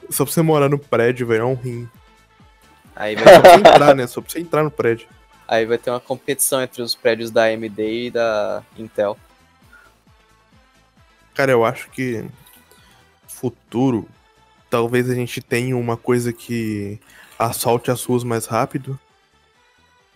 Só 0.10 0.26
pra 0.26 0.34
você 0.34 0.42
morar 0.42 0.70
no 0.70 0.80
prédio, 0.80 1.28
velho, 1.28 1.42
é 1.42 1.46
um 1.46 1.54
rim. 1.54 1.90
Aí 2.96 3.16
vai, 3.16 3.24
Só 3.36 3.42
pra 3.42 3.52
você 3.52 3.60
entrar, 3.60 3.96
né? 3.96 4.08
Só 4.08 4.22
pra 4.22 4.32
você 4.32 4.40
entrar 4.40 4.64
no 4.64 4.72
prédio. 4.72 5.08
Aí 5.52 5.66
vai 5.66 5.78
ter 5.78 5.90
uma 5.90 6.00
competição 6.00 6.62
entre 6.62 6.82
os 6.82 6.96
prédios 6.96 7.30
da 7.30 7.44
AMD 7.44 8.06
e 8.06 8.10
da 8.10 8.64
Intel. 8.78 9.20
Cara, 11.34 11.52
eu 11.52 11.66
acho 11.66 11.90
que 11.90 12.24
futuro, 13.28 14.08
talvez 14.70 15.10
a 15.10 15.14
gente 15.14 15.42
tenha 15.42 15.76
uma 15.76 15.98
coisa 15.98 16.32
que 16.32 16.98
assalte 17.38 17.92
as 17.92 18.02
ruas 18.06 18.24
mais 18.24 18.46
rápido. 18.46 18.98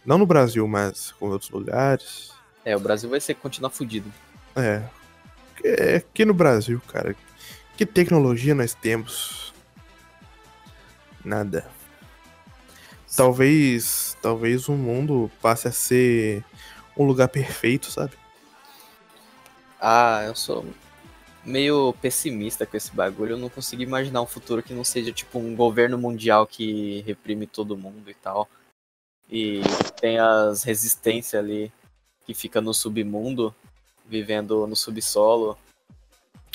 Não 0.05 0.17
no 0.17 0.25
Brasil, 0.25 0.65
mas 0.69 1.13
em 1.21 1.25
outros 1.25 1.51
lugares. 1.51 2.31
É, 2.63 2.73
o 2.77 2.79
Brasil 2.79 3.09
vai 3.09 3.19
ser 3.19 3.33
continuar 3.33 3.71
fudido. 3.71 4.09
É. 4.55 4.83
É 5.61 5.95
aqui 5.97 6.23
no 6.23 6.33
Brasil, 6.33 6.81
cara. 6.87 7.13
Que 7.75 7.85
tecnologia 7.85 8.55
nós 8.55 8.73
temos? 8.73 9.53
Nada. 11.25 11.67
Talvez, 13.15 14.14
talvez 14.25 14.67
o 14.67 14.73
mundo 14.73 15.29
passe 15.39 15.67
a 15.67 15.71
ser 15.71 16.43
um 16.97 17.05
lugar 17.05 17.27
perfeito, 17.27 17.91
sabe? 17.91 18.13
Ah, 19.79 20.23
eu 20.25 20.33
sou 20.33 20.65
meio 21.45 21.93
pessimista 22.01 22.65
com 22.65 22.75
esse 22.75 22.91
bagulho. 22.91 23.33
Eu 23.33 23.37
não 23.37 23.49
consigo 23.49 23.83
imaginar 23.83 24.23
um 24.23 24.25
futuro 24.25 24.63
que 24.63 24.73
não 24.73 24.83
seja 24.83 25.11
tipo 25.11 25.37
um 25.37 25.55
governo 25.55 25.95
mundial 25.95 26.47
que 26.47 27.01
reprime 27.01 27.45
todo 27.45 27.77
mundo 27.77 28.09
e 28.09 28.15
tal. 28.15 28.49
E 29.29 29.61
tem 30.01 30.17
as 30.17 30.63
resistências 30.63 31.39
ali 31.39 31.71
que 32.25 32.33
fica 32.33 32.59
no 32.59 32.73
submundo, 32.73 33.53
vivendo 34.07 34.65
no 34.65 34.75
subsolo. 34.75 35.55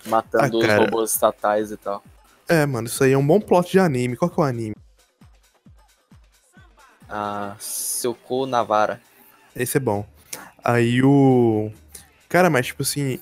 Matando 0.06 0.60
Ah, 0.60 0.66
os 0.66 0.74
robôs 0.74 1.12
estatais 1.12 1.70
e 1.70 1.76
tal. 1.76 2.02
É, 2.48 2.66
mano, 2.66 2.88
isso 2.88 3.04
aí 3.04 3.12
é 3.12 3.18
um 3.18 3.24
bom 3.24 3.40
plot 3.40 3.70
de 3.70 3.78
anime. 3.78 4.16
Qual 4.16 4.28
que 4.28 4.40
é 4.40 4.42
o 4.42 4.46
anime? 4.46 4.74
Ah, 7.10 7.56
seu 7.58 8.14
cu 8.14 8.46
na 8.46 8.62
vara. 8.62 9.00
Esse 9.54 9.78
é 9.78 9.80
bom. 9.80 10.06
Aí 10.62 11.02
o. 11.02 11.72
Cara, 12.28 12.48
mas 12.48 12.66
tipo 12.66 12.82
assim. 12.82 13.18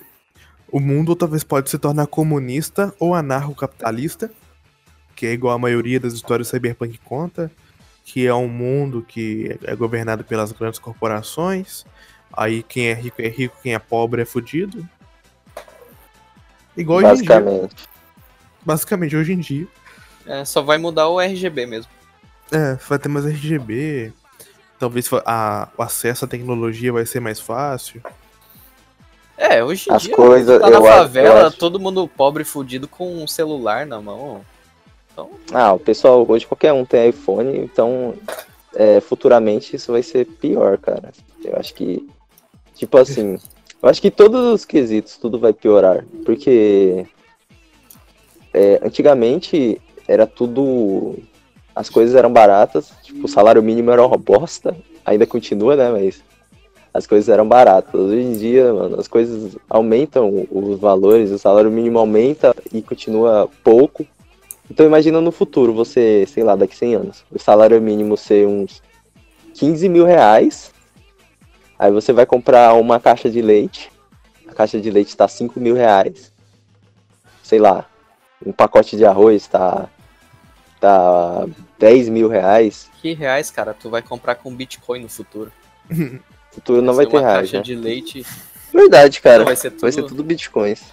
O 0.71 0.79
mundo 0.79 1.15
talvez 1.15 1.43
pode 1.43 1.67
se 1.67 1.79
tornar 1.79 2.05
comunista 2.05 2.93
ou 2.99 3.15
anarcocapitalista. 3.15 4.31
Que 5.15 5.25
é 5.25 5.31
igual 5.33 5.55
a 5.55 5.59
maioria 5.59 5.99
das 5.99 6.13
histórias 6.13 6.47
cyberpunk 6.47 6.99
conta. 6.99 7.51
Que 8.05 8.27
é 8.27 8.33
um 8.33 8.47
mundo 8.47 9.03
que 9.07 9.57
é 9.63 9.75
governado 9.75 10.23
pelas 10.23 10.51
grandes 10.51 10.79
corporações. 10.79 11.85
Aí 12.31 12.61
quem 12.61 12.87
é 12.87 12.93
rico 12.93 13.21
é 13.21 13.27
rico, 13.27 13.57
quem 13.63 13.73
é 13.73 13.79
pobre 13.79 14.21
é 14.21 14.25
fudido. 14.25 14.87
Igual 16.77 16.99
hoje 16.99 17.23
em 17.23 17.25
dia. 17.25 17.39
Basicamente. 17.41 17.89
Basicamente, 18.63 19.15
hoje 19.15 19.33
em 19.33 19.39
dia. 19.39 19.67
É, 20.27 20.45
só 20.45 20.61
vai 20.61 20.77
mudar 20.77 21.07
o 21.07 21.19
RGB 21.19 21.65
mesmo. 21.65 21.91
É, 22.51 22.75
vai 22.87 22.97
ter 22.99 23.09
mais 23.09 23.25
RGB. 23.25 24.11
Talvez 24.79 25.09
a- 25.25 25.67
o 25.77 25.81
acesso 25.83 26.25
à 26.25 26.27
tecnologia 26.27 26.91
vai 26.93 27.05
ser 27.05 27.19
mais 27.19 27.39
fácil. 27.39 28.01
É, 29.37 29.63
hoje 29.63 29.89
em 29.89 29.93
As 29.93 30.01
dia, 30.03 30.15
coisas, 30.15 30.59
tá 30.59 30.69
na 30.69 30.77
eu 30.77 30.85
acho- 30.85 30.97
favela, 30.97 31.39
eu 31.41 31.47
acho- 31.47 31.57
todo 31.57 31.79
mundo 31.79 32.07
pobre 32.07 32.43
fudido 32.43 32.87
com 32.87 33.21
um 33.23 33.27
celular 33.27 33.85
na 33.85 34.01
mão. 34.01 34.41
Então, 35.11 35.29
Ah, 35.53 35.73
o 35.73 35.79
pessoal, 35.79 36.25
hoje 36.27 36.45
qualquer 36.47 36.71
um 36.73 36.85
tem 36.85 37.09
iPhone, 37.09 37.57
então 37.59 38.15
é, 38.75 38.99
futuramente 39.01 39.75
isso 39.75 39.91
vai 39.91 40.03
ser 40.03 40.25
pior, 40.25 40.77
cara. 40.77 41.11
Eu 41.43 41.55
acho 41.57 41.73
que, 41.73 42.07
tipo 42.75 42.97
assim, 42.97 43.37
eu 43.81 43.89
acho 43.89 44.01
que 44.01 44.11
todos 44.11 44.41
os 44.53 44.63
quesitos, 44.65 45.17
tudo 45.17 45.39
vai 45.39 45.51
piorar. 45.53 46.05
Porque 46.25 47.05
é, 48.53 48.79
antigamente 48.83 49.81
era 50.07 50.25
tudo. 50.27 51.17
As 51.79 51.87
coisas 51.89 52.13
eram 52.13 52.29
baratas, 52.29 52.91
tipo, 53.01 53.23
o 53.23 53.29
salário 53.29 53.63
mínimo 53.63 53.89
era 53.89 54.05
uma 54.05 54.17
bosta, 54.17 54.75
ainda 55.05 55.25
continua, 55.25 55.77
né? 55.77 55.89
Mas 55.89 56.21
as 56.93 57.07
coisas 57.07 57.29
eram 57.29 57.47
baratas. 57.47 57.93
Hoje 57.93 58.21
em 58.21 58.33
dia, 58.33 58.73
mano, 58.73 58.99
as 58.99 59.07
coisas 59.07 59.55
aumentam 59.69 60.45
os 60.51 60.77
valores, 60.77 61.31
o 61.31 61.39
salário 61.39 61.71
mínimo 61.71 61.97
aumenta 61.97 62.53
e 62.73 62.81
continua 62.81 63.49
pouco. 63.63 64.05
Então 64.69 64.85
imagina 64.85 65.21
no 65.21 65.31
futuro, 65.31 65.73
você, 65.73 66.25
sei 66.27 66.43
lá, 66.43 66.53
daqui 66.53 66.75
100 66.75 66.95
anos, 66.95 67.23
o 67.31 67.39
salário 67.39 67.81
mínimo 67.81 68.17
ser 68.17 68.45
uns 68.45 68.83
15 69.53 69.87
mil 69.87 70.03
reais, 70.03 70.73
aí 71.79 71.93
você 71.93 72.11
vai 72.11 72.25
comprar 72.25 72.73
uma 72.73 72.99
caixa 72.99 73.29
de 73.29 73.41
leite, 73.41 73.89
a 74.49 74.53
caixa 74.53 74.81
de 74.81 74.91
leite 74.91 75.15
tá 75.15 75.29
5 75.29 75.57
mil 75.61 75.75
reais, 75.75 76.29
sei 77.41 77.57
lá, 77.57 77.85
um 78.45 78.51
pacote 78.51 78.97
de 78.97 79.05
arroz 79.05 79.47
tá, 79.47 79.87
tá 80.79 81.45
10 81.77 82.09
mil 82.09 82.27
reais, 82.27 82.89
que 83.01 83.13
reais, 83.13 83.49
cara, 83.51 83.73
tu 83.73 83.89
vai 83.89 84.01
comprar 84.01 84.35
com 84.35 84.53
Bitcoin 84.53 85.01
no 85.01 85.09
futuro. 85.09 85.51
no 85.89 86.19
futuro 86.51 86.81
não 86.81 86.93
vai 86.93 87.05
ser 87.05 87.11
ter 87.11 87.17
uma 87.17 87.21
reais, 87.27 87.39
caixa 87.41 87.57
né? 87.57 87.63
de 87.63 87.75
leite, 87.75 88.25
Verdade, 88.73 89.19
cara, 89.21 89.39
não 89.39 89.45
vai 89.45 89.55
vai 89.55 89.61
ser 89.61 89.71
ser, 89.71 90.01
tudo, 90.01 90.07
tudo 90.09 90.23
bitcoins. 90.23 90.83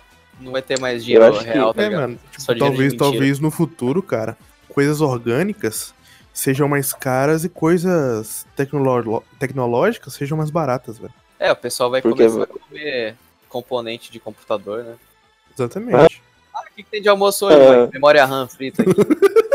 não 0.40 0.50
vai 0.52 0.62
ter 0.62 0.80
mais 0.80 1.04
dinheiro 1.04 1.26
acho 1.26 1.40
que- 1.44 1.50
real, 1.50 1.74
tá 1.74 1.82
É, 1.82 1.90
mano, 1.90 2.18
tipo, 2.32 2.54
talvez, 2.58 2.94
talvez 2.94 3.38
no 3.38 3.50
futuro, 3.50 4.02
cara, 4.02 4.36
coisas 4.68 5.00
orgânicas 5.02 5.94
sejam 6.32 6.68
mais 6.68 6.92
caras 6.94 7.44
e 7.44 7.48
coisas 7.48 8.46
tecnolo- 8.56 9.22
tecnológicas 9.38 10.14
sejam 10.14 10.36
mais 10.38 10.50
baratas, 10.50 10.98
velho. 10.98 11.12
É, 11.38 11.52
o 11.52 11.56
pessoal 11.56 11.90
vai 11.90 12.00
Porque- 12.00 12.26
começar 12.26 12.44
a 12.44 12.46
comer 12.46 13.14
componente 13.48 14.10
de 14.10 14.18
computador, 14.18 14.82
né? 14.84 14.94
Exatamente. 15.54 16.22
Ah, 16.54 16.60
o 16.60 16.74
que, 16.74 16.82
que 16.82 16.90
tem 16.90 17.02
de 17.02 17.08
almoço 17.10 17.46
hoje, 17.46 17.56
É. 17.58 17.86
Memória 17.92 18.24
RAM 18.24 18.48
frita 18.48 18.82
aqui. 18.82 18.92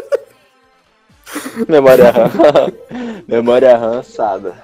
Memória 1.67 2.11
RAM. 2.11 2.31
Memória 3.27 3.77
RAM 3.77 3.99
assada. 3.99 4.63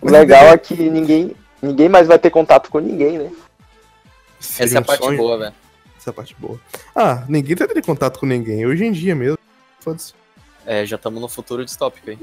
O 0.00 0.08
legal 0.10 0.46
é 0.46 0.58
que 0.58 0.74
ninguém, 0.74 1.34
ninguém 1.62 1.88
mais 1.88 2.06
vai 2.06 2.18
ter 2.18 2.30
contato 2.30 2.70
com 2.70 2.78
ninguém, 2.78 3.18
né? 3.18 3.30
Seria 4.40 4.66
Essa 4.66 4.74
é 4.74 4.78
a 4.78 4.80
um 4.80 4.84
parte 4.84 5.04
sonho. 5.04 5.16
boa, 5.16 5.38
velho. 5.38 5.54
Essa 5.98 6.10
é 6.10 6.12
a 6.12 6.14
parte 6.14 6.36
boa. 6.38 6.60
Ah, 6.94 7.24
ninguém 7.28 7.56
tá 7.56 7.66
tendo 7.66 7.84
contato 7.84 8.18
com 8.18 8.26
ninguém. 8.26 8.66
Hoje 8.66 8.84
em 8.84 8.92
dia 8.92 9.14
mesmo. 9.14 9.38
Foda-se. 9.80 10.14
É, 10.66 10.84
já 10.84 10.96
estamos 10.96 11.20
no 11.20 11.28
futuro 11.28 11.64
distópico 11.64 12.10
aí. 12.10 12.18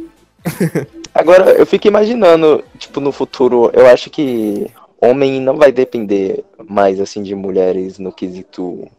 Agora, 1.13 1.51
eu 1.51 1.65
fico 1.65 1.87
imaginando, 1.87 2.63
tipo, 2.77 2.99
no 2.99 3.11
futuro, 3.11 3.69
eu 3.73 3.87
acho 3.87 4.09
que 4.09 4.71
homem 4.99 5.39
não 5.39 5.57
vai 5.57 5.71
depender 5.71 6.43
mais, 6.67 6.99
assim, 6.99 7.21
de 7.21 7.35
mulheres 7.35 7.99
no 7.99 8.11
quesito 8.11 8.89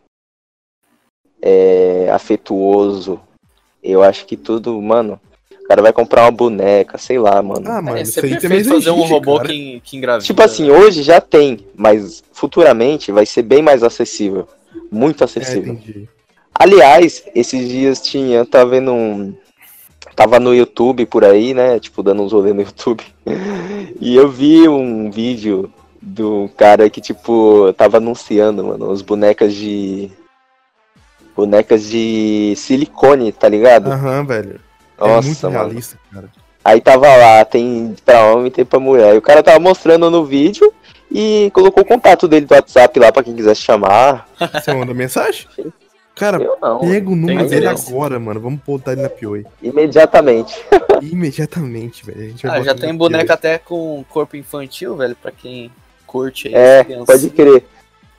é, 1.42 2.08
afetuoso. 2.12 3.20
Eu 3.82 4.02
acho 4.02 4.24
que 4.26 4.36
tudo, 4.36 4.80
mano, 4.80 5.20
o 5.60 5.66
cara 5.66 5.82
vai 5.82 5.92
comprar 5.92 6.22
uma 6.22 6.30
boneca, 6.30 6.96
sei 6.98 7.18
lá, 7.18 7.42
mano. 7.42 7.62
Ah, 7.66 7.82
mano, 7.82 7.96
é 7.98 8.02
isso 8.02 8.24
aí 8.24 8.38
também 8.40 8.62
fazer 8.62 8.90
um 8.90 9.02
robô 9.02 9.36
cara. 9.38 9.48
que, 9.48 9.80
que 9.84 9.96
engravida. 9.96 10.24
Tipo 10.24 10.42
assim, 10.42 10.70
hoje 10.70 11.02
já 11.02 11.20
tem, 11.20 11.66
mas 11.74 12.22
futuramente 12.32 13.10
vai 13.10 13.26
ser 13.26 13.42
bem 13.42 13.60
mais 13.60 13.82
acessível. 13.82 14.46
Muito 14.90 15.22
É, 15.22 15.24
acessível. 15.24 15.74
entendi. 15.74 16.08
Aliás, 16.54 17.24
esses 17.34 17.68
dias 17.68 18.00
tinha, 18.00 18.38
eu 18.38 18.46
tava 18.46 18.70
vendo 18.70 18.92
um. 18.92 19.34
Tava 20.14 20.38
no 20.38 20.54
YouTube 20.54 21.06
por 21.06 21.24
aí, 21.24 21.54
né? 21.54 21.80
Tipo, 21.80 22.02
dando 22.02 22.22
uns 22.22 22.32
rolê 22.32 22.52
no 22.52 22.60
YouTube. 22.62 23.02
E 24.00 24.16
eu 24.16 24.28
vi 24.28 24.68
um 24.68 25.10
vídeo 25.10 25.72
do 26.00 26.50
cara 26.56 26.90
que, 26.90 27.00
tipo, 27.00 27.72
tava 27.76 27.98
anunciando, 27.98 28.64
mano, 28.64 28.90
as 28.90 29.00
bonecas 29.00 29.54
de. 29.54 30.10
Bonecas 31.36 31.84
de 31.88 32.54
silicone, 32.56 33.32
tá 33.32 33.48
ligado? 33.48 33.90
Aham, 33.90 34.24
velho. 34.24 34.60
é 35.00 35.06
muito 35.08 35.26
Nossa, 35.26 35.50
mano. 35.50 35.64
realista, 35.64 35.98
cara. 36.12 36.28
Aí 36.64 36.80
tava 36.80 37.08
lá, 37.16 37.44
tem 37.44 37.94
pra 38.04 38.24
homem, 38.26 38.50
tem 38.50 38.64
pra 38.64 38.78
mulher. 38.78 39.14
E 39.14 39.18
o 39.18 39.22
cara 39.22 39.42
tava 39.42 39.58
mostrando 39.58 40.08
no 40.10 40.24
vídeo 40.24 40.72
e 41.10 41.50
colocou 41.52 41.82
o 41.82 41.86
contato 41.86 42.28
dele 42.28 42.46
do 42.46 42.54
WhatsApp 42.54 42.98
lá 43.00 43.10
pra 43.10 43.22
quem 43.24 43.34
quisesse 43.34 43.62
chamar. 43.62 44.28
Você 44.52 44.72
manda 44.72 44.94
mensagem? 44.94 45.46
Cara, 46.14 46.36
Eu 46.42 46.58
não, 46.60 46.78
pega 46.80 47.08
o 47.08 47.16
número 47.16 47.48
dele 47.48 47.66
agora, 47.66 48.20
mano. 48.20 48.38
Vamos 48.38 48.60
botar 48.66 48.92
ele 48.92 49.00
na 49.00 49.08
Pioi. 49.08 49.46
imediatamente. 49.62 50.54
Imediatamente, 51.00 52.04
velho. 52.04 52.20
A 52.20 52.28
gente 52.28 52.46
vai 52.46 52.60
Ah, 52.60 52.62
já 52.62 52.74
tem 52.74 52.94
boneca 52.94 53.32
até 53.32 53.56
com 53.58 54.04
corpo 54.10 54.36
infantil, 54.36 54.94
velho, 54.94 55.16
pra 55.16 55.32
quem 55.32 55.70
curte 56.06 56.48
aí. 56.48 56.54
É, 56.54 56.84
pode 57.06 57.30
crer. 57.30 57.64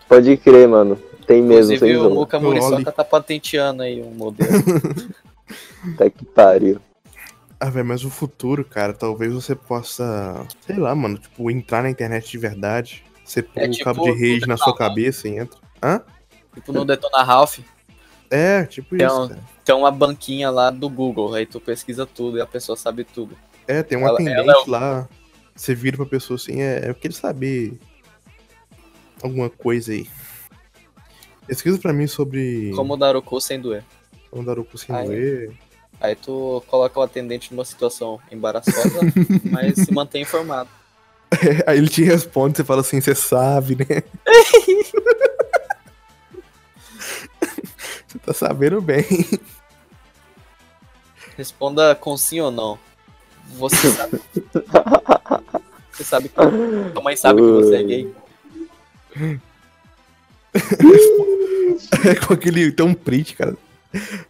Pode 0.10 0.36
crer, 0.38 0.68
mano. 0.68 0.98
Tem 1.26 1.42
mesmo, 1.42 1.74
Inclusive, 1.74 1.98
o. 1.98 2.10
Muka. 2.10 2.40
Muriçoca 2.40 2.92
tá 2.92 3.04
patenteando 3.04 3.84
aí 3.84 4.02
um 4.02 4.12
modelo. 4.12 4.50
Tá 5.98 6.10
que 6.10 6.24
pariu. 6.26 6.80
Ah, 7.60 7.70
velho, 7.70 7.86
mas 7.86 8.04
o 8.06 8.10
futuro, 8.10 8.64
cara, 8.64 8.94
talvez 8.94 9.34
você 9.34 9.54
possa, 9.54 10.48
sei 10.66 10.78
lá, 10.78 10.96
mano, 10.96 11.18
tipo, 11.18 11.52
entrar 11.52 11.84
na 11.84 11.90
internet 11.90 12.32
de 12.32 12.38
verdade. 12.38 13.04
Você 13.24 13.44
põe 13.44 13.64
É 13.64 13.68
o 13.68 13.72
tipo 13.72 13.84
cabo 13.84 14.04
de 14.04 14.12
rede 14.12 14.48
na 14.48 14.56
sua 14.58 14.76
cabeça 14.76 15.28
e 15.28 15.38
entra. 15.38 15.60
Hã? 15.84 16.02
tipo 16.56 16.72
no 16.72 16.86
Detona 16.86 17.22
Ralph, 17.24 17.60
É, 18.30 18.64
tipo 18.66 18.96
Tem 18.98 19.06
isso, 19.06 19.24
um- 19.24 19.28
cara. 19.28 19.42
tem 19.66 19.76
uma 19.76 19.92
banquinha 19.92 20.50
lá 20.50 20.70
do 20.72 20.90
Google, 20.90 21.34
aí 21.34 21.46
tu 21.46 21.60
pesquisa 21.60 22.06
tudo 22.06 22.38
e 22.38 22.42
a 22.42 22.46
pessoa 22.48 22.76
sabe 22.78 23.04
tudo. 23.04 23.36
É, 23.68 23.84
tem 23.84 23.98
um 23.98 24.02
ela- 24.08 24.14
atendente 24.14 24.38
ela 24.40 24.54
é 24.54 24.70
lá. 24.70 25.10
Você 25.56 25.76
vira 25.76 25.98
pra 25.98 26.06
pessoa 26.06 26.36
assim, 26.36 26.62
é, 26.62 26.90
eu 26.90 26.96
quero 26.96 27.14
saber 27.14 27.78
alguma 29.22 29.50
coisa 29.50 29.92
aí. 29.92 30.08
Pesquisa 31.48 31.78
pra 31.78 31.92
mim 31.94 32.08
sobre 32.08 32.72
Como 32.76 32.96
dar 32.98 33.16
o 33.16 33.22
cu 33.22 33.40
sem 33.42 33.60
doer. 33.60 33.84
como 34.32 34.46
dar 34.46 34.58
o 34.58 34.64
cu 34.66 34.78
sem 34.78 34.96
Aí. 34.96 35.06
doer. 35.06 35.52
Aí 36.02 36.16
tu 36.16 36.64
coloca 36.68 37.00
o 37.00 37.04
atendente 37.04 37.54
numa 37.54 37.64
situação 37.66 38.20
embaraçosa, 38.32 39.00
mas 39.52 39.76
se 39.76 39.94
mantém 39.94 40.24
informado. 40.24 40.70
Aí 41.68 41.78
ele 41.78 41.88
te 41.90 42.04
responde, 42.04 42.58
você 42.58 42.64
fala 42.64 42.82
assim, 42.82 43.00
você 43.00 43.16
sabe, 43.16 43.76
né? 43.76 43.86
você 48.08 48.20
tá 48.20 48.34
sabendo 48.34 48.82
bem. 48.82 49.06
Responda 51.38 51.96
com 51.96 52.16
sim 52.18 52.40
ou 52.42 52.52
não. 52.52 52.78
Você 53.58 53.92
sabe. 53.92 54.22
Você 55.92 56.04
sabe 56.04 56.30
que. 56.30 56.36
Tua 56.36 57.04
mãe 57.04 57.16
sabe 57.16 57.42
que 57.42 57.48
você 57.52 57.76
é 57.76 57.84
gay. 57.84 58.16
É 62.06 62.16
com 62.16 62.34
aquele. 62.34 62.72
Tem 62.72 62.86
um 62.86 62.94
print, 62.94 63.36
cara. 63.36 63.58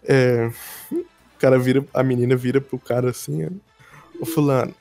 É, 0.04 0.52
o 0.92 1.40
cara 1.40 1.58
vira. 1.60 1.86
A 1.94 2.04
menina 2.04 2.36
vira 2.36 2.62
pro 2.62 2.80
cara 2.80 3.10
assim, 3.10 3.46
ó. 3.46 3.50
Ô 4.22 4.26
fulano, 4.26 4.74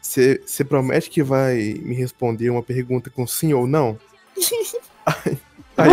você 0.00 0.64
promete 0.68 1.08
que 1.08 1.22
vai 1.22 1.80
me 1.82 1.94
responder 1.94 2.50
uma 2.50 2.62
pergunta 2.62 3.10
com 3.10 3.26
sim 3.26 3.52
ou 3.52 3.66
não? 3.66 3.98
Aí, 5.04 5.36
aí 5.76 5.90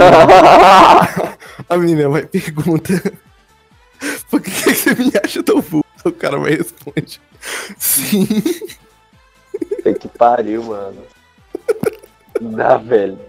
a 1.67 1.77
menina 1.77 2.09
vai 2.09 2.23
pergunta. 2.23 2.93
Por 4.29 4.39
que, 4.39 4.51
você 4.51 4.93
me 4.93 5.11
acha 5.23 5.41
tão 5.41 5.61
burro? 5.61 5.83
O 6.05 6.11
cara 6.11 6.37
vai 6.37 6.51
responde. 6.51 7.19
Sim. 7.77 8.27
Tá 9.83 9.93
que 9.93 10.07
pariu, 10.09 10.63
mano. 10.63 11.01
Dá, 12.39 12.77
velho. 12.77 13.19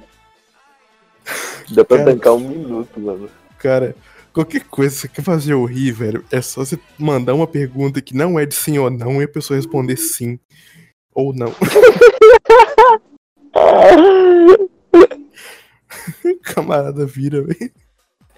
Dá 1.71 1.85
pra 1.85 1.99
Cara. 1.99 2.13
tancar 2.13 2.35
um 2.35 2.41
minuto, 2.41 3.01
mano. 3.01 3.31
Cara, 3.59 3.95
qualquer 4.33 4.65
coisa 4.65 4.95
que 4.95 5.01
você 5.01 5.09
quer 5.09 5.23
fazer 5.23 5.53
eu 5.53 5.65
rir, 5.65 5.93
velho, 5.93 6.25
é 6.31 6.41
só 6.41 6.65
você 6.65 6.79
mandar 6.99 7.35
uma 7.35 7.47
pergunta 7.47 8.01
que 8.01 8.17
não 8.17 8.39
é 8.39 8.47
de 8.47 8.55
sim 8.55 8.79
ou 8.79 8.91
não 8.91 9.21
e 9.21 9.25
a 9.25 9.29
pessoa 9.29 9.57
responder 9.57 9.97
sim 9.97 10.39
ou 11.15 11.35
não. 11.35 11.55
Camarada 16.43 17.07
vira, 17.07 17.43
velho. 17.43 17.71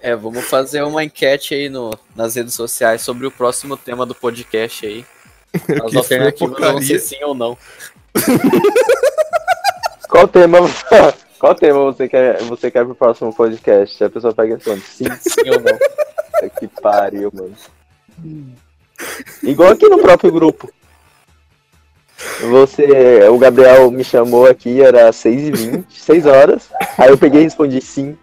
É, 0.01 0.15
vamos 0.15 0.43
fazer 0.43 0.83
uma 0.83 1.03
enquete 1.03 1.55
aí 1.55 1.69
no, 1.69 1.97
nas 2.13 2.35
redes 2.35 2.53
sociais 2.53 3.01
sobre 3.01 3.25
o 3.25 3.31
próximo 3.31 3.77
tema 3.77 4.05
do 4.05 4.13
podcast 4.13 4.85
aí. 4.85 5.05
As 5.85 5.95
alternativas 5.95 6.59
vão 6.59 6.81
ser 6.81 6.99
sim 6.99 7.23
ou 7.23 7.33
não. 7.33 7.57
Qual 10.09 10.27
tema, 10.27 10.59
qual 11.43 11.53
tema 11.55 11.77
você 11.79 12.07
quer, 12.07 12.41
você 12.43 12.71
quer 12.71 12.85
pro 12.85 12.95
próximo 12.95 13.33
podcast? 13.35 14.01
A 14.01 14.09
pessoa 14.09 14.33
pega 14.33 14.53
e 14.53 14.55
responde 14.55 14.79
sim, 14.79 15.03
Sim 15.19 15.49
ou 15.49 15.59
não. 15.59 15.77
Puta 16.39 16.49
que 16.57 16.67
pariu, 16.81 17.29
mano. 17.33 17.53
Igual 19.43 19.71
aqui 19.73 19.89
no 19.89 19.99
próprio 19.99 20.31
grupo. 20.31 20.71
Você, 22.49 23.27
o 23.29 23.37
Gabriel 23.37 23.91
me 23.91 24.05
chamou 24.05 24.45
aqui, 24.47 24.81
era 24.81 25.09
6h20, 25.11 25.83
6 25.89 26.25
horas. 26.25 26.69
Aí 26.97 27.09
eu 27.09 27.17
peguei 27.17 27.41
e 27.41 27.43
respondi 27.43 27.81
sim. 27.81 28.17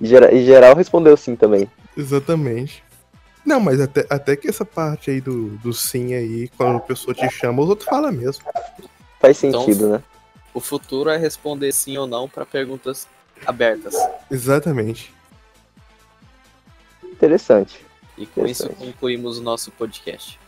E 0.00 0.06
gera- 0.06 0.32
e 0.32 0.46
geral 0.46 0.74
respondeu 0.74 1.18
sim 1.18 1.36
também. 1.36 1.70
Exatamente. 1.94 2.82
Não, 3.44 3.60
mas 3.60 3.82
até, 3.82 4.06
até 4.08 4.34
que 4.34 4.48
essa 4.48 4.64
parte 4.64 5.10
aí 5.10 5.20
do, 5.20 5.48
do 5.58 5.74
sim 5.74 6.14
aí, 6.14 6.48
quando 6.56 6.78
a 6.78 6.80
pessoa 6.80 7.14
te 7.14 7.28
chama, 7.28 7.62
os 7.62 7.68
outros 7.68 7.86
falam 7.86 8.10
mesmo. 8.10 8.42
Faz 9.20 9.44
Então- 9.44 9.60
sentido, 9.60 9.88
né? 9.90 10.02
O 10.54 10.60
futuro 10.60 11.10
é 11.10 11.16
responder 11.16 11.72
sim 11.72 11.98
ou 11.98 12.06
não 12.06 12.28
para 12.28 12.46
perguntas 12.46 13.06
abertas. 13.44 13.94
Exatamente. 14.30 15.12
Interessante. 17.02 17.84
E 18.16 18.24
com 18.26 18.46
isso 18.46 18.64
Interessante. 18.64 18.86
concluímos 18.92 19.38
o 19.38 19.42
nosso 19.42 19.72
podcast. 19.72 20.38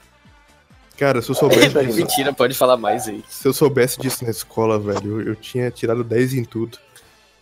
Cara, 0.97 1.21
se 1.21 1.29
eu 1.31 1.35
soubesse 1.35 1.69
disso, 1.69 1.97
Mentira, 1.99 2.33
pode 2.33 2.55
falar 2.55 2.77
mais 2.77 3.07
aí. 3.09 3.23
se 3.29 3.47
eu 3.47 3.53
soubesse 3.53 3.99
disso 4.01 4.25
na 4.25 4.31
escola, 4.31 4.79
velho, 4.79 5.21
eu, 5.21 5.29
eu 5.29 5.37
tinha 5.37 5.71
tirado 5.71 6.03
10 6.03 6.35
em 6.35 6.45
tudo. 6.45 6.79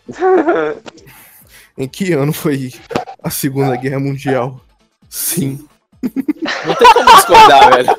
Em 1.77 1.87
que 1.89 2.13
ano 2.13 2.31
foi 2.31 2.71
a 3.21 3.29
Segunda 3.29 3.75
Guerra 3.75 3.99
Mundial? 3.99 4.61
Sim. 5.09 5.67
Não 6.01 6.75
tem 6.75 6.93
como 6.93 7.15
discordar, 7.15 7.69
velho. 7.75 7.89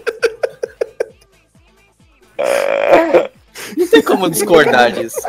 Não 3.76 3.86
tem 3.86 4.02
como 4.02 4.30
discordar 4.30 4.90
disso. 4.92 5.20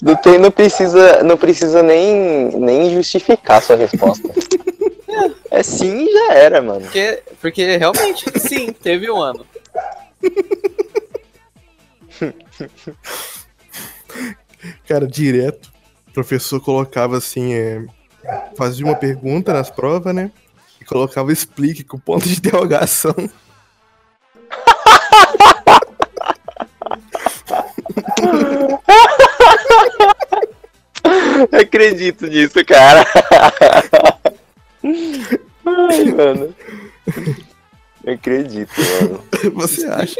Não, 0.00 0.14
tem, 0.14 0.38
não 0.38 0.50
precisa, 0.50 1.22
não 1.22 1.36
precisa 1.36 1.82
nem, 1.82 2.50
nem 2.56 2.94
justificar 2.94 3.62
sua 3.62 3.76
resposta. 3.76 4.28
É 5.50 5.62
sim 5.62 6.04
e 6.06 6.12
já 6.12 6.34
era, 6.34 6.62
mano. 6.62 6.82
Porque, 6.82 7.22
porque 7.40 7.76
realmente, 7.76 8.24
sim, 8.38 8.70
teve 8.72 9.10
um 9.10 9.20
ano. 9.20 9.44
Cara, 14.86 15.06
direto, 15.06 15.72
o 16.08 16.12
professor 16.12 16.60
colocava 16.60 17.16
assim, 17.16 17.54
é, 17.54 17.84
fazia 18.56 18.84
uma 18.84 18.94
pergunta 18.94 19.52
nas 19.52 19.70
provas, 19.70 20.14
né? 20.14 20.30
E 20.80 20.84
colocava 20.84 21.32
explique 21.32 21.82
com 21.82 21.98
ponto 21.98 22.28
de 22.28 22.36
interrogação. 22.36 23.14
Acredito 31.52 32.26
nisso, 32.26 32.64
cara. 32.64 33.04
Ai, 35.64 36.04
mano. 36.04 36.54
Acredito, 38.06 38.70
mano. 39.02 39.24
Você 39.54 39.86
acha, 39.86 40.14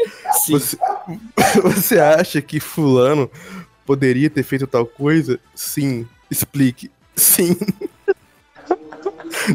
Sim. 0.45 0.51
você, 0.53 0.77
você 1.63 1.99
acha 1.99 2.41
que 2.41 2.59
fulano 2.59 3.29
poderia 3.85 4.29
ter 4.29 4.43
feito 4.43 4.67
tal 4.67 4.85
coisa? 4.85 5.39
Sim. 5.55 6.07
Explique. 6.29 6.91
Sim. 7.15 7.57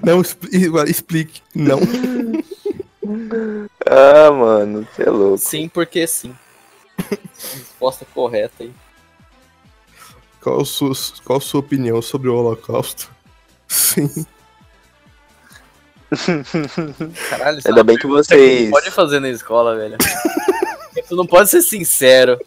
Não, 0.02 0.20
expli- 0.20 0.50
explique. 0.88 1.40
Não. 1.54 1.78
Ah, 3.86 4.30
mano, 4.32 4.86
você 4.94 5.02
é 5.02 5.10
louco. 5.10 5.38
Sim, 5.38 5.68
porque 5.68 6.06
sim. 6.06 6.34
Resposta 7.58 8.06
correta 8.14 8.62
aí. 8.64 8.72
Qual 10.40 10.60
a 10.60 10.64
sua, 10.64 10.92
qual 11.24 11.38
a 11.38 11.40
sua 11.40 11.60
opinião 11.60 12.00
sobre 12.02 12.28
o 12.28 12.34
Holocausto? 12.36 13.10
Sim. 13.68 14.26
Caralho, 17.30 17.58
isso 17.58 17.68
é 17.68 17.70
Ainda 17.70 17.82
bem 17.84 17.96
que 17.96 18.06
vocês. 18.06 18.64
não 18.64 18.70
pode 18.70 18.90
fazer 18.90 19.20
na 19.20 19.28
escola, 19.30 19.74
velho. 19.76 19.96
Tu 21.08 21.16
não 21.16 21.26
pode 21.26 21.50
ser 21.50 21.60
sincero. 21.60 22.38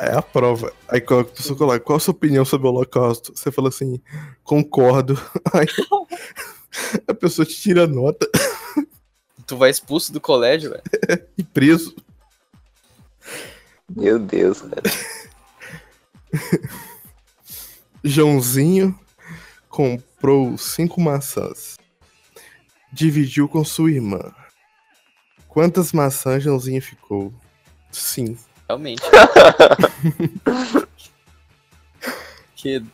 É 0.00 0.12
a 0.16 0.22
prova. 0.22 0.72
Aí 0.88 1.00
qual- 1.00 1.20
a 1.20 1.24
pessoa 1.24 1.58
coloca, 1.58 1.80
qual 1.80 1.96
a 1.96 2.00
sua 2.00 2.12
opinião 2.12 2.44
sobre 2.44 2.66
o 2.66 2.70
Holocausto? 2.70 3.32
Você 3.34 3.50
fala 3.50 3.68
assim, 3.68 4.00
concordo. 4.44 5.20
Aí 5.52 5.66
a 7.06 7.14
pessoa 7.14 7.44
te 7.46 7.54
tira 7.54 7.84
a 7.84 7.86
nota 7.86 8.28
Tu 9.48 9.56
vai 9.56 9.70
expulso 9.70 10.12
do 10.12 10.20
colégio, 10.20 10.70
velho. 10.70 10.82
e 11.38 11.42
preso. 11.42 11.96
Meu 13.96 14.18
Deus, 14.18 14.60
cara. 14.60 14.82
Joãozinho 18.04 18.94
comprou 19.70 20.58
cinco 20.58 21.00
maçãs. 21.00 21.78
Dividiu 22.92 23.48
com 23.48 23.64
sua 23.64 23.90
irmã. 23.90 24.34
Quantas 25.48 25.94
maçãs 25.94 26.42
Joãozinho 26.42 26.82
ficou? 26.82 27.32
Sim. 27.90 28.36
Realmente. 28.68 29.02
que 32.54 32.84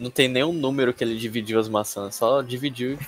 não 0.00 0.10
tem 0.10 0.26
nenhum 0.28 0.52
número 0.52 0.92
que 0.92 1.04
ele 1.04 1.16
dividiu 1.16 1.60
as 1.60 1.68
maçãs, 1.68 2.14
só 2.16 2.42
dividiu. 2.42 2.92
e. 2.94 2.98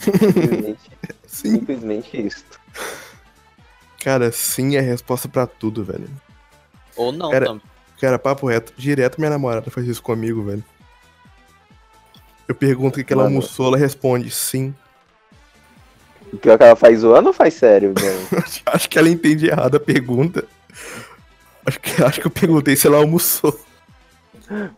Simplesmente, 0.00 0.80
Sim. 1.26 1.50
simplesmente 1.58 2.26
isso. 2.26 2.44
Cara, 4.02 4.30
sim 4.32 4.76
é 4.76 4.78
a 4.78 4.82
resposta 4.82 5.28
pra 5.28 5.46
tudo, 5.46 5.84
velho. 5.84 6.08
Ou 6.96 7.10
não 7.12 7.32
Era- 7.32 7.46
também. 7.46 7.62
Cara, 8.00 8.18
papo 8.18 8.46
reto. 8.48 8.72
Direto 8.78 9.18
minha 9.18 9.28
namorada 9.30 9.70
faz 9.70 9.86
isso 9.86 10.02
comigo, 10.02 10.42
velho. 10.42 10.64
Eu 12.48 12.54
pergunto 12.54 12.94
o 12.94 12.98
que, 12.98 13.04
que 13.04 13.12
ela 13.12 13.24
almoçou, 13.24 13.66
ela 13.66 13.76
responde 13.76 14.30
sim. 14.30 14.74
O 16.32 16.38
pior 16.38 16.56
que 16.56 16.64
ela 16.64 16.76
faz 16.76 17.00
zoando 17.00 17.28
ou 17.28 17.34
faz 17.34 17.54
sério, 17.54 17.92
mano? 17.94 18.44
Acho 18.66 18.88
que 18.88 18.98
ela 18.98 19.08
entende 19.08 19.48
errado 19.48 19.76
a 19.76 19.80
pergunta. 19.80 20.46
Acho 21.66 21.78
que, 21.78 22.02
acho 22.02 22.20
que 22.22 22.26
eu 22.26 22.30
perguntei 22.30 22.74
se 22.74 22.86
ela 22.86 22.96
almoçou. 22.96 23.60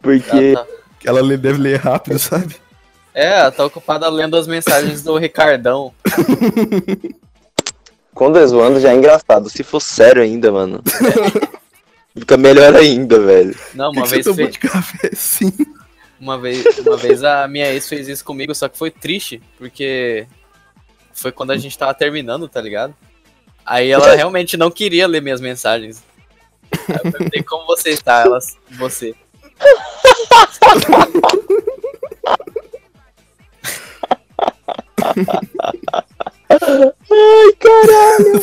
Porque 0.03 0.37
Ela 0.57 0.65
tá- 0.67 0.73
Ela 1.05 1.23
deve 1.37 1.59
ler 1.59 1.81
rápido, 1.81 2.19
sabe? 2.19 2.57
É, 3.15 3.41
ela 3.41 3.51
tá 3.53 3.65
ocupada 3.65 4.09
lendo 4.09 4.37
as 4.37 4.47
mensagens 4.47 5.03
do 5.03 5.17
Ricardão. 5.19 5.93
quando 8.15 8.39
é 8.39 8.47
zoando 8.47 8.81
já 8.81 8.91
é 8.91 8.95
engraçado. 8.95 9.49
Se 9.51 9.63
for 9.63 9.81
sério 9.81 10.23
ainda, 10.23 10.51
mano. 10.53 10.83
Fica 12.17 12.37
melhor 12.37 12.75
ainda, 12.77 13.19
velho. 13.21 13.55
Não, 13.75 13.91
que 13.91 13.99
uma 13.99 14.03
que 14.05 14.09
você 14.09 14.15
vez, 14.17 14.27
tomou 14.27 14.47
fe- 14.47 14.53
de 14.53 14.59
café? 14.59 15.11
Sim. 15.15 15.53
uma 16.21 16.39
vez, 16.39 16.65
uma 16.79 16.97
vez 16.97 17.25
a 17.25 17.49
minha 17.49 17.73
ex 17.73 17.89
fez 17.89 18.07
isso 18.09 18.25
comigo, 18.25 18.55
só 18.55 18.69
que 18.69 18.77
foi 18.79 18.91
triste, 18.91 19.43
porque 19.59 20.27
foi 21.13 21.33
quando 21.33 21.53
a 21.53 21.57
gente 21.57 21.77
tava 21.77 21.95
terminando, 21.95 22.49
tá 22.49 22.61
ligado? 22.61 22.95
Aí 23.65 23.91
ela 23.91 24.13
realmente 24.17 24.57
não 24.57 24.71
queria 24.71 25.07
ler 25.07 25.23
minhas 25.23 25.41
mensagens. 25.41 26.03
Aí 26.89 26.97
eu 27.05 27.13
perguntei 27.13 27.43
como 27.43 27.67
você 27.67 27.91
está, 27.91 28.23
ela, 28.23 28.39
você. 28.73 29.15
Ai, 37.11 37.53
caralho. 37.61 38.43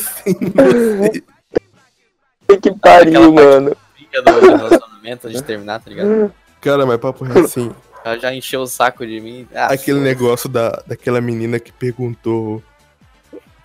que 2.62 2.72
pariu, 2.80 3.34
mano. 3.34 3.76
Do 4.12 4.40
relacionamento 4.40 5.28
antes 5.28 5.40
de 5.40 5.44
terminar, 5.44 5.80
tá 5.80 5.90
ligado? 5.90 6.34
Cara, 6.62 6.86
mas 6.86 6.98
papo 6.98 7.24
reto, 7.24 7.40
assim. 7.40 7.72
Ela 8.04 8.18
já 8.18 8.34
encheu 8.34 8.62
o 8.62 8.68
saco 8.68 9.06
de 9.06 9.20
mim. 9.20 9.48
Ah, 9.54 9.68
aquele 9.74 10.00
negócio 10.00 10.50
da, 10.50 10.82
daquela 10.88 11.22
menina 11.22 11.60
que 11.60 11.72
perguntou 11.72 12.64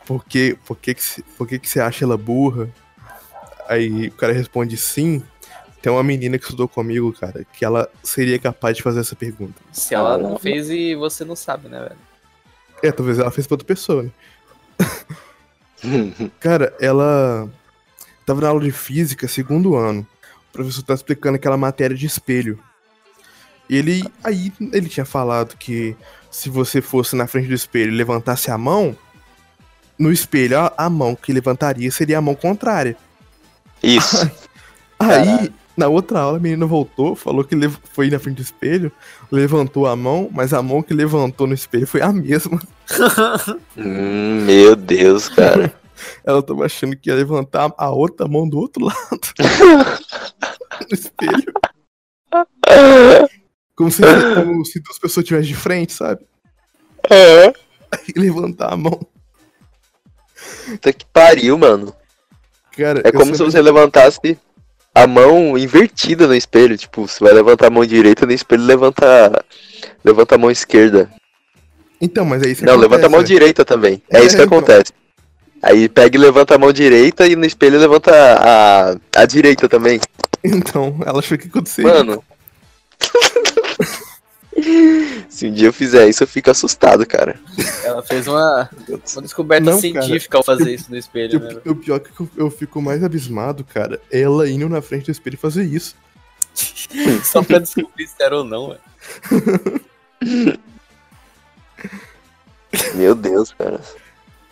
por 0.05 0.25
que, 0.25 0.59
por 0.66 0.77
que, 0.77 0.95
que, 0.95 1.22
por 1.37 1.49
que, 1.49 1.59
que 1.59 1.68
você 1.68 1.81
acha 1.81 2.05
ela 2.05 2.16
burra? 2.16 2.68
Aí 3.68 4.09
o 4.09 4.12
cara 4.12 4.33
responde 4.33 4.77
sim. 4.77 5.22
Tem 5.85 5.93
uma 5.93 6.03
menina 6.03 6.39
que 6.39 6.45
estudou 6.45 6.66
comigo, 6.66 7.12
cara, 7.12 7.45
que 7.53 7.62
ela 7.62 7.91
seria 8.03 8.39
capaz 8.39 8.74
de 8.74 8.82
fazer 8.82 9.01
essa 9.01 9.14
pergunta. 9.14 9.61
Se 9.70 9.95
ela 9.95 10.14
Ah, 10.14 10.16
não 10.16 10.39
fez 10.39 10.70
e 10.70 10.95
você 10.95 11.26
não 11.26 11.37
sabe, 11.37 11.68
né, 11.68 11.78
velho? 11.78 11.99
É, 12.82 12.91
talvez 12.91 13.18
ela 13.18 13.30
fez 13.30 13.47
pra 13.47 13.53
outra 13.53 13.66
pessoa, 13.66 14.03
né? 14.03 14.11
Cara, 16.41 16.74
ela. 16.80 17.51
Tava 18.24 18.41
na 18.41 18.49
aula 18.49 18.62
de 18.62 18.72
física, 18.72 19.28
segundo 19.28 19.76
ano. 19.76 20.07
O 20.49 20.53
professor 20.55 20.82
tá 20.82 20.95
explicando 20.95 21.37
aquela 21.37 21.59
matéria 21.59 21.95
de 21.95 22.07
espelho. 22.07 22.59
E 23.68 23.76
ele 23.76 24.11
aí 24.24 24.55
ele 24.72 24.89
tinha 24.89 25.05
falado 25.05 25.55
que 25.59 25.95
se 26.30 26.49
você 26.49 26.80
fosse 26.80 27.14
na 27.14 27.26
frente 27.26 27.49
do 27.49 27.55
espelho 27.55 27.93
e 27.93 27.95
levantasse 27.95 28.51
a 28.51 28.57
mão, 28.57 28.97
no 29.99 30.11
espelho 30.11 30.59
a, 30.61 30.72
a 30.78 30.89
mão 30.89 31.14
que 31.14 31.30
levantaria 31.30 31.91
seria 31.91 32.16
a 32.16 32.22
mão 32.22 32.35
contrária. 32.35 32.97
Isso. 33.82 34.22
Aí, 34.99 35.26
Caralho. 35.26 35.64
Na 35.77 35.89
outra 35.89 36.20
aula, 36.20 36.37
a 36.37 36.41
menina 36.41 36.66
voltou, 36.66 37.16
falou 37.16 37.45
que 37.45 37.57
foi 37.93 38.09
na 38.09 38.18
frente 38.18 38.37
do 38.37 38.43
espelho, 38.43 38.93
levantou 39.31 39.87
a 39.87 39.97
mão, 39.97 40.29
mas 40.33 40.53
a 40.53 40.62
mão 40.62 40.83
que 40.83 40.95
levantou 40.95 41.47
no 41.47 41.55
espelho 41.55 41.87
foi 41.87 42.01
a 42.01 42.12
mesma. 42.12 42.61
Hum, 43.77 44.45
meu 44.45 44.77
Deus, 44.77 45.29
cara. 45.29 45.75
Ela 46.25 46.43
tava 46.43 46.64
achando 46.64 46.97
que 46.97 47.11
ia 47.11 47.16
levantar 47.16 47.72
a 47.77 47.91
outra 47.91 48.29
mão 48.29 48.49
do 48.49 48.59
outro 48.59 48.85
lado. 48.85 48.99
no 50.89 50.95
espelho. 50.95 51.53
Como 53.75 53.91
se, 53.91 54.03
como 54.35 54.64
se 54.64 54.81
duas 54.81 54.99
pessoas 54.99 55.25
estivessem 55.25 55.49
de 55.49 55.57
frente, 55.57 55.93
sabe? 55.93 56.25
É. 57.11 57.53
E 58.14 58.18
levantar 58.18 58.72
a 58.72 58.77
mão. 58.77 59.01
Puta 60.66 60.93
que 60.93 61.05
pariu, 61.07 61.59
mano. 61.59 61.95
Cara, 62.77 63.03
É 63.05 63.12
como 63.12 63.35
se 63.35 63.43
você 63.43 63.61
levantasse 63.62 64.39
a 64.95 65.07
mão 65.07 65.59
invertida 65.59 66.26
no 66.26 66.34
espelho. 66.34 66.76
Tipo, 66.78 67.07
você 67.09 67.22
vai 67.22 67.32
levantar 67.32 67.66
a 67.66 67.70
mão 67.70 67.84
direita 67.84 68.24
no 68.26 68.32
espelho 68.32 68.62
levanta. 68.64 69.45
Levanta 70.05 70.34
a 70.34 70.38
mão 70.38 70.51
esquerda. 70.51 71.11
Então, 72.01 72.24
mas 72.24 72.42
é 72.42 72.49
isso 72.49 72.61
que 72.61 72.66
Não, 72.66 72.74
acontece, 72.74 72.90
levanta 72.90 73.07
a 73.07 73.11
mão 73.11 73.20
né? 73.20 73.26
direita 73.26 73.64
também. 73.64 74.03
É, 74.11 74.18
É, 74.18 74.24
isso 74.24 74.36
que 74.36 74.42
então. 74.42 74.59
acontece. 74.59 74.92
Aí 75.62 75.88
pega 75.88 76.16
e 76.16 76.20
levanta 76.20 76.55
a 76.55 76.59
mão 76.59 76.72
direita 76.72 77.26
e 77.26 77.34
no 77.34 77.47
espelho 77.47 77.78
levanta 77.78 78.12
a, 78.12 78.97
a 79.22 79.24
direita 79.24 79.68
também. 79.68 80.01
Então, 80.45 80.95
ela 81.07 81.20
achou 81.20 81.38
que 81.38 81.49
aconteceria. 81.49 81.90
Mano. 81.90 82.22
Se 85.28 85.46
um 85.48 85.52
dia 85.52 85.68
eu 85.68 85.72
fizer 85.72 86.09
isso, 86.09 86.22
eu 86.22 86.28
fico 86.28 86.50
assustado, 86.50 87.05
cara. 87.07 87.38
Ela 87.82 88.02
fez 88.02 88.26
uma, 88.26 88.70
uma 88.88 89.22
descoberta 89.22 89.70
Não, 89.70 89.80
científica 89.80 90.38
ao 90.38 90.44
fazer 90.44 90.74
isso 90.74 90.90
no 90.90 90.96
espelho, 90.96 91.40
né? 91.40 91.61
O, 91.64 91.72
o 91.72 91.76
pior 91.76 91.98
que 91.98 92.11
eu, 92.20 92.30
eu 92.36 92.50
fico 92.50 92.80
mais 92.80 93.02
abismado, 93.02 93.64
cara, 93.64 94.00
é 94.11 94.20
ela 94.20 94.48
indo 94.48 94.68
na 94.68 94.80
frente 94.80 95.07
do 95.07 95.11
espelho 95.11 95.34
e 95.34 95.38
fazer 95.38 95.64
isso. 95.64 95.96
Só 97.24 97.42
pra 97.42 97.59
descobrir 97.59 98.07
se 98.07 98.14
era 98.20 98.38
ou 98.38 98.44
não, 98.44 98.68
velho. 98.68 98.80
Meu 102.94 103.14
Deus, 103.14 103.52
cara. 103.52 103.80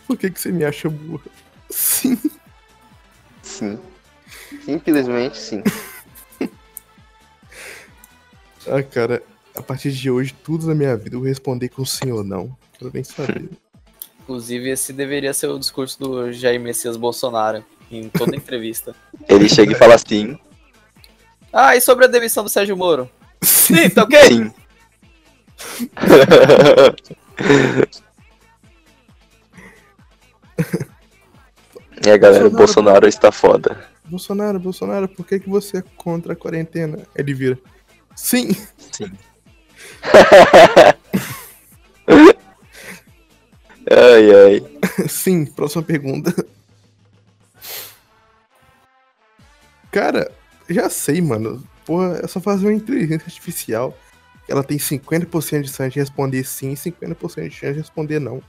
Por 0.06 0.16
que, 0.16 0.30
que 0.30 0.40
você 0.40 0.52
me 0.52 0.64
acha 0.64 0.88
burra? 0.88 1.24
Sim. 1.70 2.18
Sim. 3.42 3.78
Simplesmente 4.64 5.38
sim. 5.38 5.62
Ah, 8.66 8.82
cara, 8.82 9.22
a 9.54 9.62
partir 9.62 9.92
de 9.92 10.10
hoje, 10.10 10.34
tudo 10.44 10.66
na 10.66 10.74
minha 10.74 10.96
vida 10.96 11.16
eu 11.16 11.20
vou 11.20 11.28
responder 11.28 11.68
com 11.68 11.84
sim 11.84 12.10
ou 12.10 12.24
não. 12.24 12.56
Quero 12.78 12.90
nem 12.92 13.04
saber. 13.04 13.48
Inclusive, 14.22 14.70
esse 14.70 14.92
deveria 14.92 15.34
ser 15.34 15.48
o 15.48 15.58
discurso 15.58 15.98
do 15.98 16.32
Jair 16.32 16.60
Messias 16.60 16.96
Bolsonaro 16.96 17.64
em 17.90 18.08
toda 18.08 18.36
entrevista. 18.36 18.94
Ele 19.28 19.48
chega 19.48 19.72
e 19.72 19.74
fala 19.74 19.94
assim. 19.94 20.38
Ah, 21.52 21.76
e 21.76 21.80
sobre 21.80 22.04
a 22.04 22.08
demissão 22.08 22.44
do 22.44 22.50
Sérgio 22.50 22.76
Moro? 22.76 23.10
Sim, 23.42 23.90
tá 23.90 24.04
ok? 24.04 24.20
Sim. 24.22 24.52
É, 32.04 32.18
galera, 32.18 32.48
o 32.48 32.50
Bolsonaro 32.50 33.06
está 33.06 33.30
foda. 33.30 33.88
Bolsonaro, 34.04 34.58
Bolsonaro, 34.58 35.08
por 35.08 35.24
que, 35.24 35.38
que 35.38 35.48
você 35.48 35.78
é 35.78 35.84
contra 35.96 36.32
a 36.32 36.36
quarentena? 36.36 36.98
Ele 37.14 37.32
vira. 37.32 37.56
Sim! 38.16 38.56
Sim. 38.90 39.12
Ai, 43.90 44.30
ai. 44.34 44.62
Sim, 45.08 45.46
próxima 45.46 45.82
pergunta. 45.82 46.34
Cara, 49.90 50.30
já 50.68 50.88
sei, 50.88 51.20
mano. 51.20 51.62
Porra, 51.84 52.20
é 52.22 52.26
só 52.26 52.40
fazer 52.40 52.66
uma 52.66 52.72
inteligência 52.72 53.26
artificial. 53.26 53.96
Ela 54.48 54.64
tem 54.64 54.78
50% 54.78 55.62
de 55.62 55.68
chance 55.68 55.90
de 55.90 56.00
responder 56.00 56.44
sim 56.44 56.72
e 56.72 56.76
50% 56.76 57.48
de 57.48 57.54
chance 57.54 57.72
de 57.74 57.78
responder 57.80 58.18
não. 58.18 58.42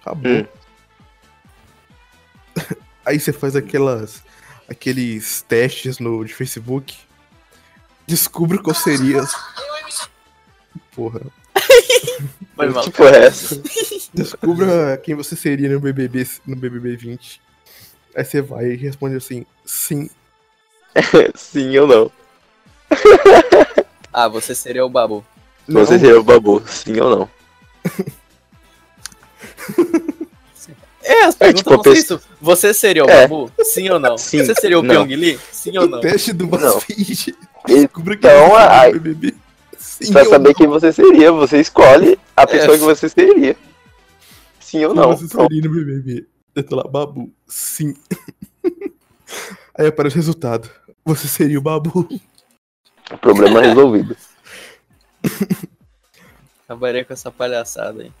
Acabou. 0.00 0.32
Hum. 0.32 0.46
Aí 3.04 3.18
você 3.18 3.32
faz 3.32 3.56
aquelas. 3.56 4.22
aqueles 4.68 5.42
testes 5.42 5.98
no 5.98 6.24
de 6.24 6.34
Facebook. 6.34 6.96
Descubra 8.06 8.58
qual 8.58 8.74
seria. 8.74 9.22
Porra. 11.00 11.20
Foi 12.54 12.68
mal. 12.68 12.84
Que 12.84 12.90
porra 12.90 13.16
é 13.16 13.24
essa? 13.24 13.56
Descubra 14.12 15.00
quem 15.02 15.14
você 15.14 15.34
seria 15.34 15.70
no 15.70 15.80
BBB, 15.80 16.26
no 16.46 16.54
BBB 16.56 16.94
20. 16.94 17.40
Aí 18.14 18.22
você 18.22 18.42
vai 18.42 18.66
e 18.72 18.76
responde 18.76 19.16
assim, 19.16 19.46
sim. 19.64 20.10
Sim 21.34 21.78
ou 21.78 21.86
não? 21.86 22.12
Ah, 24.12 24.28
você 24.28 24.54
seria 24.54 24.84
o 24.84 24.90
Babu. 24.90 25.24
Não, 25.66 25.86
Você 25.86 25.98
seria 25.98 26.20
o 26.20 26.24
babu, 26.24 26.60
sim 26.66 26.98
ou 27.00 27.16
não? 27.16 27.30
É, 31.02 31.22
as 31.24 31.34
perguntas 31.36 31.62
tipo, 31.62 31.82
ser 31.84 31.90
pessoa- 31.94 32.18
isso. 32.18 32.28
Você 32.40 32.74
seria 32.74 33.04
o 33.04 33.08
É. 33.10 33.22
Babu? 33.22 33.50
Sim 33.62 33.88
ou 33.90 33.98
não? 34.00 34.18
Sim. 34.18 34.44
Você 34.44 34.54
seria 34.56 34.78
o. 34.78 34.82
Pyong 34.82 35.14
Lee? 35.14 35.38
Sim 35.52 35.78
ou 35.78 35.88
não? 35.88 35.98
o 35.98 36.00
teste 36.00 36.32
do 36.32 36.46
BuzzFeed. 36.46 37.36
Descubra 37.66 38.16
quem 38.16 38.28
Então, 38.30 38.48
você 38.48 38.56
seria 38.58 38.70
ai- 38.80 38.92
no 38.92 39.00
BBB. 39.00 39.34
Sim 40.00 40.12
Pra 40.12 40.24
saber 40.24 40.48
não. 40.48 40.54
quem 40.54 40.66
você 40.66 40.92
seria, 40.92 41.30
você 41.32 41.60
escolhe 41.60 42.18
a 42.36 42.46
pessoa 42.46 42.74
É. 42.74 42.78
que 42.78 42.84
você 42.84 43.08
seria. 43.08 43.56
Sim 44.58 44.84
ou 44.86 44.94
não? 44.94 45.16
você 45.16 45.26
Pronto. 45.28 45.52
seria 45.52 45.68
no 45.68 45.74
BBB. 45.74 46.26
Eu 46.54 46.62
tô 46.64 46.76
lá, 46.76 46.84
Babu. 46.84 47.32
Sim. 47.46 47.94
Aí 49.78 49.86
aparece 49.86 50.16
o 50.16 50.18
resultado. 50.18 50.70
Você 51.04 51.28
seria 51.28 51.58
o 51.58 51.62
Babu. 51.62 52.08
Problema 53.20 53.60
resolvido. 53.62 54.16
Acabaria 56.64 57.04
com 57.04 57.12
essa 57.12 57.30
palhaçada 57.30 58.02
aí. 58.02 58.12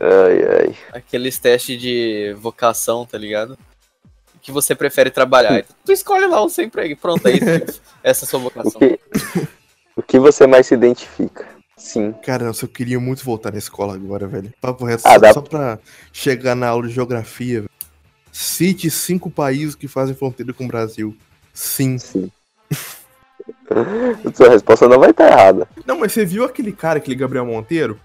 Ai, 0.00 0.66
ai. 0.68 0.76
Aqueles 0.92 1.38
testes 1.38 1.80
de 1.80 2.34
vocação, 2.38 3.06
tá 3.06 3.16
ligado? 3.18 3.58
Que 4.42 4.52
você 4.52 4.74
prefere 4.74 5.10
trabalhar? 5.10 5.64
Tu 5.84 5.92
escolhe 5.92 6.26
lá 6.26 6.42
o 6.42 6.48
seu 6.48 6.64
emprego. 6.64 6.96
Pronto, 7.00 7.26
aí 7.26 7.38
essa 8.02 8.24
é 8.24 8.26
a 8.26 8.28
sua 8.28 8.40
O 8.40 8.42
vocação. 8.42 8.78
que, 8.80 8.98
o 10.02 10.06
que 10.06 10.18
você 10.18 10.46
mais 10.46 10.66
se 10.66 10.74
identifica? 10.74 11.46
Sim. 11.76 12.12
Cara, 12.24 12.44
nossa, 12.46 12.64
eu 12.64 12.68
queria 12.68 13.00
muito 13.00 13.24
voltar 13.24 13.50
na 13.52 13.58
escola 13.58 13.94
agora, 13.94 14.26
velho. 14.26 14.52
Papo 14.60 14.84
reto, 14.84 15.02
Ah, 15.06 15.12
só, 15.14 15.18
dá- 15.18 15.32
só 15.32 15.40
pra 15.40 15.78
chegar 16.12 16.54
na 16.54 16.68
aula 16.68 16.86
de 16.86 16.94
geografia. 16.94 17.60
velho. 17.60 17.70
Cite 18.30 18.90
cinco 18.90 19.30
países 19.30 19.74
que 19.74 19.88
fazem 19.88 20.14
fronteira 20.14 20.52
com 20.52 20.64
o 20.64 20.68
Brasil. 20.68 21.16
Sim. 21.52 21.98
Sim. 21.98 22.30
Sua 24.34 24.50
resposta 24.50 24.88
não 24.88 24.98
vai 24.98 25.10
estar 25.10 25.26
errada. 25.30 25.68
Não, 25.86 25.98
mas 25.98 26.12
você 26.12 26.24
viu 26.24 26.44
aquele 26.44 26.72
cara, 26.72 26.98
aquele 26.98 27.16
Gabriel 27.16 27.44
Monteiro? 27.46 27.98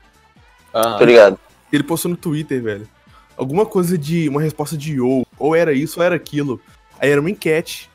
Aham. 0.73 0.97
Tô 0.97 1.05
ligado. 1.05 1.39
Ele 1.71 1.83
postou 1.83 2.09
no 2.11 2.17
Twitter, 2.17 2.61
velho. 2.61 2.87
Alguma 3.35 3.65
coisa 3.65 3.97
de. 3.97 4.27
Uma 4.29 4.41
resposta 4.41 4.77
de 4.77 4.99
ou. 4.99 5.25
Ou 5.37 5.55
era 5.55 5.73
isso 5.73 5.99
ou 5.99 6.05
era 6.05 6.15
aquilo. 6.15 6.59
Aí 6.99 7.09
era 7.09 7.21
uma 7.21 7.29
enquete. 7.29 7.89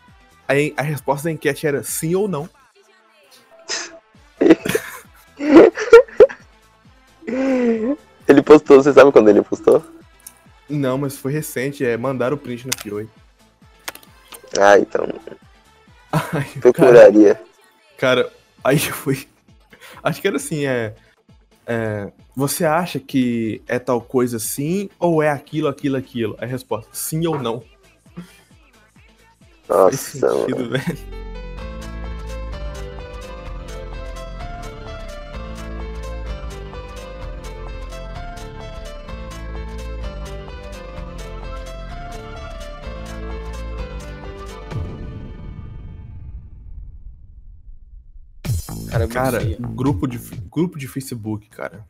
Aí 0.47 0.73
a 0.77 0.83
resposta 0.83 1.25
da 1.25 1.33
enquete 1.33 1.67
era 1.67 1.83
sim 1.83 2.15
ou 2.15 2.29
não. 2.29 2.49
Ele 8.29 8.43
postou, 8.43 8.83
você 8.83 8.93
sabe 8.93 9.13
quando 9.13 9.29
ele 9.29 9.43
postou? 9.43 9.83
Não, 10.69 10.97
mas 10.97 11.17
foi 11.17 11.33
recente, 11.33 11.85
é 11.85 11.97
mandar 11.97 12.33
o 12.33 12.39
print 12.39 12.67
no 12.67 12.73
Fioi. 12.79 13.09
Ah, 14.59 14.79
então. 14.79 15.05
Ai, 16.13 16.21
cara, 16.31 16.61
Procuraria. 16.61 17.41
cara, 17.99 18.33
aí 18.63 18.79
foi. 18.79 19.27
Acho 20.03 20.21
que 20.21 20.29
era 20.29 20.37
assim, 20.37 20.67
é, 20.67 20.95
é, 21.67 22.13
Você 22.37 22.65
acha 22.65 23.01
que 23.01 23.63
é 23.67 23.79
tal 23.79 24.01
coisa 24.01 24.39
sim 24.39 24.89
ou 24.99 25.23
é 25.23 25.31
aquilo, 25.31 25.69
aquilo, 25.69 25.97
aquilo? 25.97 26.37
A 26.41 26.47
resposta, 26.47 26.89
sim 26.93 27.27
ou 27.27 27.39
não. 27.41 27.63
Faz 29.65 30.15
Nossa, 30.15 30.27
mano. 30.27 30.39
sentido, 30.41 30.71
velho. 30.71 31.22
Cara, 49.09 49.43
é 49.43 49.55
Cara, 49.55 49.69
grupo 49.75 50.07
de, 50.07 50.19
grupo 50.51 50.79
de 50.79 50.89
Facebook, 50.89 51.49
cara. 51.49 51.85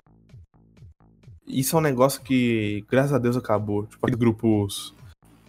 Isso 1.46 1.76
é 1.76 1.78
um 1.78 1.82
negócio 1.82 2.22
que, 2.22 2.84
graças 2.88 3.12
a 3.12 3.18
Deus, 3.18 3.36
acabou. 3.36 3.84
Tipo, 3.86 4.06
aqueles 4.06 4.18
grupos 4.18 4.94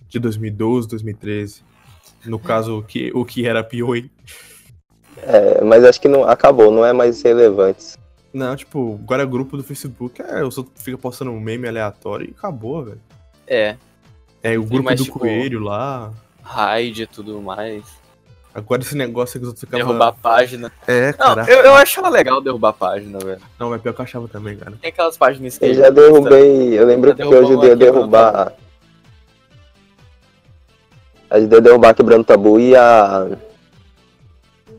de 0.07 0.19
2012, 0.19 0.87
2013. 0.87 1.63
No 2.25 2.39
caso, 2.39 2.79
o 2.79 2.83
que, 2.83 3.11
o 3.13 3.25
que 3.25 3.45
era 3.45 3.63
Pioi. 3.63 4.09
É, 5.17 5.63
mas 5.63 5.83
acho 5.83 6.01
que 6.01 6.07
não 6.07 6.23
acabou, 6.25 6.71
não 6.71 6.85
é 6.85 6.91
mais 6.91 7.21
relevante. 7.21 7.95
Não, 8.33 8.55
tipo, 8.55 8.99
agora 9.03 9.23
é 9.23 9.25
grupo 9.25 9.55
do 9.55 9.63
Facebook, 9.63 10.21
é, 10.21 10.43
os 10.43 10.57
outros 10.57 10.83
ficam 10.83 10.99
postando 10.99 11.31
um 11.31 11.39
meme 11.39 11.67
aleatório 11.67 12.27
e 12.27 12.31
acabou, 12.31 12.83
velho. 12.83 13.01
É, 13.45 13.77
É, 14.41 14.57
o 14.57 14.63
grupo 14.63 14.85
mas, 14.85 14.99
do 14.99 15.05
tipo, 15.05 15.19
coelho 15.19 15.59
lá. 15.59 16.11
raid 16.41 17.03
e 17.03 17.07
tudo 17.07 17.41
mais. 17.41 17.85
Agora 18.55 18.81
esse 18.83 18.95
negócio 18.95 19.39
que 19.39 19.43
os 19.43 19.47
outros 19.47 19.61
ficavam. 19.61 19.87
Derrubar 19.87 20.09
a 20.09 20.11
página. 20.13 20.71
É, 20.87 21.07
Não, 21.17 21.35
cara. 21.35 21.51
eu, 21.51 21.61
eu 21.61 21.73
achava 21.73 22.07
legal 22.09 22.39
derrubar 22.39 22.69
a 22.69 22.73
página, 22.73 23.17
velho. 23.17 23.41
Não, 23.59 23.69
mas 23.71 23.81
pior 23.81 23.93
que 23.93 23.99
eu 24.01 24.03
achava 24.03 24.27
também, 24.27 24.55
cara. 24.55 24.73
Tem 24.79 24.89
aquelas 24.89 25.17
páginas 25.17 25.55
Eu 25.59 25.69
que 25.69 25.73
já 25.73 25.89
derrubei, 25.89 26.79
eu 26.79 26.85
lembro 26.85 27.15
que 27.15 27.23
eu 27.23 27.45
ajudei 27.45 27.71
a 27.71 27.75
derrubar. 27.75 28.53
Ajudei 31.31 31.57
a 31.57 31.61
derrubar 31.61 31.95
quebrando 31.95 32.23
tabu 32.23 32.59
e 32.59 32.75
a. 32.75 33.27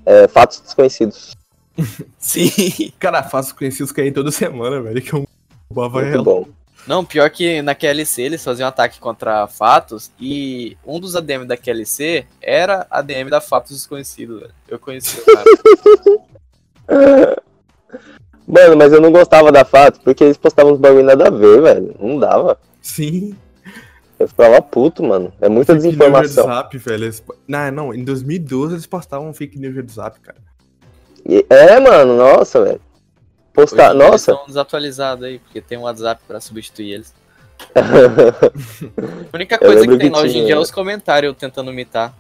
É, 0.07 0.29
fatos 0.29 0.61
desconhecidos. 0.61 1.35
Sim. 2.19 2.93
Cara, 3.01 3.25
faço 3.25 3.57
conhecidos 3.57 3.91
caem 3.91 4.13
toda 4.13 4.31
semana, 4.31 4.81
velho, 4.81 5.03
que 5.03 5.13
eu 5.13 5.27
roubava 5.69 6.01
Muito 6.01 6.15
ela. 6.15 6.23
bom. 6.23 6.47
Não, 6.87 7.05
pior 7.05 7.31
que 7.31 7.63
na 7.63 7.75
QLC 7.75 8.23
eles 8.23 8.45
faziam 8.45 8.69
ataque 8.69 8.99
contra 9.01 9.47
Fatos 9.47 10.11
e 10.21 10.77
um 10.85 11.01
dos 11.01 11.17
ADM 11.17 11.47
da 11.47 11.57
QLC 11.57 12.27
era 12.41 12.87
ADM 12.91 13.31
da 13.31 13.41
Fatos 13.41 13.73
Desconhecido, 13.73 14.41
velho. 14.41 14.53
Eu 14.69 14.79
conheci 14.79 15.19
o 15.21 15.25
cara. 15.25 15.45
Mano, 18.47 18.77
mas 18.77 18.93
eu 18.93 19.01
não 19.01 19.11
gostava 19.11 19.51
da 19.51 19.65
Fatos 19.65 19.99
porque 20.01 20.23
eles 20.23 20.37
postavam 20.37 20.75
uns 20.75 20.79
bagulho 20.79 21.05
nada 21.05 21.29
a 21.29 21.31
ver, 21.31 21.63
velho. 21.63 21.97
Não 21.99 22.19
dava. 22.19 22.59
Sim. 22.83 23.35
Eu 24.19 24.29
ficava 24.29 24.61
puto, 24.61 25.03
mano. 25.03 25.33
É 25.41 25.49
muita 25.49 25.73
Fake 25.73 25.87
news 25.87 25.97
desinformação. 25.97 26.45
de 26.45 26.51
WhatsApp, 26.51 26.79
velho. 26.79 27.05
Eles... 27.05 27.23
Não, 27.49 27.71
não, 27.73 27.95
em 27.95 28.05
2012 28.05 28.75
eles 28.75 28.87
postavam 28.87 29.33
fake 29.33 29.59
news 29.59 29.73
de 29.73 29.81
WhatsApp, 29.81 30.21
cara. 30.21 30.39
É, 31.49 31.81
mano, 31.81 32.17
nossa, 32.17 32.63
velho. 32.63 32.81
Hoje 33.57 33.71
Postar. 33.71 33.95
em 33.95 33.97
dia 33.97 34.03
eles 34.03 34.11
Nossa. 34.11 34.31
estão 34.33 34.47
desatualizados 34.47 35.25
aí, 35.25 35.39
porque 35.39 35.61
tem 35.61 35.79
um 35.79 35.83
WhatsApp 35.83 36.21
pra 36.27 36.41
substituir 36.41 36.93
eles. 36.95 37.15
A 39.33 39.37
única 39.37 39.55
Eu 39.55 39.61
coisa 39.61 39.87
que 39.87 39.97
tem 39.97 40.11
lá 40.11 40.21
hoje 40.21 40.39
em 40.39 40.45
dia 40.47 40.55
é 40.55 40.59
os 40.59 40.71
comentários 40.73 41.37
tentando 41.37 41.71
imitar. 41.71 42.13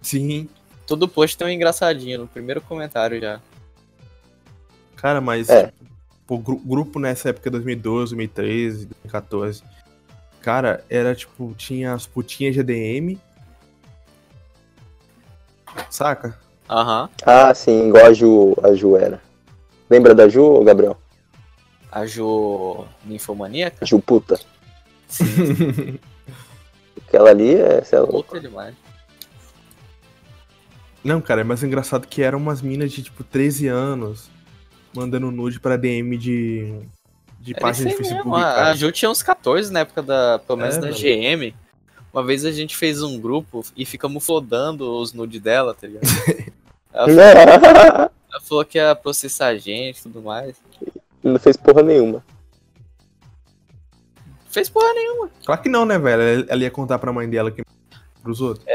Sim. 0.00 0.48
Todo 0.86 1.08
post 1.08 1.36
tem 1.36 1.46
um 1.46 1.50
engraçadinho 1.50 2.20
no 2.20 2.26
primeiro 2.28 2.60
comentário 2.60 3.20
já. 3.20 3.40
Cara, 4.96 5.20
mas 5.20 5.48
É. 5.48 5.72
o 6.28 6.38
grupo 6.38 6.98
nessa 7.00 7.30
época, 7.30 7.50
2012, 7.50 8.14
2013, 8.14 8.86
2014, 8.86 9.62
cara, 10.40 10.84
era 10.88 11.14
tipo, 11.14 11.52
tinha 11.56 11.92
as 11.92 12.06
putinhas 12.06 12.54
de 12.54 12.60
ADM. 12.60 13.18
Saca? 15.88 16.38
Aham. 16.68 17.08
ah, 17.26 17.52
sim, 17.52 17.88
igual 17.88 18.06
a 18.06 18.12
Ju, 18.12 18.56
a 18.62 18.72
Ju 18.74 18.96
era. 18.96 19.20
Lembra 19.90 20.14
da 20.14 20.28
Ju, 20.28 20.62
Gabriel? 20.64 20.96
A 21.90 22.06
Jo 22.06 22.86
Ninfomaníaca? 23.04 23.84
Ju 23.84 23.98
puta. 24.00 24.38
Sim, 25.08 25.98
Aquela 27.08 27.30
ali 27.30 27.54
é. 27.56 27.82
sei 27.82 27.98
lá, 27.98 28.06
outra 28.08 28.38
demais. 28.40 28.74
Não, 31.02 31.20
cara, 31.20 31.40
é 31.40 31.44
mais 31.44 31.62
engraçado 31.62 32.06
que 32.06 32.22
eram 32.22 32.38
umas 32.38 32.60
minas 32.62 32.92
de 32.92 33.02
tipo 33.02 33.24
13 33.24 33.66
anos 33.68 34.30
mandando 34.94 35.30
nude 35.30 35.58
pra 35.58 35.76
DM 35.76 36.16
de, 36.16 36.78
de 37.40 37.52
Era 37.52 37.60
página 37.60 37.90
de 37.90 37.96
Facebook. 37.96 38.24
mesmo. 38.28 38.36
A, 38.36 38.42
cara. 38.42 38.70
a 38.70 38.74
Ju 38.74 38.92
tinha 38.92 39.10
uns 39.10 39.22
14 39.22 39.72
na 39.72 39.80
época 39.80 40.02
da, 40.02 40.38
pelo 40.46 40.58
menos 40.58 40.76
É, 40.76 40.80
da. 40.80 40.90
GM. 40.90 41.54
Uma 42.12 42.24
vez 42.24 42.44
a 42.44 42.52
gente 42.52 42.76
fez 42.76 43.02
um 43.02 43.18
grupo 43.20 43.64
e 43.76 43.84
ficamos 43.86 44.24
flodando 44.24 44.90
os 44.98 45.12
nudes 45.12 45.40
dela, 45.40 45.74
tá 45.74 45.86
ligado? 45.86 46.02
Ela, 46.92 47.06
falou- 47.08 48.10
ela 48.32 48.40
falou 48.40 48.64
que 48.64 48.78
ia 48.78 48.94
processar 48.94 49.48
a 49.48 49.58
gente 49.58 49.98
e 49.98 50.02
tudo 50.02 50.22
mais. 50.22 50.56
não 51.22 51.38
fez 51.38 51.56
porra 51.56 51.82
nenhuma. 51.82 52.24
Fez 54.48 54.68
porra 54.68 54.92
nenhuma. 54.94 55.30
Claro 55.44 55.62
que 55.62 55.68
não, 55.68 55.84
né, 55.86 55.98
velho? 55.98 56.46
Ela- 56.48 56.62
ia 56.62 56.70
contar 56.70 56.98
pra 56.98 57.12
mãe 57.12 57.28
dela 57.28 57.50
que 57.50 57.62
pros 58.22 58.40
outros. 58.40 58.66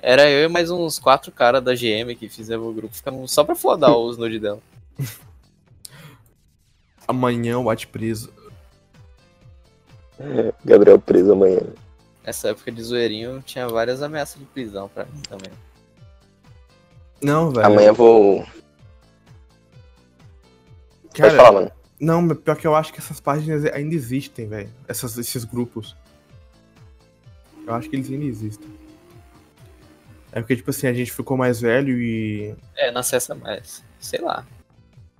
Era 0.00 0.28
eu 0.28 0.44
e 0.44 0.48
mais 0.48 0.70
uns 0.70 0.98
quatro 0.98 1.30
caras 1.30 1.62
da 1.62 1.74
GM 1.74 2.14
que 2.16 2.28
fizemos 2.28 2.66
o 2.66 2.72
grupo. 2.72 2.94
Ficamos 2.94 3.30
só 3.30 3.44
pra 3.44 3.54
flodar 3.54 3.96
os 3.96 4.16
nudes 4.18 4.40
dela. 4.40 4.60
Amanhã 7.06 7.58
o 7.58 7.64
bate 7.64 7.86
preso. 7.86 8.32
Gabriel 10.64 10.98
preso 11.00 11.32
amanhã. 11.32 11.60
Nessa 12.24 12.50
época 12.50 12.70
de 12.70 12.82
zoeirinho 12.82 13.42
tinha 13.42 13.66
várias 13.68 14.02
ameaças 14.02 14.38
de 14.38 14.44
prisão 14.46 14.88
pra 14.88 15.04
mim 15.04 15.20
também. 15.28 15.50
Não, 17.20 17.50
velho. 17.50 17.66
Amanhã 17.66 17.88
eu 17.88 17.94
vou. 17.94 18.46
Cara, 21.14 21.30
Pode 21.30 21.36
falar, 21.36 21.52
mano. 21.52 21.72
Não, 22.00 22.28
pior 22.34 22.56
que 22.56 22.66
eu 22.66 22.74
acho 22.74 22.92
que 22.92 22.98
essas 22.98 23.20
páginas 23.20 23.64
ainda 23.66 23.94
existem, 23.94 24.48
velho. 24.48 24.68
Esses 24.88 25.44
grupos. 25.44 25.96
Eu 27.66 27.74
acho 27.74 27.88
que 27.88 27.94
eles 27.96 28.10
ainda 28.10 28.24
existem. 28.24 28.68
É 30.32 30.40
porque, 30.40 30.56
tipo 30.56 30.70
assim, 30.70 30.86
a 30.86 30.92
gente 30.92 31.12
ficou 31.12 31.36
mais 31.36 31.60
velho 31.60 32.00
e. 32.00 32.54
É, 32.76 32.90
não 32.90 33.00
acessa 33.00 33.34
mais. 33.34 33.84
Sei 34.00 34.20
lá. 34.20 34.44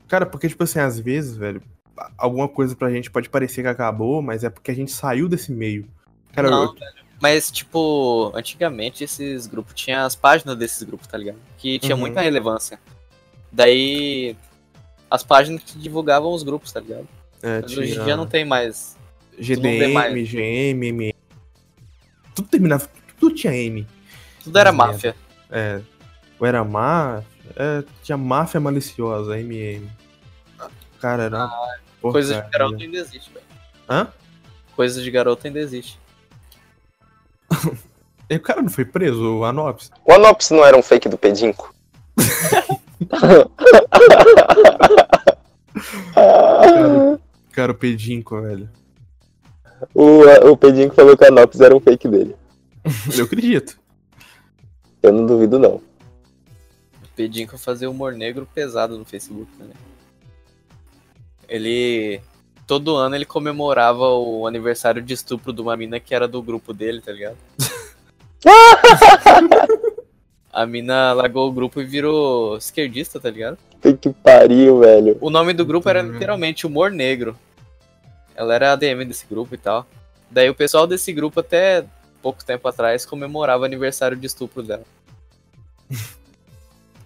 Cara, 0.08 0.26
porque, 0.26 0.48
tipo 0.48 0.64
assim, 0.64 0.80
às 0.80 0.98
vezes, 0.98 1.36
velho, 1.36 1.62
alguma 2.18 2.48
coisa 2.48 2.74
pra 2.74 2.90
gente 2.90 3.10
pode 3.10 3.28
parecer 3.28 3.62
que 3.62 3.68
acabou, 3.68 4.20
mas 4.22 4.42
é 4.42 4.50
porque 4.50 4.70
a 4.70 4.74
gente 4.74 4.90
saiu 4.90 5.28
desse 5.28 5.52
meio. 5.52 5.86
Cara, 6.32 6.50
não, 6.50 6.64
eu- 6.64 6.72
velho. 6.74 7.02
Mas, 7.20 7.52
tipo, 7.52 8.32
antigamente 8.34 9.04
esses 9.04 9.46
grupos 9.46 9.74
tinham 9.74 10.04
as 10.04 10.16
páginas 10.16 10.56
desses 10.58 10.82
grupos, 10.82 11.06
tá 11.06 11.16
ligado? 11.16 11.38
Que 11.56 11.78
tinha 11.78 11.94
Uhum. 11.94 12.00
muita 12.00 12.20
relevância. 12.20 12.80
Daí. 13.52 14.36
As 15.12 15.22
páginas 15.22 15.62
que 15.62 15.78
divulgavam 15.78 16.32
os 16.32 16.42
grupos, 16.42 16.72
tá 16.72 16.80
ligado? 16.80 17.06
é, 17.42 17.60
Mas 17.60 17.76
hoje 17.76 18.00
em 18.00 18.02
dia 18.02 18.16
não 18.16 18.26
tem 18.26 18.46
mais. 18.46 18.96
GDM, 19.38 19.92
mais. 19.92 20.30
GM, 20.30 20.86
MM. 20.86 21.14
Tudo 22.34 22.48
terminava. 22.48 22.88
Tudo 23.20 23.34
tinha 23.34 23.54
M. 23.54 23.86
Tudo 24.42 24.58
era 24.58 24.72
Mas 24.72 24.92
máfia. 24.92 25.14
É. 25.50 25.82
Ou 26.40 26.46
era 26.46 26.64
máfia. 26.64 27.26
É, 27.54 27.84
tinha 28.02 28.16
máfia 28.16 28.58
maliciosa, 28.58 29.38
MM. 29.38 29.86
Cara, 30.98 31.24
era. 31.24 31.44
uma 32.02 32.12
Coisa 32.12 32.42
de 32.42 32.50
garoto 32.50 32.82
ainda 32.82 32.96
existe, 32.96 33.30
velho. 33.34 33.44
Hã? 33.90 34.08
Coisa 34.74 35.02
de 35.02 35.10
garoto 35.10 35.46
ainda 35.46 35.60
existe. 35.60 36.00
E 38.30 38.36
o 38.36 38.40
cara 38.40 38.62
não 38.62 38.70
foi 38.70 38.86
preso, 38.86 39.40
o 39.40 39.44
Anops? 39.44 39.90
O 40.06 40.10
Anops 40.10 40.48
não 40.48 40.64
era 40.64 40.74
um 40.74 40.82
fake 40.82 41.06
do 41.06 41.18
Pedinco? 41.18 41.74
Cara, 47.52 47.72
o 47.72 47.74
Pedinco, 47.74 48.40
velho. 48.40 48.70
o, 49.94 50.22
o 50.50 50.56
Pedinco 50.56 50.94
falou 50.94 51.16
que 51.16 51.24
o 51.24 51.28
Anops 51.28 51.60
era 51.60 51.76
um 51.76 51.80
fake 51.80 52.08
dele. 52.08 52.34
Eu 53.16 53.24
acredito. 53.24 53.78
Eu 55.02 55.12
não 55.12 55.26
duvido, 55.26 55.58
não. 55.58 55.76
O 55.76 55.82
Pedinho 57.14 57.48
fazer 57.58 57.86
humor 57.86 58.12
negro 58.12 58.48
pesado 58.52 58.96
no 58.96 59.04
Facebook 59.04 59.50
também. 59.58 59.76
Ele. 61.48 62.20
Todo 62.66 62.96
ano 62.96 63.16
ele 63.16 63.26
comemorava 63.26 64.08
o 64.08 64.46
aniversário 64.46 65.02
de 65.02 65.12
estupro 65.12 65.52
de 65.52 65.60
uma 65.60 65.76
mina 65.76 66.00
que 66.00 66.14
era 66.14 66.28
do 66.28 66.40
grupo 66.40 66.72
dele, 66.72 67.02
tá 67.02 67.12
ligado? 67.12 67.36
A 70.52 70.66
mina 70.66 71.12
largou 71.14 71.48
o 71.48 71.52
grupo 71.52 71.80
e 71.80 71.84
virou 71.84 72.58
esquerdista, 72.58 73.18
tá 73.18 73.30
ligado? 73.30 73.56
Que 73.80 73.94
que 73.94 74.10
pariu, 74.10 74.80
velho. 74.80 75.16
O 75.20 75.30
nome 75.30 75.54
do 75.54 75.64
grupo 75.64 75.88
era 75.88 76.02
literalmente 76.02 76.66
Humor 76.66 76.90
Negro. 76.90 77.36
Ela 78.34 78.54
era 78.54 78.72
ADM 78.72 79.06
desse 79.06 79.26
grupo 79.26 79.54
e 79.54 79.58
tal. 79.58 79.86
Daí 80.30 80.50
o 80.50 80.54
pessoal 80.54 80.86
desse 80.86 81.12
grupo 81.12 81.40
até 81.40 81.84
pouco 82.20 82.44
tempo 82.44 82.68
atrás 82.68 83.04
comemorava 83.06 83.62
o 83.62 83.64
aniversário 83.64 84.16
de 84.16 84.26
estupro 84.26 84.62
dela. 84.62 84.84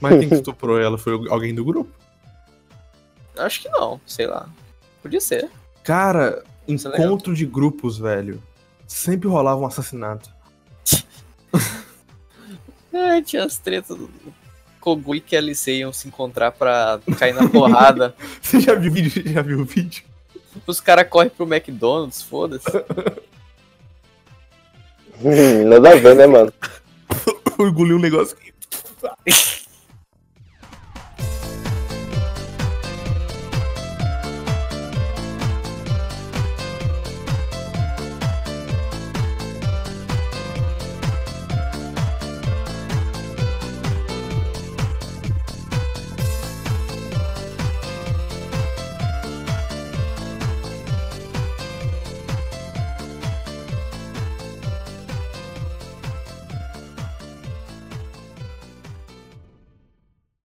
Mas 0.01 0.19
quem 0.19 0.29
que 0.29 0.35
estuprou 0.35 0.79
ela 0.79 0.99
foi 0.99 1.15
alguém 1.31 1.55
do 1.55 1.65
grupo? 1.65 1.91
Acho 3.37 3.63
que 3.63 3.69
não, 3.69 4.01
sei 4.07 4.27
lá. 4.27 4.49
Podia 5.03 5.21
ser. 5.21 5.49
Cara, 5.83 6.43
Isso 6.67 6.89
é 6.89 6.91
encontro 6.91 7.35
de 7.35 7.47
grupos, 7.47 7.99
velho. 7.99 8.43
Sempre 8.87 9.29
rolava 9.29 9.61
um 9.61 9.67
assassinato. 9.67 10.36
É, 12.97 13.21
tinha 13.21 13.45
as 13.45 13.59
tretas 13.59 13.97
do 13.97 14.11
Kogu 14.81 15.15
e 15.15 15.21
KLC 15.21 15.79
iam 15.79 15.93
se 15.93 16.09
encontrar 16.09 16.53
pra 16.53 16.99
cair 17.19 17.35
na 17.35 17.49
porrada. 17.49 18.15
Você 18.41 18.61
já 18.61 18.75
viu 18.75 18.91
o 18.91 18.95
vídeo? 18.95 19.33
Já 19.33 19.43
viu 19.43 19.61
o 19.61 19.65
vídeo? 19.65 20.03
Os 20.67 20.81
caras 20.81 21.07
correm 21.09 21.29
pro 21.29 21.45
McDonald's, 21.47 22.23
foda-se. 22.23 22.65
Hum, 25.23 25.65
Nada 25.69 25.91
a 25.93 25.97
ver, 25.97 26.15
né, 26.17 26.27
mano? 26.27 26.53
Eu 27.59 27.69
engoli 27.69 27.93
um 27.93 27.99
negócio 27.99 28.37
aqui. 28.37 28.53